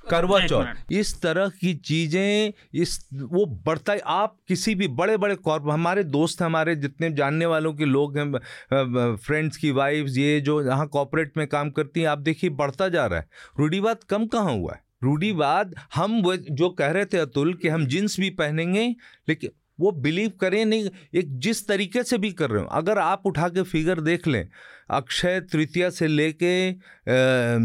[0.10, 5.36] करवा चौथ। इस तरह की चीज़ें इस वो बढ़ता है। आप किसी भी बड़े बड़े
[5.38, 10.62] कॉर्प हमारे दोस्त हमारे जितने जानने वालों के लोग हैं फ्रेंड्स की वाइफ्स ये जो
[10.64, 13.28] यहाँ कॉपरेट में काम करती हैं आप देखिए बढ़ता जा रहा है।
[13.60, 14.84] रूढ़ीवाद कम कहाँ हुआ है?
[15.04, 18.88] रूढ़ीवाद हम जो कह रहे थे अतुल कि हम जींस भी पहनेंगे
[19.30, 23.26] लेकिन वो बिलीव करें नहीं एक जिस तरीके से भी कर रहे हो। अगर आप
[23.26, 24.47] उठा के फिगर देख लें,
[24.89, 26.72] अक्षय तृतीया से लेके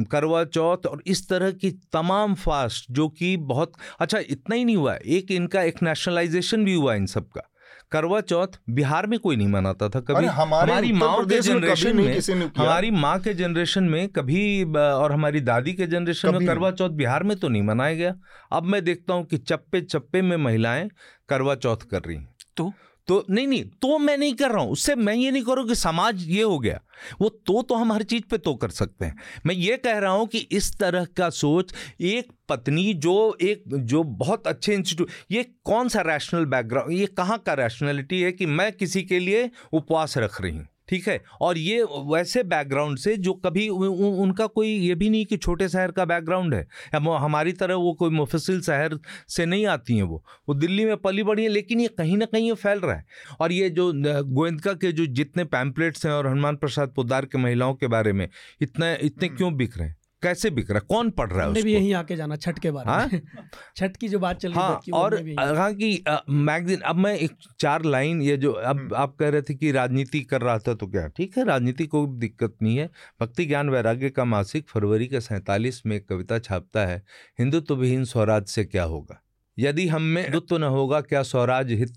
[0.06, 4.76] करवा चौथ और इस तरह की तमाम फास्ट जो कि बहुत अच्छा इतना ही नहीं
[4.76, 7.49] हुआ, एक इनका एक नेशनलाइजेशन भी हुआ इन सब का।
[7.92, 12.20] करवा चौथ बिहार में कोई नहीं मनाता था कभी। हमारी माँ के जनरेशन में
[12.56, 14.42] हमारी माँ के जनरेशन में कभी
[14.74, 18.14] और हमारी दादी के जनरेशन में करवा चौथ बिहार में तो नहीं मनाया गया।
[18.52, 20.88] अब मैं देखता हूँ कि चप्पे चप्पे में महिलाएँ
[21.28, 22.18] करवा चौथ कर रही
[22.56, 22.72] तो?
[23.10, 25.74] तो नहीं नहीं तो मैं नहीं कर रहा हूँ। उससे मैं ये नहीं करूँ कि
[25.74, 26.80] समाज ये हो गया।
[27.20, 30.12] वो तो तो हम हर चीज़ पे तो कर सकते हैं। मैं ये कह रहा
[30.12, 35.42] हूँ कि इस तरह का सोच, एक पत्नी जो, एक, जो बहुत अच्छे इंस्टीट्यूट ये
[35.64, 40.18] कौन सा रैशनल बैकग्राउंड ये कहाँ का रैशनैलिटी है कि मैं किसी के लिए उपवास
[40.18, 40.66] रख रही हूँ?
[40.90, 41.20] ठीक है?
[41.40, 43.84] और ये वैसे बैकग्राउंड से जो कभी उ,
[44.22, 48.10] उनका कोई ये भी नहीं कि छोटे शहर का बैकग्राउंड है। हमारी तरह वो कोई
[48.10, 48.98] मुफसिल शहर
[49.28, 52.24] से नहीं आती हैं वो। वो दिल्ली में पली बढ़ी है लेकिन ये कहीं ना
[52.24, 53.04] कहीं ये फैल रहा है।
[53.40, 53.92] और ये जो
[54.24, 58.28] गोयंदका के जो जितने पैम्पलेट्स हैं और हनुमान प्रसाद पोदार के महिलाओं के बारे में
[58.60, 59.96] इतने इतने। क्यों बिक रहे हैं?
[60.22, 60.86] कैसे बिक रहा है?
[60.88, 61.62] कौन पढ़ रहा है उसको?
[61.64, 63.08] भी यहीं आके जाना छठ के बारे हाँ?
[63.12, 63.20] में
[63.76, 67.84] छठ की जो बात चल रही हाँ, और हाँ की मैगजीन अब मैं एक चार
[67.84, 70.86] लाइन ये जो अब हम्म। आप कह रहे थे कि राजनीति कर रहा था तो
[70.86, 71.06] क्या?
[71.08, 72.88] ठीक है राजनीति को दिक्कत नहीं है।
[73.20, 77.02] भक्ति ज्ञान वैराग्य का मासिक फरवरी के सैंतालीस में कविता छापता है
[77.38, 79.20] हिंदुत्व विहीन स्वराज से क्या होगा?
[79.58, 81.96] यदि हम में हिंदुत्व न होगा क्या स्वराज हित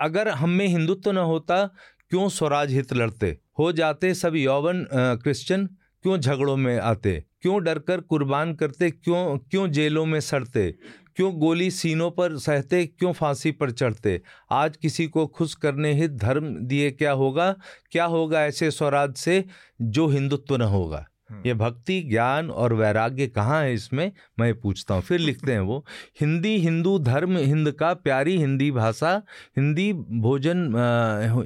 [0.00, 1.64] अगर हम में हिंदुत्व न होता
[2.10, 3.38] क्यों स्वराज हित लड़ते?
[3.58, 5.68] हो जाते सब यौवन क्रिश्चियन
[6.04, 7.24] क्यों झगड़ों में आते?
[7.42, 8.90] क्यों डरकर कुर्बान करते?
[8.90, 10.74] क्यों क्यों जेलों में सड़ते?
[11.16, 12.86] क्यों गोली सीनों पर सहते?
[12.86, 14.22] क्यों फांसी पर चढ़ते?
[14.50, 17.56] आज किसी को खुश करने हित धर्म दिए क्या होगा?
[17.90, 19.44] क्या होगा ऐसे स्वराज से
[19.82, 21.06] जो हिंदुत्व न होगा?
[21.30, 24.12] ये भक्ति ज्ञान और वैराग्य कहाँ है इसमें?
[24.38, 25.84] मैं पूछता हूँ। फिर लिखते हैं वो
[26.20, 29.14] हिंदी हिंदू धर्म हिंद का प्यारी हिंदी भाषा
[29.56, 30.64] हिंदी भोजन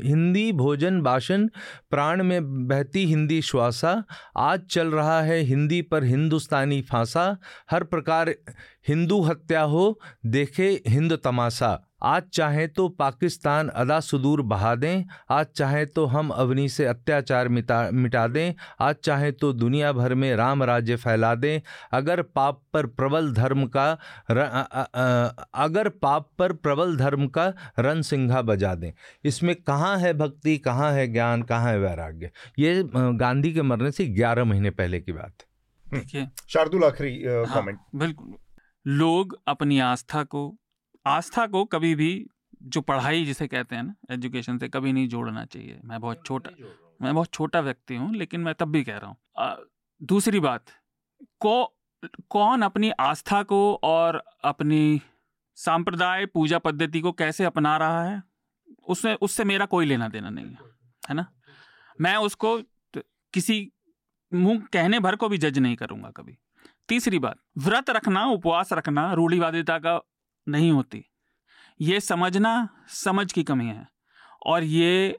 [0.05, 1.47] हिंदी भोजन भाषण
[1.91, 4.03] प्राण में बहती हिंदी श्वासा
[4.37, 7.37] आज चल रहा है हिंदी पर हिंदुस्तानी फांसा
[7.71, 8.35] हर प्रकार
[8.89, 15.47] हिंदू हत्या हो देखे हिंद तमाशा। आज चाहे तो पाकिस्तान अदा सुदूर बहा दें आज
[15.57, 20.35] चाहे तो हम अवनी से अत्याचार मिटा मिटा दें आज चाहे तो दुनिया भर में
[20.37, 21.61] राम राज्य फैला दें।
[21.93, 23.99] अगर पाप पर प्रबल धर्म का
[24.31, 28.93] र, आ, आ, आ, अगर पाप पर प्रबल धर्म का रन सिंघा बजा दें।
[29.25, 32.31] इसमें कहाँ है भक्ति कहाँ है ज्ञान कहाँ है वैराग्य?
[32.59, 35.45] ये गांधी के मरने से ग्यारह महीने पहले की बात।
[36.15, 38.35] है शार्दुल आखिरी कमेंट हाँ, बिल्कुल।
[38.87, 40.57] लोग अपनी आस्था को
[41.07, 42.27] आस्था को कभी भी
[42.63, 46.51] जो पढ़ाई जिसे कहते हैं ना एजुकेशन से कभी नहीं जोड़ना चाहिए। मैं बहुत छोटा
[47.03, 49.67] मैं बहुत छोटा व्यक्ति हूँ लेकिन मैं तब भी कह रहा हूँ।
[50.01, 50.65] दूसरी बात
[51.41, 51.65] को
[52.31, 55.01] कौन अपनी आस्था को और अपनी
[55.59, 58.23] सांप्रदाय पूजा पद्धति को कैसे अपना रहा है
[58.89, 60.59] उसमें उससे मेरा कोई लेना देना नहीं है
[61.03, 61.27] है ना?
[62.01, 62.59] मैं उसको
[63.35, 63.73] किसी
[64.33, 66.37] मुँह कहने भर को भी जज नहीं करूँगा कभी।
[66.89, 70.01] तीसरी बात व्रत रखना उपवास रखना रूढ़िवादिता का
[70.49, 71.05] नहीं होती।
[71.81, 73.87] ये समझना समझ की कमी है
[74.47, 75.19] और ये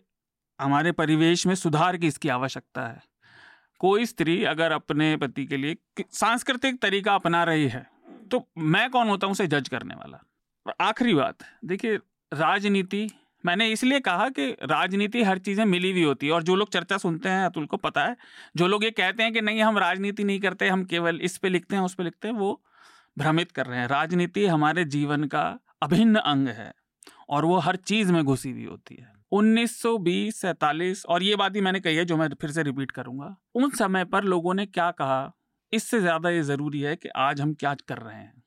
[0.60, 3.02] हमारे परिवेश में सुधार की इसकी आवश्यकता है।
[3.82, 5.76] कोई स्त्री अगर अपने पति के लिए
[6.14, 7.86] सांस्कृतिक तरीका अपना रही है
[8.32, 10.24] तो मैं कौन होता हूँ उसे जज करने वाला?
[10.82, 11.96] आखिरी बात, देखिए,
[12.32, 13.10] राजनीति,
[13.44, 16.98] मैंने इसलिए कहा कि राजनीति हर चीज़ें मिली हुई होती है और जो लोग चर्चा
[16.98, 18.16] सुनते हैं, अतुल को पता है,
[18.56, 21.50] जो लोग ये कहते हैं कि नहीं, हम राजनीति नहीं करते, हम केवल इस पे
[21.50, 22.62] लिखते हैं, उस पे लिखते हैं, वो
[23.20, 25.44] भ्रमित कर रहे हैं। राजनीति हमारे जीवन का
[25.84, 26.72] अभिन्न अंग है
[27.30, 31.62] और वो हर चीज़ में घुसी हुई होती है। 1920 सैतालीस और ये बात ही
[31.62, 34.90] मैंने कही है जो मैं फिर से रिपीट करूँगा उन समय पर लोगों ने क्या
[34.92, 35.32] कहा?
[35.74, 38.44] इससे ज़्यादा ये ज़रूरी है कि आज हम क्या कर रहे हैं।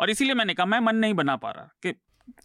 [0.00, 1.88] और इसीलिए मैंने कहा मैं मन नहीं बना पा रहा कि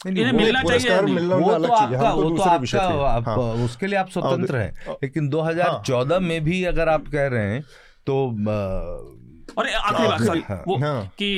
[0.09, 4.95] इन्हें मिलना चाहिए वो तो आपका वो तो आपका हाँ। उसके लिए आप स्वतंत्र हैं।
[5.03, 7.61] लेकिन 2014 हाँ। में भी अगर आप कह रहे हैं
[8.07, 8.15] तो
[9.57, 11.29] और आखिरी बात सॉरी हाँ, वो हाँ। कि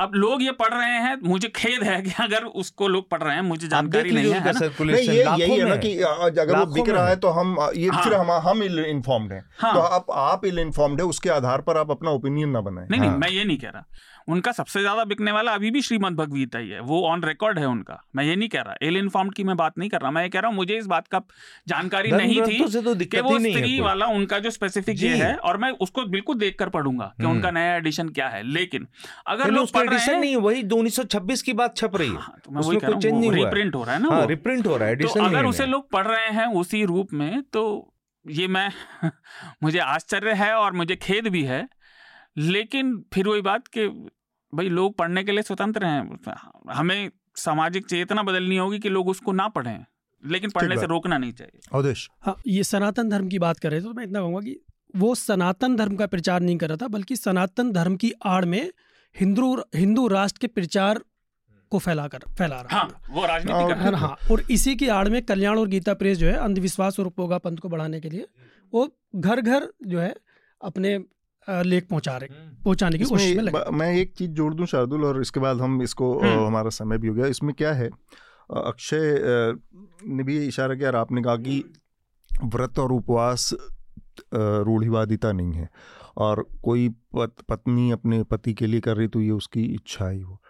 [0.00, 3.34] अब लोग ये पढ़ रहे हैं मुझे खेद है कि अगर उसको लोग पढ़ रहे
[3.34, 4.96] हैं मुझे जानकारी नहीं है ना?
[4.96, 8.14] ये यही है ना कि अगर वो बिक रहा है तो हम ये हाँ। फिर
[8.14, 11.90] हम हम इल इन्फॉर्म्ड हैं। तो आप आप इल इन्फॉर्म्ड है उसके आधार पर आप
[11.90, 13.84] अपना ओपिनियन ना बनाएँ। नहीं नहीं मैं ये नहीं कह रहा।
[14.28, 17.66] उनका सबसे ज़्यादा बिकने वाला अभी भी श्रीमद भगवीता ही है। वो ऑन रिकॉर्ड है
[17.66, 20.22] उनका। मैं ये नहीं कह रहा एल इन्फॉर्म की मैं बात नहीं कर रहा। मैं
[20.22, 21.20] ये कह रहा हूँ मुझे इस बात का
[21.68, 25.70] जानकारी नहीं थी तो कि वो स्त्री वाला उनका जो स्पेसिफिक ये है और मैं
[25.80, 28.86] उसको बिल्कुल देख कर पढ़ूँगा कि हम्म। उनका नया एडिशन क्या है। लेकिन
[29.26, 32.62] अगर लोग पढ़ रहे हैं वही उन्नीस की बात छप रही है। हाँ, तो मैं
[32.62, 35.24] वही कह रहा हूँ रिप्रिंट हो। रहा है ना रिप्रिंट हाँ, हो रहा है तो
[35.24, 37.64] अगर उसे लोग पढ़ रहे हैं उसी रूप में तो
[38.26, 38.68] ये मैं
[39.62, 41.66] मुझे आश्चर्य है और मुझे खेद भी है।
[42.38, 43.86] लेकिन फिर वही बात कि
[44.52, 46.18] भाई लोग पढ़ने के लिए स्वतंत्र हैं।
[46.72, 49.84] हमें सामाजिक चेतना बदलनी होगी कि लोग उसको ना पढ़ें
[50.22, 53.80] लेकिन पढ़ने से रोकना नहीं चाहिए। अवदेश हाँ ये सनातन धर्म की बात कर रहे
[53.80, 54.56] थे तो मैं इतना कहूँगा कि
[54.96, 58.70] वो सनातन धर्म का प्रचार नहीं कर रहा था बल्कि सनातन धर्म की आड़ में
[59.16, 61.00] हिंदू हिंदू राष्ट्र के प्रचार
[61.72, 65.20] को फैला कर फैला रहा हाँ, वो राजनीति कर हाँ और इसी की आड़ में
[65.22, 68.26] कल्याण और गीता प्रेस जो है अंधविश्वास और उपयोगा पंथ को बढ़ाने के लिए
[68.72, 70.14] वो घर घर जो है
[70.60, 70.98] अपने
[71.48, 75.04] लेख पहुँचा रहे हम्म। पहुँचाने की कोशिश में लगे मैं एक चीज़ जोड़ दूँ शार्दुल
[75.04, 77.90] और इसके बाद हम इसको हम्म। हमारा समय भी हो गया इसमें क्या है
[78.50, 79.22] अक्षय
[80.08, 81.62] ने भी इशारा किया और आपने कहा कि
[82.46, 83.52] व्रत और उपवास
[84.34, 85.68] रूढ़िवादिता नहीं है
[86.18, 90.20] और कोई पत, पत्नी अपने पति के लिए कर रही तो ये उसकी इच्छा ही
[90.20, 90.40] हो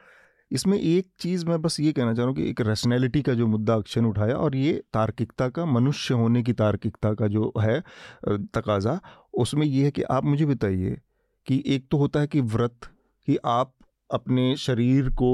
[0.51, 3.47] इसमें एक चीज़ मैं बस ये कहना चाह रहा हूँ कि एक रैशनैलिटी का जो
[3.47, 7.81] मुद्दा अक्षय ने उठाया और ये तार्किकता का मनुष्य होने की तार्किकता का जो है
[8.29, 8.99] तकाजा
[9.39, 10.97] उसमें ये है कि आप मुझे बताइए
[11.47, 12.79] कि एक तो होता है कि व्रत,
[13.29, 13.75] कि आप
[14.11, 15.31] अपने शरीर को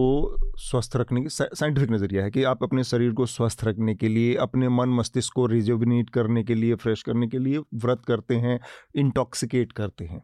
[0.60, 4.34] स्वस्थ रखने की साइंटिफिक नज़रिया है कि आप अपने शरीर को स्वस्थ रखने के लिए,
[4.36, 8.58] अपने मन मस्तिष्क को रिजोविनेट करने के लिए फ्रेश करने के लिए व्रत करते हैं
[8.96, 10.22] इंटॉक्सिकेट करते हैं।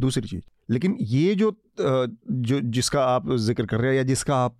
[0.00, 4.58] दूसरी चीज़, लेकिन ये जो जो जिसका आप ज़िक्र कर रहे हैं या जिसका आप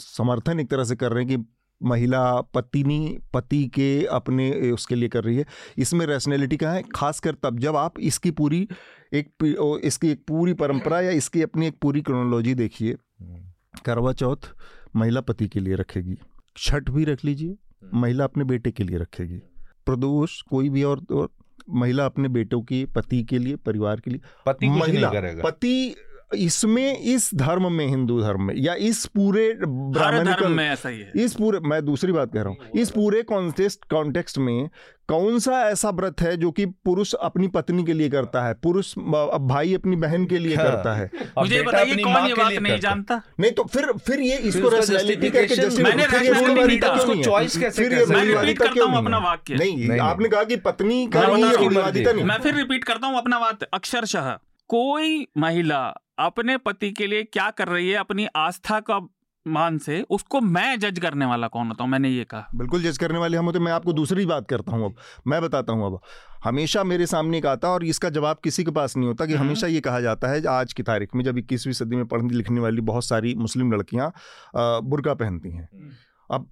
[0.00, 1.44] समर्थन एक तरह से कर रहे हैं कि
[1.82, 5.44] महिला पत्नी पति के अपने उसके लिए कर रही है।
[5.78, 6.82] इसमें रैशनैलिटी का है?
[6.94, 8.68] खासकर तब जब आप इसकी पूरी
[9.14, 14.50] एक इसकी एक पूरी परंपरा या इसकी अपनी एक पूरी क्रोनोलॉजी देखिए हम्म। करवा चौथ
[14.96, 16.18] महिला पति के लिए रखेगी।
[16.56, 19.38] छठ भी रख लीजिए हम्म। महिला अपने बेटे के लिए रखेगी।
[19.86, 21.28] प्रदोष कोई भी और, और
[21.70, 25.10] महिला अपने बेटों की पति के लिए परिवार के लिए पति महिला
[25.42, 25.94] पति
[26.30, 31.12] इसमें इस धर्म में हिंदू धर्म में या इस पूरे ब्राह्मण में ऐसा ही है।
[31.16, 34.68] इस पूरे मैं दूसरी बात कह रहा हूँ इस पूरे कॉन्टेस्ट कॉन्टेक्स्ट में
[35.08, 38.54] कौन सा ऐसा व्रत है जो कि पुरुष अपनी पत्नी के लिए करता है?
[38.54, 42.78] पुरुष भाई अपनी बहन के लिए हाँ। करता है। मुझे बताइए कौन ये बात नहीं
[42.80, 43.20] जानता?
[43.40, 48.96] नहीं तो फिर फिर ये इसको रैशनैलिटी करके मैंने चॉइस कैसे मैं रिपीट करता हूँ
[48.98, 51.28] अपना वाक्य। नहीं आपने कहा कि पत्नी का
[52.24, 54.36] मैं फिर रिपीट करता हूँ अपना बात अक्षरशः
[54.70, 55.82] कोई महिला
[56.18, 59.00] अपने पति के लिए क्या कर रही है अपनी आस्था का
[59.46, 61.90] मान से उसको मैं जज करने वाला कौन होता हूँ?
[61.90, 64.84] मैंने ये कहा। बिल्कुल जज करने वाले हम होते मैं आपको दूसरी बात करता हूँ
[64.84, 64.94] अब।
[65.26, 65.98] मैं बताता हूँ अब।
[66.44, 69.44] हमेशा मेरे सामने एक आता और इसका जवाब किसी के पास नहीं होता कि हम्म।
[69.44, 72.60] हमेशा ये कहा जाता है आज की तारीख में जब इक्कीसवीं सदी में पढ़ने लिखने
[72.60, 74.12] वाली बहुत सारी मुस्लिम लड़कियाँ
[74.56, 75.90] बुरका पहनती हैं। हम्म।
[76.30, 76.48] अब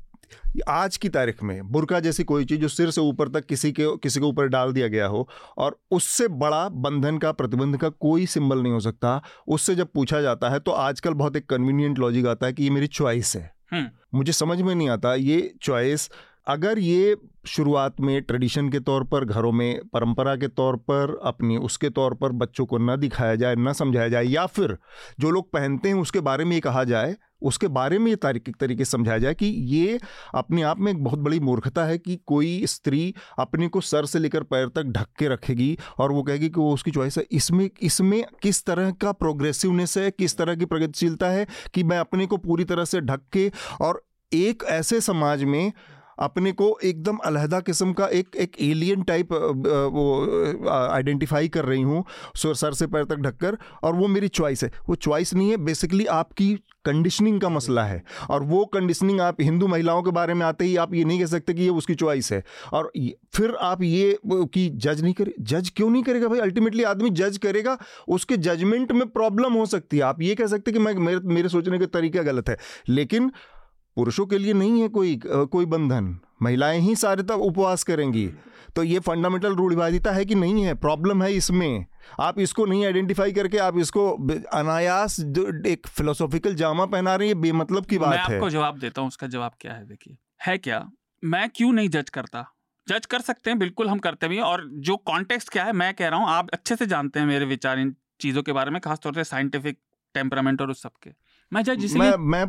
[0.69, 3.87] आज की तारीख में बुरका जैसी कोई चीज़ जो सिर से ऊपर तक किसी के
[3.99, 5.27] किसी के ऊपर डाल दिया गया हो
[5.59, 10.21] और उससे बड़ा बंधन का प्रतिबंध का कोई सिंबल नहीं हो सकता उससे जब पूछा
[10.21, 13.53] जाता है तो आजकल बहुत एक कन्वीनियंट लॉजिक आता है कि ये मेरी चॉइस है
[13.73, 16.11] हम्म। मुझे समझ में नहीं आता ये चॉइस
[16.47, 17.17] अगर ये
[17.47, 22.15] शुरुआत में ट्रेडिशन के तौर पर, घरों में परंपरा के तौर पर, अपनी उसके तौर
[22.15, 24.77] पर बच्चों को न दिखाया जाए, न समझाया जाए, या फिर
[25.21, 28.57] जो लोग पहनते हैं उसके बारे में ये कहा जाए, उसके बारे में ये तारीखिक
[28.57, 29.99] तरीके से समझाया जाए कि ये
[30.35, 34.19] अपने आप में एक बहुत बड़ी मूर्खता है कि कोई स्त्री अपने को सर से
[34.19, 37.69] लेकर पैर तक ढक के रखेगी और वो कहेगी कि वो उसकी चॉइस है। इसमें
[37.83, 42.37] इसमें किस तरह का प्रोग्रेसिवनेस है, किस तरह की प्रगतिशीलता है कि मैं अपने को
[42.37, 43.51] पूरी तरह से ढक के
[43.81, 45.73] और एक ऐसे समाज में
[46.19, 52.05] अपने को एकदम अलहदा किस्म का एक एक एलियन टाइप वो आइडेंटिफाई कर रही हूँ
[52.37, 56.07] सर से पैर तक ढककर, और वो मेरी चॉइस है। वो चॉइस नहीं है बेसिकली
[56.13, 56.55] आपकी
[56.85, 60.77] कंडीशनिंग का मसला है। और वो कंडीशनिंग आप हिंदू महिलाओं के बारे में आते ही
[60.77, 62.43] आप ये नहीं कह सकते कि ये उसकी चॉइस है।
[62.73, 62.91] और
[63.35, 66.39] फिर आप ये कि जज नहीं करे जज क्यों नहीं करेगा भाई?
[66.41, 67.77] अल्टीमेटली आदमी जज करेगा,
[68.09, 71.49] उसके जजमेंट में प्रॉब्लम हो सकती है। आप ये कह सकते कि मैं, मेरे मेरे
[71.49, 72.57] सोचने का तरीका गलत है।
[72.91, 73.31] लेकिन
[73.97, 78.27] पुरुषों के लिए नहीं है कोई कोई बंधन। महिलाएँ ही सारे तब उपवास करेंगी।
[78.77, 80.75] तो ये फंडामेंटल रूढ़िवादिता है कि नहीं है?
[80.75, 81.87] प्रॉब्लम है इसमें।
[82.21, 84.11] आप इसको नहीं आइडेंटिफाई करके आप इसको
[84.53, 85.21] अनायास
[85.67, 89.27] एक फिलोसॉफिकल जामा पहना रही है बेमतलब की बात मैं आपको जवाब देता हूँ उसका
[89.27, 90.17] जवाब क्या है देखिए।
[90.47, 90.85] है क्या?
[91.23, 92.45] मैं क्यों नहीं जज करता?
[92.87, 96.09] जज कर सकते हैं बिल्कुल हम करते भी और जो कॉन्टेक्स्ट क्या है मैं कह
[96.09, 99.15] रहा हूँ आप अच्छे से जानते हैं मेरे विचार इन चीज़ों के बारे में खासतौर
[99.15, 99.79] से साइंटिफिक
[100.15, 101.11] टेम्परामेंट और उस सबके
[101.55, 102.43] मैं जज मैं मैं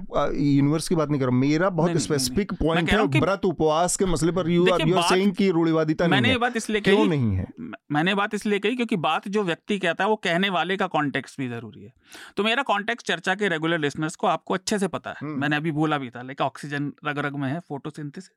[0.45, 4.31] यूनिवर्स की बात नहीं कर रहा मेरा बहुत स्पेसिफिक पॉइंट है व्रत उपवास के मसले
[4.31, 7.47] पर यू आर यू सेइंग कि रूढ़िवादिता मैंने ये बात इसलिए कही क्यों नहीं है?
[7.91, 11.39] मैंने बात इसलिए कही क्योंकि बात जो व्यक्ति कहता है वो कहने वाले का कॉन्टेक्स्ट
[11.39, 11.93] भी ज़रूरी है।
[12.37, 15.55] तो मेरा कॉन्टेक्स्ट चर्चा के रेगुलर लिसनर्स को आपको अच्छे से पता है। हम्म। मैंने
[15.55, 18.31] अभी बोला भी था लेकिन ऑक्सीजन रग रग में है फोटोसिंथेसिस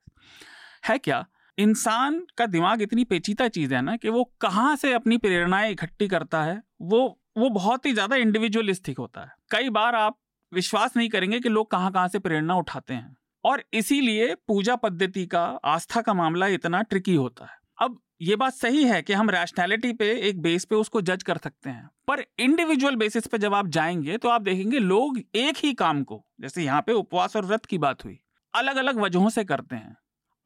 [0.88, 1.24] है क्या?
[1.58, 6.08] इंसान का दिमाग इतनी पेचीदा चीज़ है ना कि वो कहाँ से अपनी प्रेरणाएँ इकट्ठी
[6.08, 7.00] करता है वो
[7.38, 10.16] वो बहुत ही ज़्यादा इंडिविजुअलिस्टिक होता है। कई बार आप
[10.52, 15.26] विश्वास नहीं करेंगे कि लोग कहाँ कहाँ से प्रेरणा उठाते हैं। और इसीलिए पूजा पद्धति
[15.26, 19.30] का, आस्था का मामला इतना ट्रिकी होता है। अब ये बात सही है कि हम
[19.30, 23.54] रैशनैलिटी पे एक बेस पे उसको जज कर सकते हैं। पर इंडिविजुअल बेसिस पे जब
[23.54, 27.44] आप जाएँगे तो आप देखेंगे लोग एक ही काम को, जैसे यहाँ पे उपवास और
[27.44, 28.18] व्रत की बात हुई
[28.54, 29.96] अलग अलग वजहों से करते हैं।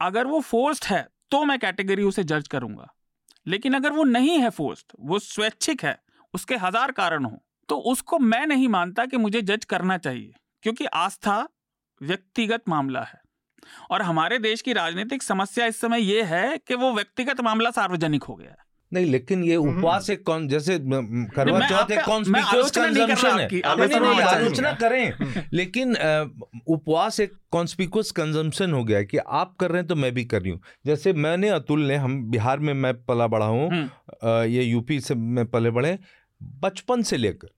[0.01, 2.93] अगर वो फोर्स्ड है तो मैं कैटेगरी उसे जज करूँगा।
[3.47, 5.99] लेकिन अगर वो नहीं है फोर्स्ड वो स्वैच्छिक है,
[6.35, 7.39] उसके हज़ार कारण हो।
[7.69, 10.33] तो उसको मैं नहीं मानता कि मुझे जज करना चाहिए
[10.63, 11.39] क्योंकि आस्था
[12.01, 13.21] व्यक्तिगत मामला है।
[13.91, 18.23] और हमारे देश की राजनीतिक समस्या इस समय ये है कि वो व्यक्तिगत मामला सार्वजनिक
[18.23, 18.57] हो गया है।
[18.93, 25.13] नहीं लेकिन ये हम्म। उपवास एक कौन जैसे करवा चौथ एक कंजम्पशन है आलोचना करें
[25.13, 25.95] हम्म। लेकिन
[26.69, 30.43] उपवास एक कॉन्स्पिक्यूस कंजम्पशन हो गया कि आप कर रहे हैं तो मैं भी कर
[30.43, 34.63] रही हूँ। जैसे मैंने अतुल ने हम बिहार में मैं पला बढ़ा हूँ। हम्म। ये
[34.63, 35.99] यूपी से मैं पले बढ़े।
[36.43, 37.49] बचपन से लेकर।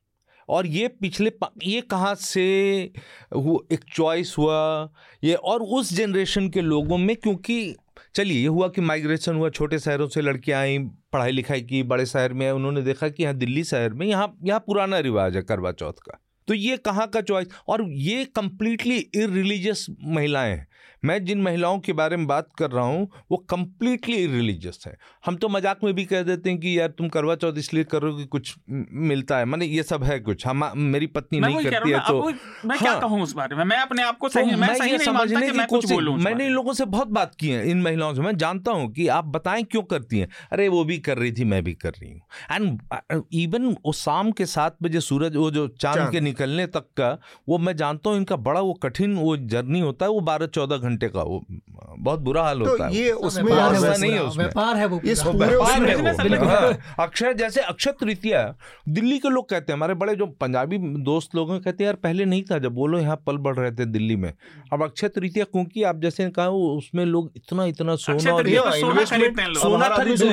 [0.48, 1.32] और ये पिछले
[1.65, 2.93] ये कहाँ से
[3.32, 4.90] वो एक चॉइस हुआ,
[5.24, 7.77] ये और उस जनरेशन के लोगों में क्योंकि,
[8.15, 10.78] चलिए, ये हुआ कि माइग्रेशन हुआ, छोटे शहरों से लड़कियाँ आई
[11.12, 14.61] पढ़ाई लिखाई की, बड़े शहर में उन्होंने देखा कि यहाँ दिल्ली शहर में यहाँ यहाँ
[14.61, 19.86] पुराना रिवाज है करवा चौथ का। तो ये कहाँ का चॉइस और ये कम्प्लीटली इरिलीजियस
[20.05, 20.66] महिलाएँ हैं।
[21.05, 25.37] मैं जिन महिलाओं के बारे में बात कर रहा हूँ वो कम्प्लीटली रिलीजियस है। हम
[25.37, 28.25] तो मज़ाक में भी कह देते हैं कि यार तुम करवा चौथ इसलिए करो कि
[28.27, 32.23] कुछ मिलता है। मैंने ये सब है कुछ। हम मेरी पत्नी नहीं करती है तो
[32.69, 33.65] मैं क्या हाँ। कहूँ उस बारे में?
[33.65, 35.93] मैं अपने आप को सही तो मैं, सही समझने की कोशिश
[36.25, 39.09] मैंने इन लोगों से बहुत बात की है इन महिलाओं से। मैं जानता हूँ कि
[39.09, 42.13] आप बताएँ क्यों करती हैं। अरे वो भी कर रही थी मैं भी कर रही
[42.13, 42.21] हूँ।
[42.53, 47.11] एंड इवन वो शाम के सात बजे सूरज वो जो चाँद के निकलने तक का
[47.49, 50.77] वो मैं जानता हूँ इनका बड़ा वो कठिन वो जर्नी होता है वो बारह चौदह
[50.77, 54.45] घंटे घंटे का वो बहुत बुरा हाल तो होता है उसमें ऐसा नहीं है उसमें।
[54.45, 54.99] व्यापार है वो
[55.35, 58.43] व्यापार अक्षय जैसे अक्षय तृतीया
[58.89, 61.97] दिल्ली के लोग कहते हैं हमारे बड़े जो पंजाबी दोस्त लोग हैं कहते हैं यार
[62.03, 64.33] पहले नहीं था जब बोलो यहाँ पल बढ़ रहे थे दिल्ली में।
[64.73, 70.29] अब अक्षय तृतीया क्योंकि आप जैसे कहा उसमें लोग इतना इतना सोना और सोना खरीदते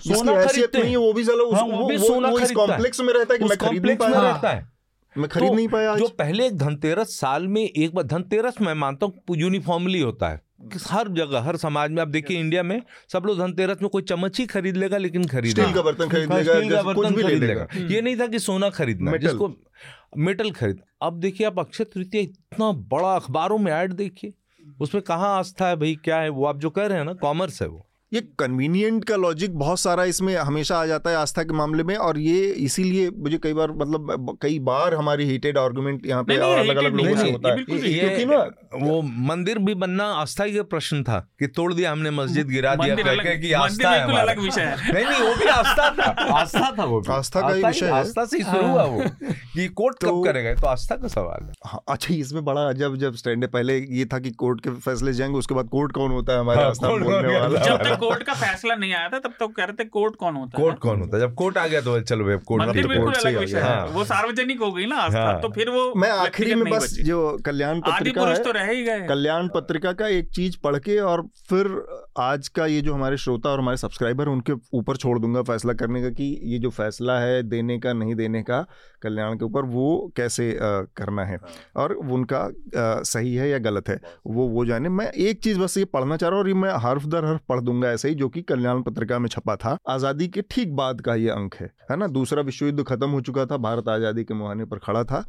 [0.00, 4.73] सोना खरीदते हैं। वो भी सोना कॉम्प्लेक्स में रहता है कि
[5.16, 9.06] मैं खरीद तो नहीं पाया जो पहले धनतेरस साल में एक बार धनतेरस मैं मानता
[9.06, 10.42] हूँ यूनिफॉर्मली होता है।
[10.82, 12.80] हर जगह हर समाज में आप देखिए इंडिया में
[13.12, 16.32] सब लोग धनतेरस में कोई चम्मच ही खरीद लेगा लेकिन खरीद स्टील का बर्तन खरीद
[16.32, 19.52] लेगा स्टील का बर्तन खरीद लेगा। ये नहीं था कि सोना खरीदना जिसको
[20.18, 24.32] मेटल खरीद। अब देखिए आप अक्षय तृतीय इतना बड़ा अखबारों में ऐड देखिए।
[24.80, 26.44] उसमें कहाँ आस्था है भाई क्या है वो?
[26.46, 30.04] आप जो कह रहे हैं ना कॉमर्स है वो। ये कन्वीनियंट का लॉजिक बहुत सारा
[30.04, 33.70] इसमें हमेशा आ जाता है आस्था के मामले में और ये इसीलिए मुझे कई बार
[33.70, 38.24] मतलब कई बार हमारी हीटेड आर्गुमेंट यहाँ पे अलग अलग लोगों से होता है। क्योंकि
[38.24, 38.36] ना
[38.82, 42.94] वो मंदिर भी बनना आस्था का प्रश्न था कि तोड़ दिया हमने मस्जिद गिरा दिया
[43.36, 46.04] कि आस्था है अलग विषय है। नहीं नहीं वो भी आस्था था।
[46.40, 49.02] आस्था था वो आस्था का विषय आस्था से शुरू हुआ वो
[49.54, 50.54] कि कोर्ट कब तो करेगा?
[50.54, 54.04] तो आस्था का सवाल है। हाँ, अच्छा इसमें बड़ा अजब जब स्टैंड है पहले ये
[54.04, 56.88] था कि कोर्ट के फैसले जाएँगे उसके बाद कोर्ट कौन होता है हमारे हाँ, आस्था
[56.88, 58.02] बोलने वाला?
[58.04, 60.78] कोर्ट का फैसला नहीं आया था तब तो कह रहे थे कोर्ट कौन होता कोर्ट
[60.78, 61.22] कौन होता है?
[61.22, 64.04] जब कोर्ट आ गया तो चलो भाई कोर्ट मंदिर बिल्कुल अलग विषय है। हाँ। वो
[64.04, 68.28] सार्वजनिक हो गई ना हाँ। तो फिर वो मैं आखिरी में बस जो कल्याण पत्रिका
[68.28, 71.72] है तो रह ही गए कल्याण पत्रिका का एक चीज़ पढ़ के और फिर
[72.20, 76.02] आज का ये जो हमारे श्रोता और हमारे सब्सक्राइबर उनके ऊपर छोड़ दूँगा फैसला करने
[76.02, 78.64] का कि ये जो फैसला है देने का नहीं देने का
[79.02, 82.48] कल्याण के ऊपर वो कैसे करना है। हाँ। और उनका
[83.04, 86.30] सही है या गलत है वो वो जाने। मैं एक चीज़ बस ये पढ़ना चाह
[86.30, 88.82] रहा हूँ और ये मैं हर्फ दर हर्फ पढ़ दूँगा ऐसे ही जो कि कल्याण
[88.82, 92.06] पत्रिका में छपा था। आज़ादी के ठीक बाद का ये अंक है है ना?
[92.08, 95.24] दूसरा विश्व युद्ध खत्म हो चुका था, भारत आज़ादी के मुहाने पर खड़ा था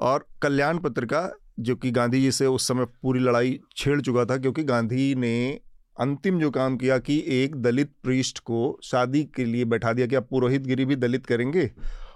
[0.00, 1.30] और कल्याण पत्रिका,
[1.60, 5.60] जो कि गांधी जी से उस समय पूरी लड़ाई छेड़ चुका था, क्योंकि गांधी ने
[5.96, 10.16] अंतिम जो काम किया कि एक दलित पृष्ठ को शादी के लिए बैठा दिया कि
[10.16, 11.70] अब पुरोहित गिरी भी दलित करेंगे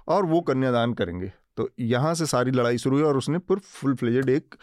[0.07, 3.95] और वो कन्यादान करेंगे। तो यहाँ से सारी लड़ाई शुरू हुई और उसने फिर फुल
[3.95, 4.55] फ्लेजेड एक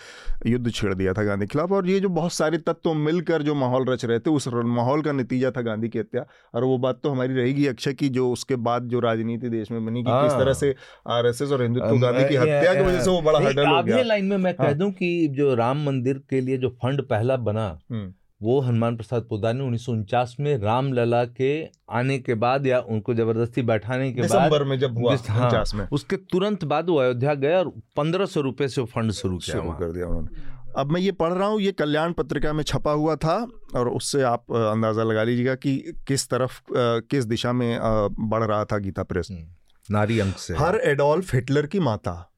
[0.47, 3.55] युद्ध छेड़ दिया था गांधी के खिलाफ और ये जो बहुत सारे तत्व मिलकर जो
[3.55, 7.01] माहौल रच रहे थे उस माहौल का नतीजा था गांधी की हत्या और वो बात
[7.03, 10.33] तो हमारी रहेगी अक्षय की जो उसके बाद जो राजनीति देश में बनी कि किस
[10.33, 10.75] तरह हाँ। से
[11.09, 14.25] आरएसएस और हिंदुत्व गांधी की हत्या की वजह से वो बड़ा हडल हो गया लाइन
[14.25, 17.69] में मैं कह हाँ। दूँ कि जो राम मंदिर के लिए जो फंड पहला बना
[17.91, 18.13] हम्म।
[18.43, 23.63] वो हनुमान प्रसाद पोदार ने उन्नीस में रामलला के आने के बाद या उनको ज़बरदस्ती
[23.63, 27.73] बैठाने के बाद में जब हुआ हाँ, में। उसके तुरंत बाद वो अयोध्या गए और
[27.97, 31.33] पंद्रह सौ रुपए से फंड शुरू किया शुरू कर दिया उन्होंने। अब मैं ये पढ़
[31.33, 33.37] रहा हूँ ये कल्याण पत्रिका में छपा हुआ था
[33.75, 35.77] और उससे आप अंदाज़ा लगा लीजिएगा कि
[36.09, 37.79] किस तरफ़ किस दिशा में
[38.21, 39.47] बढ़ रहा था गीता प्रेस। हम्म,
[39.91, 42.30] नारी अंक से। हर एडोल्फ हिटलर की माता।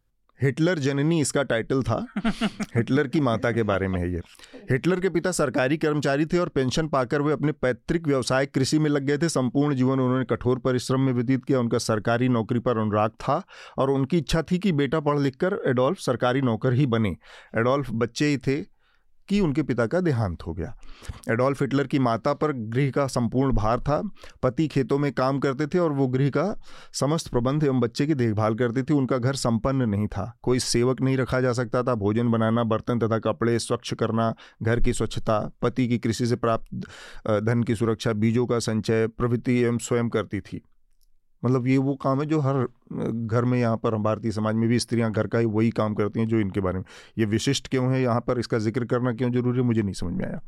[0.43, 2.07] हिटलर जननी इसका टाइटल था।
[2.77, 4.21] हिटलर की माता के बारे में है ये।
[4.71, 8.91] हिटलर के पिता सरकारी कर्मचारी थे और पेंशन पाकर वे अपने पैतृक व्यवसाय कृषि में
[8.91, 12.79] लग गए थे। संपूर्ण जीवन उन्होंने कठोर परिश्रम में व्यतीत किया। उनका सरकारी नौकरी पर
[12.79, 13.43] अनुराग था
[13.79, 17.17] और उनकी इच्छा थी कि बेटा पढ़ लिख कर एडोल्फ सरकारी नौकर ही बने।
[17.59, 18.72] एडोल्फ बच्चे ही थे।
[19.29, 20.75] कि उनके पिता का देहांत हो गया।
[21.31, 24.01] एडोल्फ हिटलर की माता पर गृह का संपूर्ण भार था।
[24.43, 26.45] पति खेतों में काम करते थे और वो गृह का
[26.93, 31.01] समस्त प्रबंध एवं बच्चे की देखभाल करती थी। उनका घर संपन्न नहीं था। कोई सेवक
[31.01, 35.39] नहीं रखा जा सकता था। भोजन बनाना, बर्तन तथा कपड़े स्वच्छ करना, घर की स्वच्छता,
[35.63, 36.75] पति की कृषि से प्राप्त
[37.43, 40.63] धन की सुरक्षा, बीजों का संचय, प्रवृत्ति एवं स्वयं करती थी।
[41.45, 42.67] मतलब ये वो काम है जो हर
[43.27, 46.21] घर में यहाँ पर भारतीय समाज में भी स्त्रियाँ घर का ही वही काम करती
[46.21, 46.85] हैं जो इनके बारे में।
[47.19, 48.39] ये विशिष्ट क्यों है यहाँ पर?
[48.39, 49.65] इसका ज़िक्र करना क्यों ज़रूरी है?
[49.65, 50.41] मुझे नहीं समझ में आया।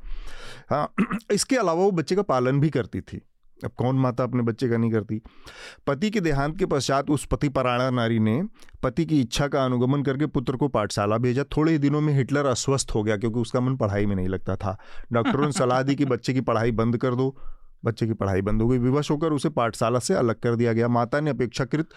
[0.70, 0.94] हाँ
[1.32, 3.22] इसके अलावा वो बच्चे का पालन भी करती थी।
[3.64, 5.20] अब कौन माता अपने बच्चे का नहीं करती?
[5.86, 8.42] पति के देहांत के पश्चात उस पति पराणा नारी ने
[8.82, 12.46] पति की इच्छा का अनुगमन करके पुत्र को पाठशाला भेजा। थोड़े ही दिनों में हिटलर
[12.46, 14.78] अस्वस्थ हो गया क्योंकि उसका मन पढ़ाई में नहीं लगता था।
[15.12, 17.36] डॉक्टरों ने सलाह दी कि बच्चे की पढ़ाई बंद कर दो।
[17.84, 20.88] बच्चे की पढ़ाई बंद हो गई। विवश होकर उसे पाठशाला से अलग कर दिया गया।
[20.88, 21.88] माता ने अपेक्षाकृत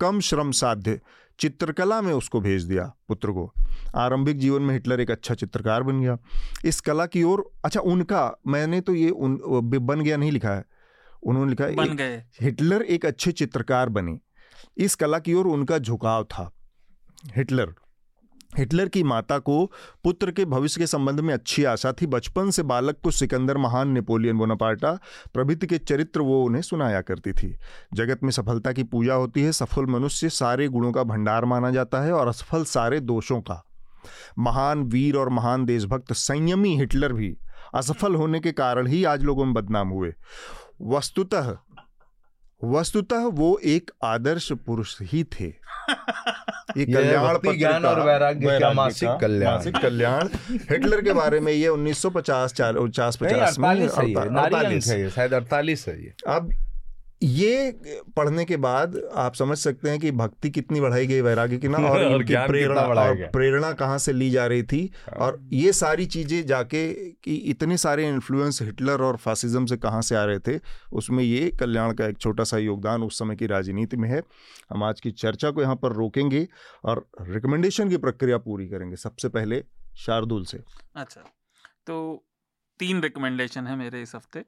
[0.00, 1.00] कम श्रम साध्य
[1.38, 3.52] चित्रकला में उसको भेज दिया पुत्र को।
[3.96, 6.16] आरंभिक जीवन में हिटलर एक अच्छा चित्रकार बन गया।
[6.64, 9.38] इस कला की ओर अच्छा उनका मैंने तो ये उन
[9.76, 10.64] बन गया नहीं लिखा है।
[11.22, 14.18] उन्होंने लिखा बन गए। हिटलर एक अच्छे चित्रकार बने।
[14.76, 16.50] इस कला की ओर उनका झुकाव था।
[17.36, 17.74] हिटलर
[18.58, 19.72] हिटलर की माता को
[20.04, 23.88] पुत्र के भविष्य के संबंध में अच्छी आशा थी। बचपन से बालक को सिकंदर महान
[23.88, 24.92] नेपोलियन बोनापार्टा,
[25.34, 27.56] प्रभृति के चरित्र वो उन्हें सुनाया करती थी।
[27.94, 32.00] जगत में सफलता की पूजा होती है, सफल मनुष्य सारे गुणों का भंडार माना जाता
[32.00, 33.64] है और असफल सारे दोषों का।
[34.38, 37.36] महान वीर और महान देशभक्त, संयमी हिटलर भी
[37.74, 40.12] असफल होने के कारण ही आज लोगों में बदनाम हुए।
[40.82, 41.56] वस्तुतः
[42.64, 45.44] वस्तुतः वो एक आदर्श पुरुष ही थे।
[46.76, 49.08] ये कल्याण ज्ञान और वैराग्य का मासिक?
[49.08, 55.34] कल्याण। मासिक कल्याण। हिटलर के बारे में ये 1950 पचास पचास में अड़तालीस है शायद
[55.34, 56.50] अड़तालीस है ये। अब
[57.22, 57.70] ये
[58.16, 61.78] पढ़ने के बाद आप समझ सकते हैं कि भक्ति कितनी बढ़ाई गई वैराग्य की ना
[61.88, 66.06] और इनकी प्रेरणा और प्रेरणा कहाँ से ली जा रही थी। हाँ। और ये सारी
[66.06, 66.92] चीज़ें जाके
[67.24, 70.58] कि इतने सारे इन्फ्लुएंस हिटलर और फासिज्म से कहाँ से आ रहे थे
[70.92, 74.22] उसमें ये कल्याण का एक छोटा सा योगदान उस समय की राजनीति में है।
[74.70, 76.46] हम आज की चर्चा को यहाँ पर रोकेंगे
[76.84, 79.62] और रिकमेंडेशन की प्रक्रिया पूरी करेंगे। सबसे पहले
[79.96, 80.60] शार्दुल से।
[80.96, 81.20] अच्छा
[81.86, 82.24] तो
[82.80, 84.44] तीन रिकमेंडेशन है मेरे इस हफ़्ते।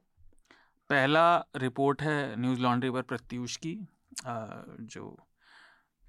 [0.93, 1.25] पहला
[1.57, 3.75] रिपोर्ट है न्यूज़ लॉन्ड्री पर प्रत्यूष की।
[4.23, 5.05] जो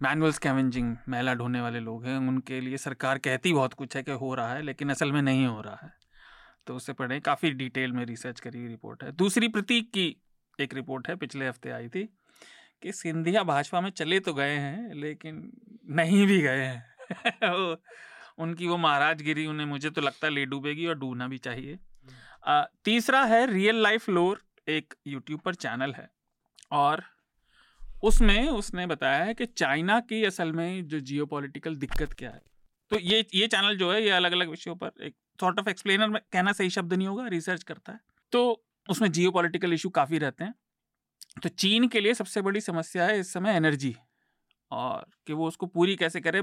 [0.01, 4.13] मैनुअल स्कैवेंजिंग महिला ढूँढने वाले लोग हैं उनके लिए सरकार कहती बहुत कुछ है कि
[4.13, 5.93] हो रहा है लेकिन असल में नहीं हो रहा है।
[6.67, 10.07] तो उससे पढ़ें काफ़ी डिटेल में रिसर्च करी हुई रिपोर्ट है। दूसरी प्रतीक की
[10.59, 12.05] एक रिपोर्ट है पिछले हफ़्ते आई थी
[12.83, 15.41] कि सिंधिया भाजपा में चले तो गए हैं लेकिन
[15.91, 17.77] नहीं भी गए हैं।
[18.39, 21.79] उनकी वो महाराजगिरी उन्हें मुझे तो लगता है ले डूबेगी और डूबना भी चाहिए।
[22.47, 26.11] आ, तीसरा है रियल लाइफ लोर। एक यूट्यूब पर चैनल है
[26.73, 27.03] और
[28.03, 32.43] उसमें उसने बताया है कि चाइना की असल में जो जियो दिक्कत क्या है।
[32.91, 36.09] तो ये ये चैनल जो है ये अलग अलग विषयों पर एक सॉर्ट ऑफ़ एक्सप्लेनर
[36.09, 38.01] में कहना सही शब्द नहीं होगा रिसर्च करता है।
[38.33, 40.55] तो उसमें जियो पोलिटिकल इशू काफ़ी रहते हैं।
[41.43, 43.97] तो चीन के लिए सबसे बड़ी समस्या है इस समय एनर्जी
[44.71, 46.43] और कि वो उसको पूरी कैसे करे।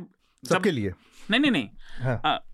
[0.49, 0.93] सबके लिए?
[1.31, 1.69] नहीं नहीं नहीं।
[2.01, 2.50] हाँ।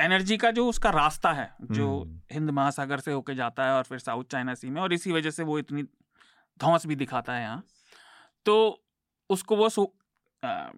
[0.00, 3.82] एनर्जी का जो उसका रास्ता है जो हम्म। हिंद महासागर से होके जाता है और
[3.82, 5.82] फिर साउथ चाइना सी में और इसी वजह से वो इतनी
[6.60, 7.62] धौस भी दिखाता है यहाँ।
[8.46, 8.84] तो
[9.30, 9.86] उसको वो सु,
[10.42, 10.68] आ,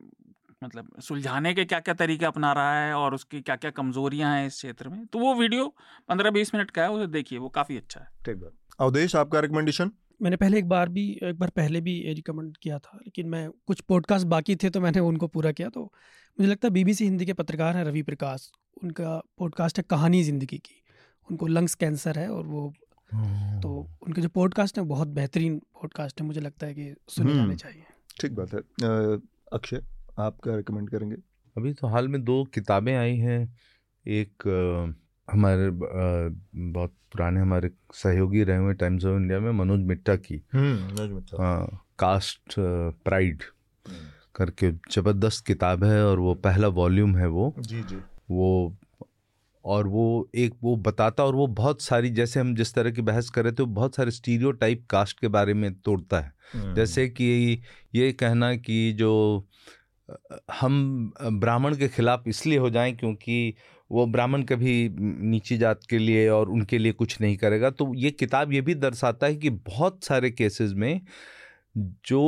[0.65, 4.47] मतलब सुलझाने के क्या क्या तरीके अपना रहा है और उसकी क्या क्या कमजोरियाँ हैं
[4.47, 5.67] इस क्षेत्र में तो वो वीडियो
[6.09, 9.41] पंद्रह बीस मिनट का है उसे देखिए वो काफ़ी अच्छा है। ठीक बात। अवदेश आपका
[9.41, 9.91] रिकमेंडेशन
[10.23, 13.81] मैंने पहले एक बार भी एक बार पहले भी रिकमेंड किया था लेकिन मैं कुछ
[13.89, 17.33] पॉडकास्ट बाकी थे तो मैंने उनको पूरा किया तो मुझे लगता है बीबीसी हिंदी के
[17.33, 20.83] पत्रकार हैं रवि प्रकाश। उनका पॉडकास्ट है कहानी ज़िंदगी की।
[21.29, 22.73] उनको लंग्स कैंसर है और वो
[23.63, 23.71] तो
[24.03, 27.57] उनके जो पॉडकास्ट हैं बहुत बेहतरीन पॉडकास्ट है मुझे लगता है कि सुने जाने हम्म,
[27.57, 27.83] चाहिए।
[28.21, 28.61] ठीक बात है।
[29.53, 29.83] अक्षय
[30.19, 31.17] आप क्या रिकमेंड करेंगे?
[31.57, 33.41] अभी तो हाल में दो किताबें आई हैं।
[34.07, 34.49] एक
[35.29, 41.21] हमारे बहुत पुराने हमारे सहयोगी रहे हुए टाइम्स ऑफ़ इंडिया में मनोज मिट्टा की। हम्म,
[41.41, 43.43] हाँ कास्ट प्राइड
[43.87, 48.01] हम्म। करके ज़बरदस्त किताब है और वो पहला वॉल्यूम है वो। जी जी।
[48.33, 48.77] वो
[49.65, 53.29] और वो एक वो बताता और वो बहुत सारी जैसे हम जिस तरह की बहस
[53.31, 56.75] कर रहे थे वो बहुत सारे स्टीरियो टाइप कास्ट के बारे में तोड़ता है हम्म।
[56.75, 57.61] जैसे कि
[57.95, 59.13] ये कहना कि जो
[60.53, 63.55] हम ब्राह्मण के खिलाफ इसलिए हो जाएँ क्योंकि
[63.91, 68.11] वो ब्राह्मण कभी नीची जात के लिए और उनके लिए कुछ नहीं करेगा तो ये
[68.11, 71.01] किताब ये भी दर्शाता है कि बहुत सारे केसेस में
[71.77, 72.23] जो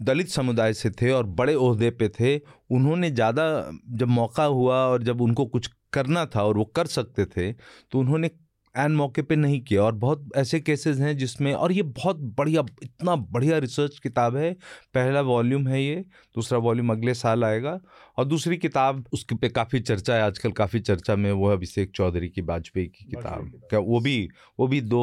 [0.00, 2.36] दलित समुदाय से थे और बड़े अहदे पे थे
[2.70, 3.44] उन्होंने ज़्यादा
[3.90, 7.98] जब मौका हुआ और जब उनको कुछ करना था और वो कर सकते थे तो
[7.98, 8.30] उन्होंने
[8.74, 12.64] एन मौके पे नहीं किया। और बहुत ऐसे केसेस हैं जिसमें और ये बहुत बढ़िया
[12.82, 14.52] इतना बढ़िया रिसर्च किताब है
[14.94, 15.94] पहला वॉल्यूम है ये
[16.36, 17.78] दूसरा वॉल्यूम अगले साल आएगा
[18.18, 22.28] और दूसरी किताब उसके पे काफ़ी चर्चा है आजकल काफ़ी चर्चा में वो अभिषेक चौधरी
[22.28, 24.28] की वाजपेयी की किताब। क्या वो भी
[24.58, 25.02] वो भी दो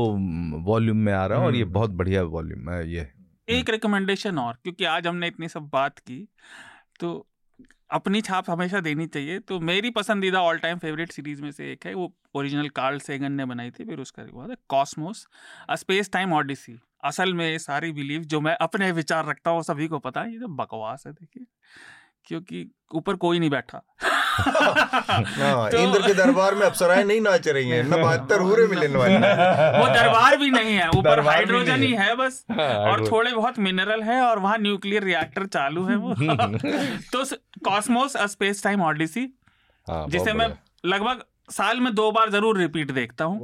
[0.65, 3.07] वॉल्यूम में आ रहा है और ये हम्म। बहुत बढ़िया वॉल्यूम है ये
[3.48, 6.28] एक रिकमेंडेशन और, क्योंकि आज हमने इतनी सब बात की
[6.99, 7.28] तो
[7.91, 11.86] अपनी छाप हमेशा देनी चाहिए। तो मेरी पसंदीदा ऑल टाइम फेवरेट सीरीज़ में से एक
[11.86, 15.28] है, वो ओरिजिनल कार्ल सेगन ने बनाई थी, फिर उसका हुआ था Cosmos
[15.70, 19.64] a space time odyssey असल में ये सारी बिलीव जो मैं अपने विचार रखता हूँ
[19.64, 21.45] सभी को पता है, ये तो बकवास है, देखिए।
[22.26, 23.82] क्योंकि ऊपर कोई नहीं बैठा।
[25.72, 29.15] तो, इंद्र के दरबार में अप्सराएँ नहीं नाच रही हैं ना बहत्तर हूरे मिलने वाली
[29.80, 34.03] वो दरबार भी नहीं है ऊपर हाइड्रोजन ही है। बस। हाँ, और थोड़े बहुत मिनरल
[34.03, 36.14] है और वहाँ न्यूक्लियर रिएक्टर चालू है वो।
[37.14, 37.23] तो
[37.65, 39.27] कॉस्मोस स्पेस टाइम ऑडिसी
[39.88, 40.47] जिसे मैं
[40.85, 43.39] लगभग साल में दो बार ज़रूर रिपीट देखता हूँ।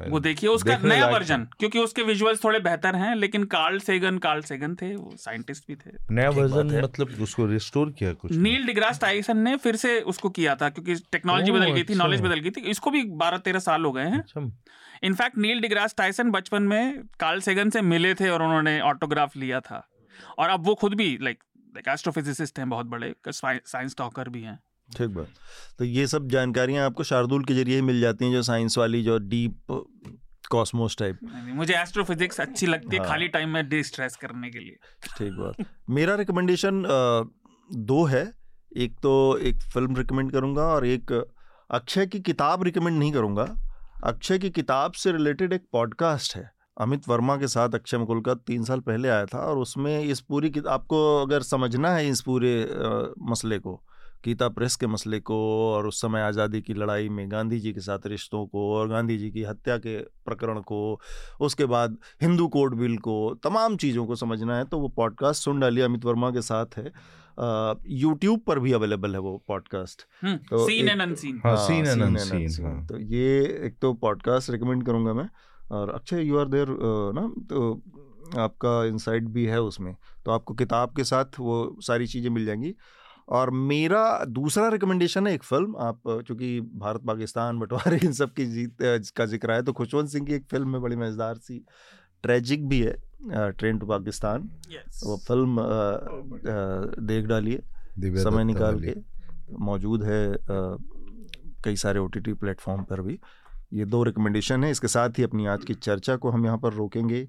[0.00, 4.42] वो देखिए उसका नया वर्जन क्योंकि उसके विजुअल्स थोड़े बेहतर हैं लेकिन कार्ल सेगन कार्ल
[4.42, 9.00] सेगन थे वो साइंटिस्ट भी थे। नया वर्जन मतलब उसको रिस्टोर किया कुछ नील डिग्रास
[9.00, 12.40] टाइसन ने फिर से उसको किया था क्योंकि टेक्नोलॉजी बदल गई थी नॉलेज अच्छा। बदल
[12.40, 14.24] गई थी। इसको भी बारह तेरह साल हो गए हैं।
[15.02, 19.60] इनफैक्ट। नील डिग्रास टाइसन बचपन में कार्ल सेगन से मिले थे और उन्होंने ऑटोग्राफ लिया
[19.60, 19.86] था।
[20.38, 21.42] और अब वो खुद भी लाइक
[21.74, 25.28] लाइक एस्ट्रोफिजिसिस्ट हैं बहुत बड़े साइंस टॉकर भी हैं। ठीक बात।
[25.78, 29.02] तो ये सब जानकारियाँ आपको शार्दुल के ज़रिए ही मिल जाती हैं जो साइंस वाली
[29.02, 29.72] जो डीप
[30.50, 31.18] कॉस्मोस टाइप।
[31.54, 34.76] मुझे एस्ट्रोफिजिक्स अच्छी लगती है हाँ। खाली टाइम में डिस्ट्रेस करने के लिए।
[35.18, 36.82] ठीक बात। मेरा रिकमेंडेशन
[37.70, 38.24] दो है।
[38.72, 41.12] एक तो एक फ़िल्म रिकमेंड करूँगा और एक
[41.70, 43.54] अक्षय की किताब रिकमेंड नहीं करूँगा।
[44.04, 46.50] अक्षय की किताब से रिलेटेड एक पॉडकास्ट है
[46.80, 50.20] अमित वर्मा के साथ अक्षय मुकुल का तीन साल पहले आया था और उसमें इस
[50.20, 52.52] पूरी आपको अगर समझना है इस पूरे
[53.30, 53.80] मसले को
[54.24, 55.36] गीता प्रेस के मसले को
[55.72, 59.18] और उस समय आज़ादी की लड़ाई में गांधी जी के साथ रिश्तों को और गांधी
[59.18, 60.78] जी की हत्या के प्रकरण को
[61.40, 65.60] उसके बाद हिंदू कोड बिल को तमाम चीज़ों को समझना है तो वो पॉडकास्ट सुन
[65.60, 66.92] डालिए अमित वर्मा के साथ है।
[67.94, 72.02] यूट्यूब पर भी अवेलेबल है वो पॉडकास्ट। हम्म, तो सीन एंड अनसीन। हाँ, सीन एंड
[72.02, 75.28] अनसीन हाँ। तो ये एक तो पॉडकास्ट रिकमेंड करूँगा मैं।
[75.70, 76.68] और अक्षय यू आर देयर
[77.14, 77.72] ना तो
[78.38, 79.94] आपका इंसाइट भी है उसमें।
[80.24, 82.74] तो आपको किताब के साथ वो सारी चीज़ें मिल जाएँगी।
[83.28, 88.46] और मेरा दूसरा रिकमेंडेशन है एक फ़िल्म आप चूँकि भारत पाकिस्तान बंटवारे इन सब की
[88.46, 88.76] जीत
[89.16, 91.58] का ज़िक्र है तो खुशवंत सिंह की एक फ़िल्म में बड़ी मज़ेदार सी
[92.24, 94.48] ट्रेजिक भी है ट्रेन टू पाकिस्तान
[95.04, 95.66] वो फ़िल्म आ, आ,
[97.02, 97.62] देख डालिए
[98.22, 98.94] समय निकाल के।
[99.60, 100.36] मौजूद है
[101.64, 103.18] कई सारे ओ टी प्लेटफॉर्म पर भी।
[103.72, 106.72] ये दो रिकमेंडेशन है इसके साथ ही अपनी आज की चर्चा को हम यहाँ पर
[106.72, 107.28] रोकेंगे।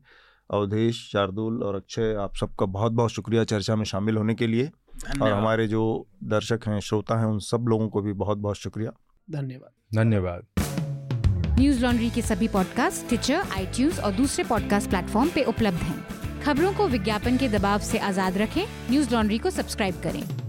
[0.49, 4.69] अवधेश शार्दुल और अक्षय आप सबका बहुत बहुत शुक्रिया चर्चा में शामिल होने के लिए।
[5.21, 8.91] और हमारे जो दर्शक हैं श्रोता हैं उन सब लोगों को भी बहुत बहुत शुक्रिया।
[9.31, 10.45] धन्यवाद। धन्यवाद।
[11.59, 16.07] न्यूज़ लॉन्ड्री के सभी पॉडकास्ट ट्विटर आई और दूसरे पॉडकास्ट प्लेटफॉर्म पे उपलब्ध हैं।
[16.41, 20.46] खबरों को विज्ञापन के दबाव से आज़ाद रखें। न्यूज़ लॉन्ड्री को सब्सक्राइब करें।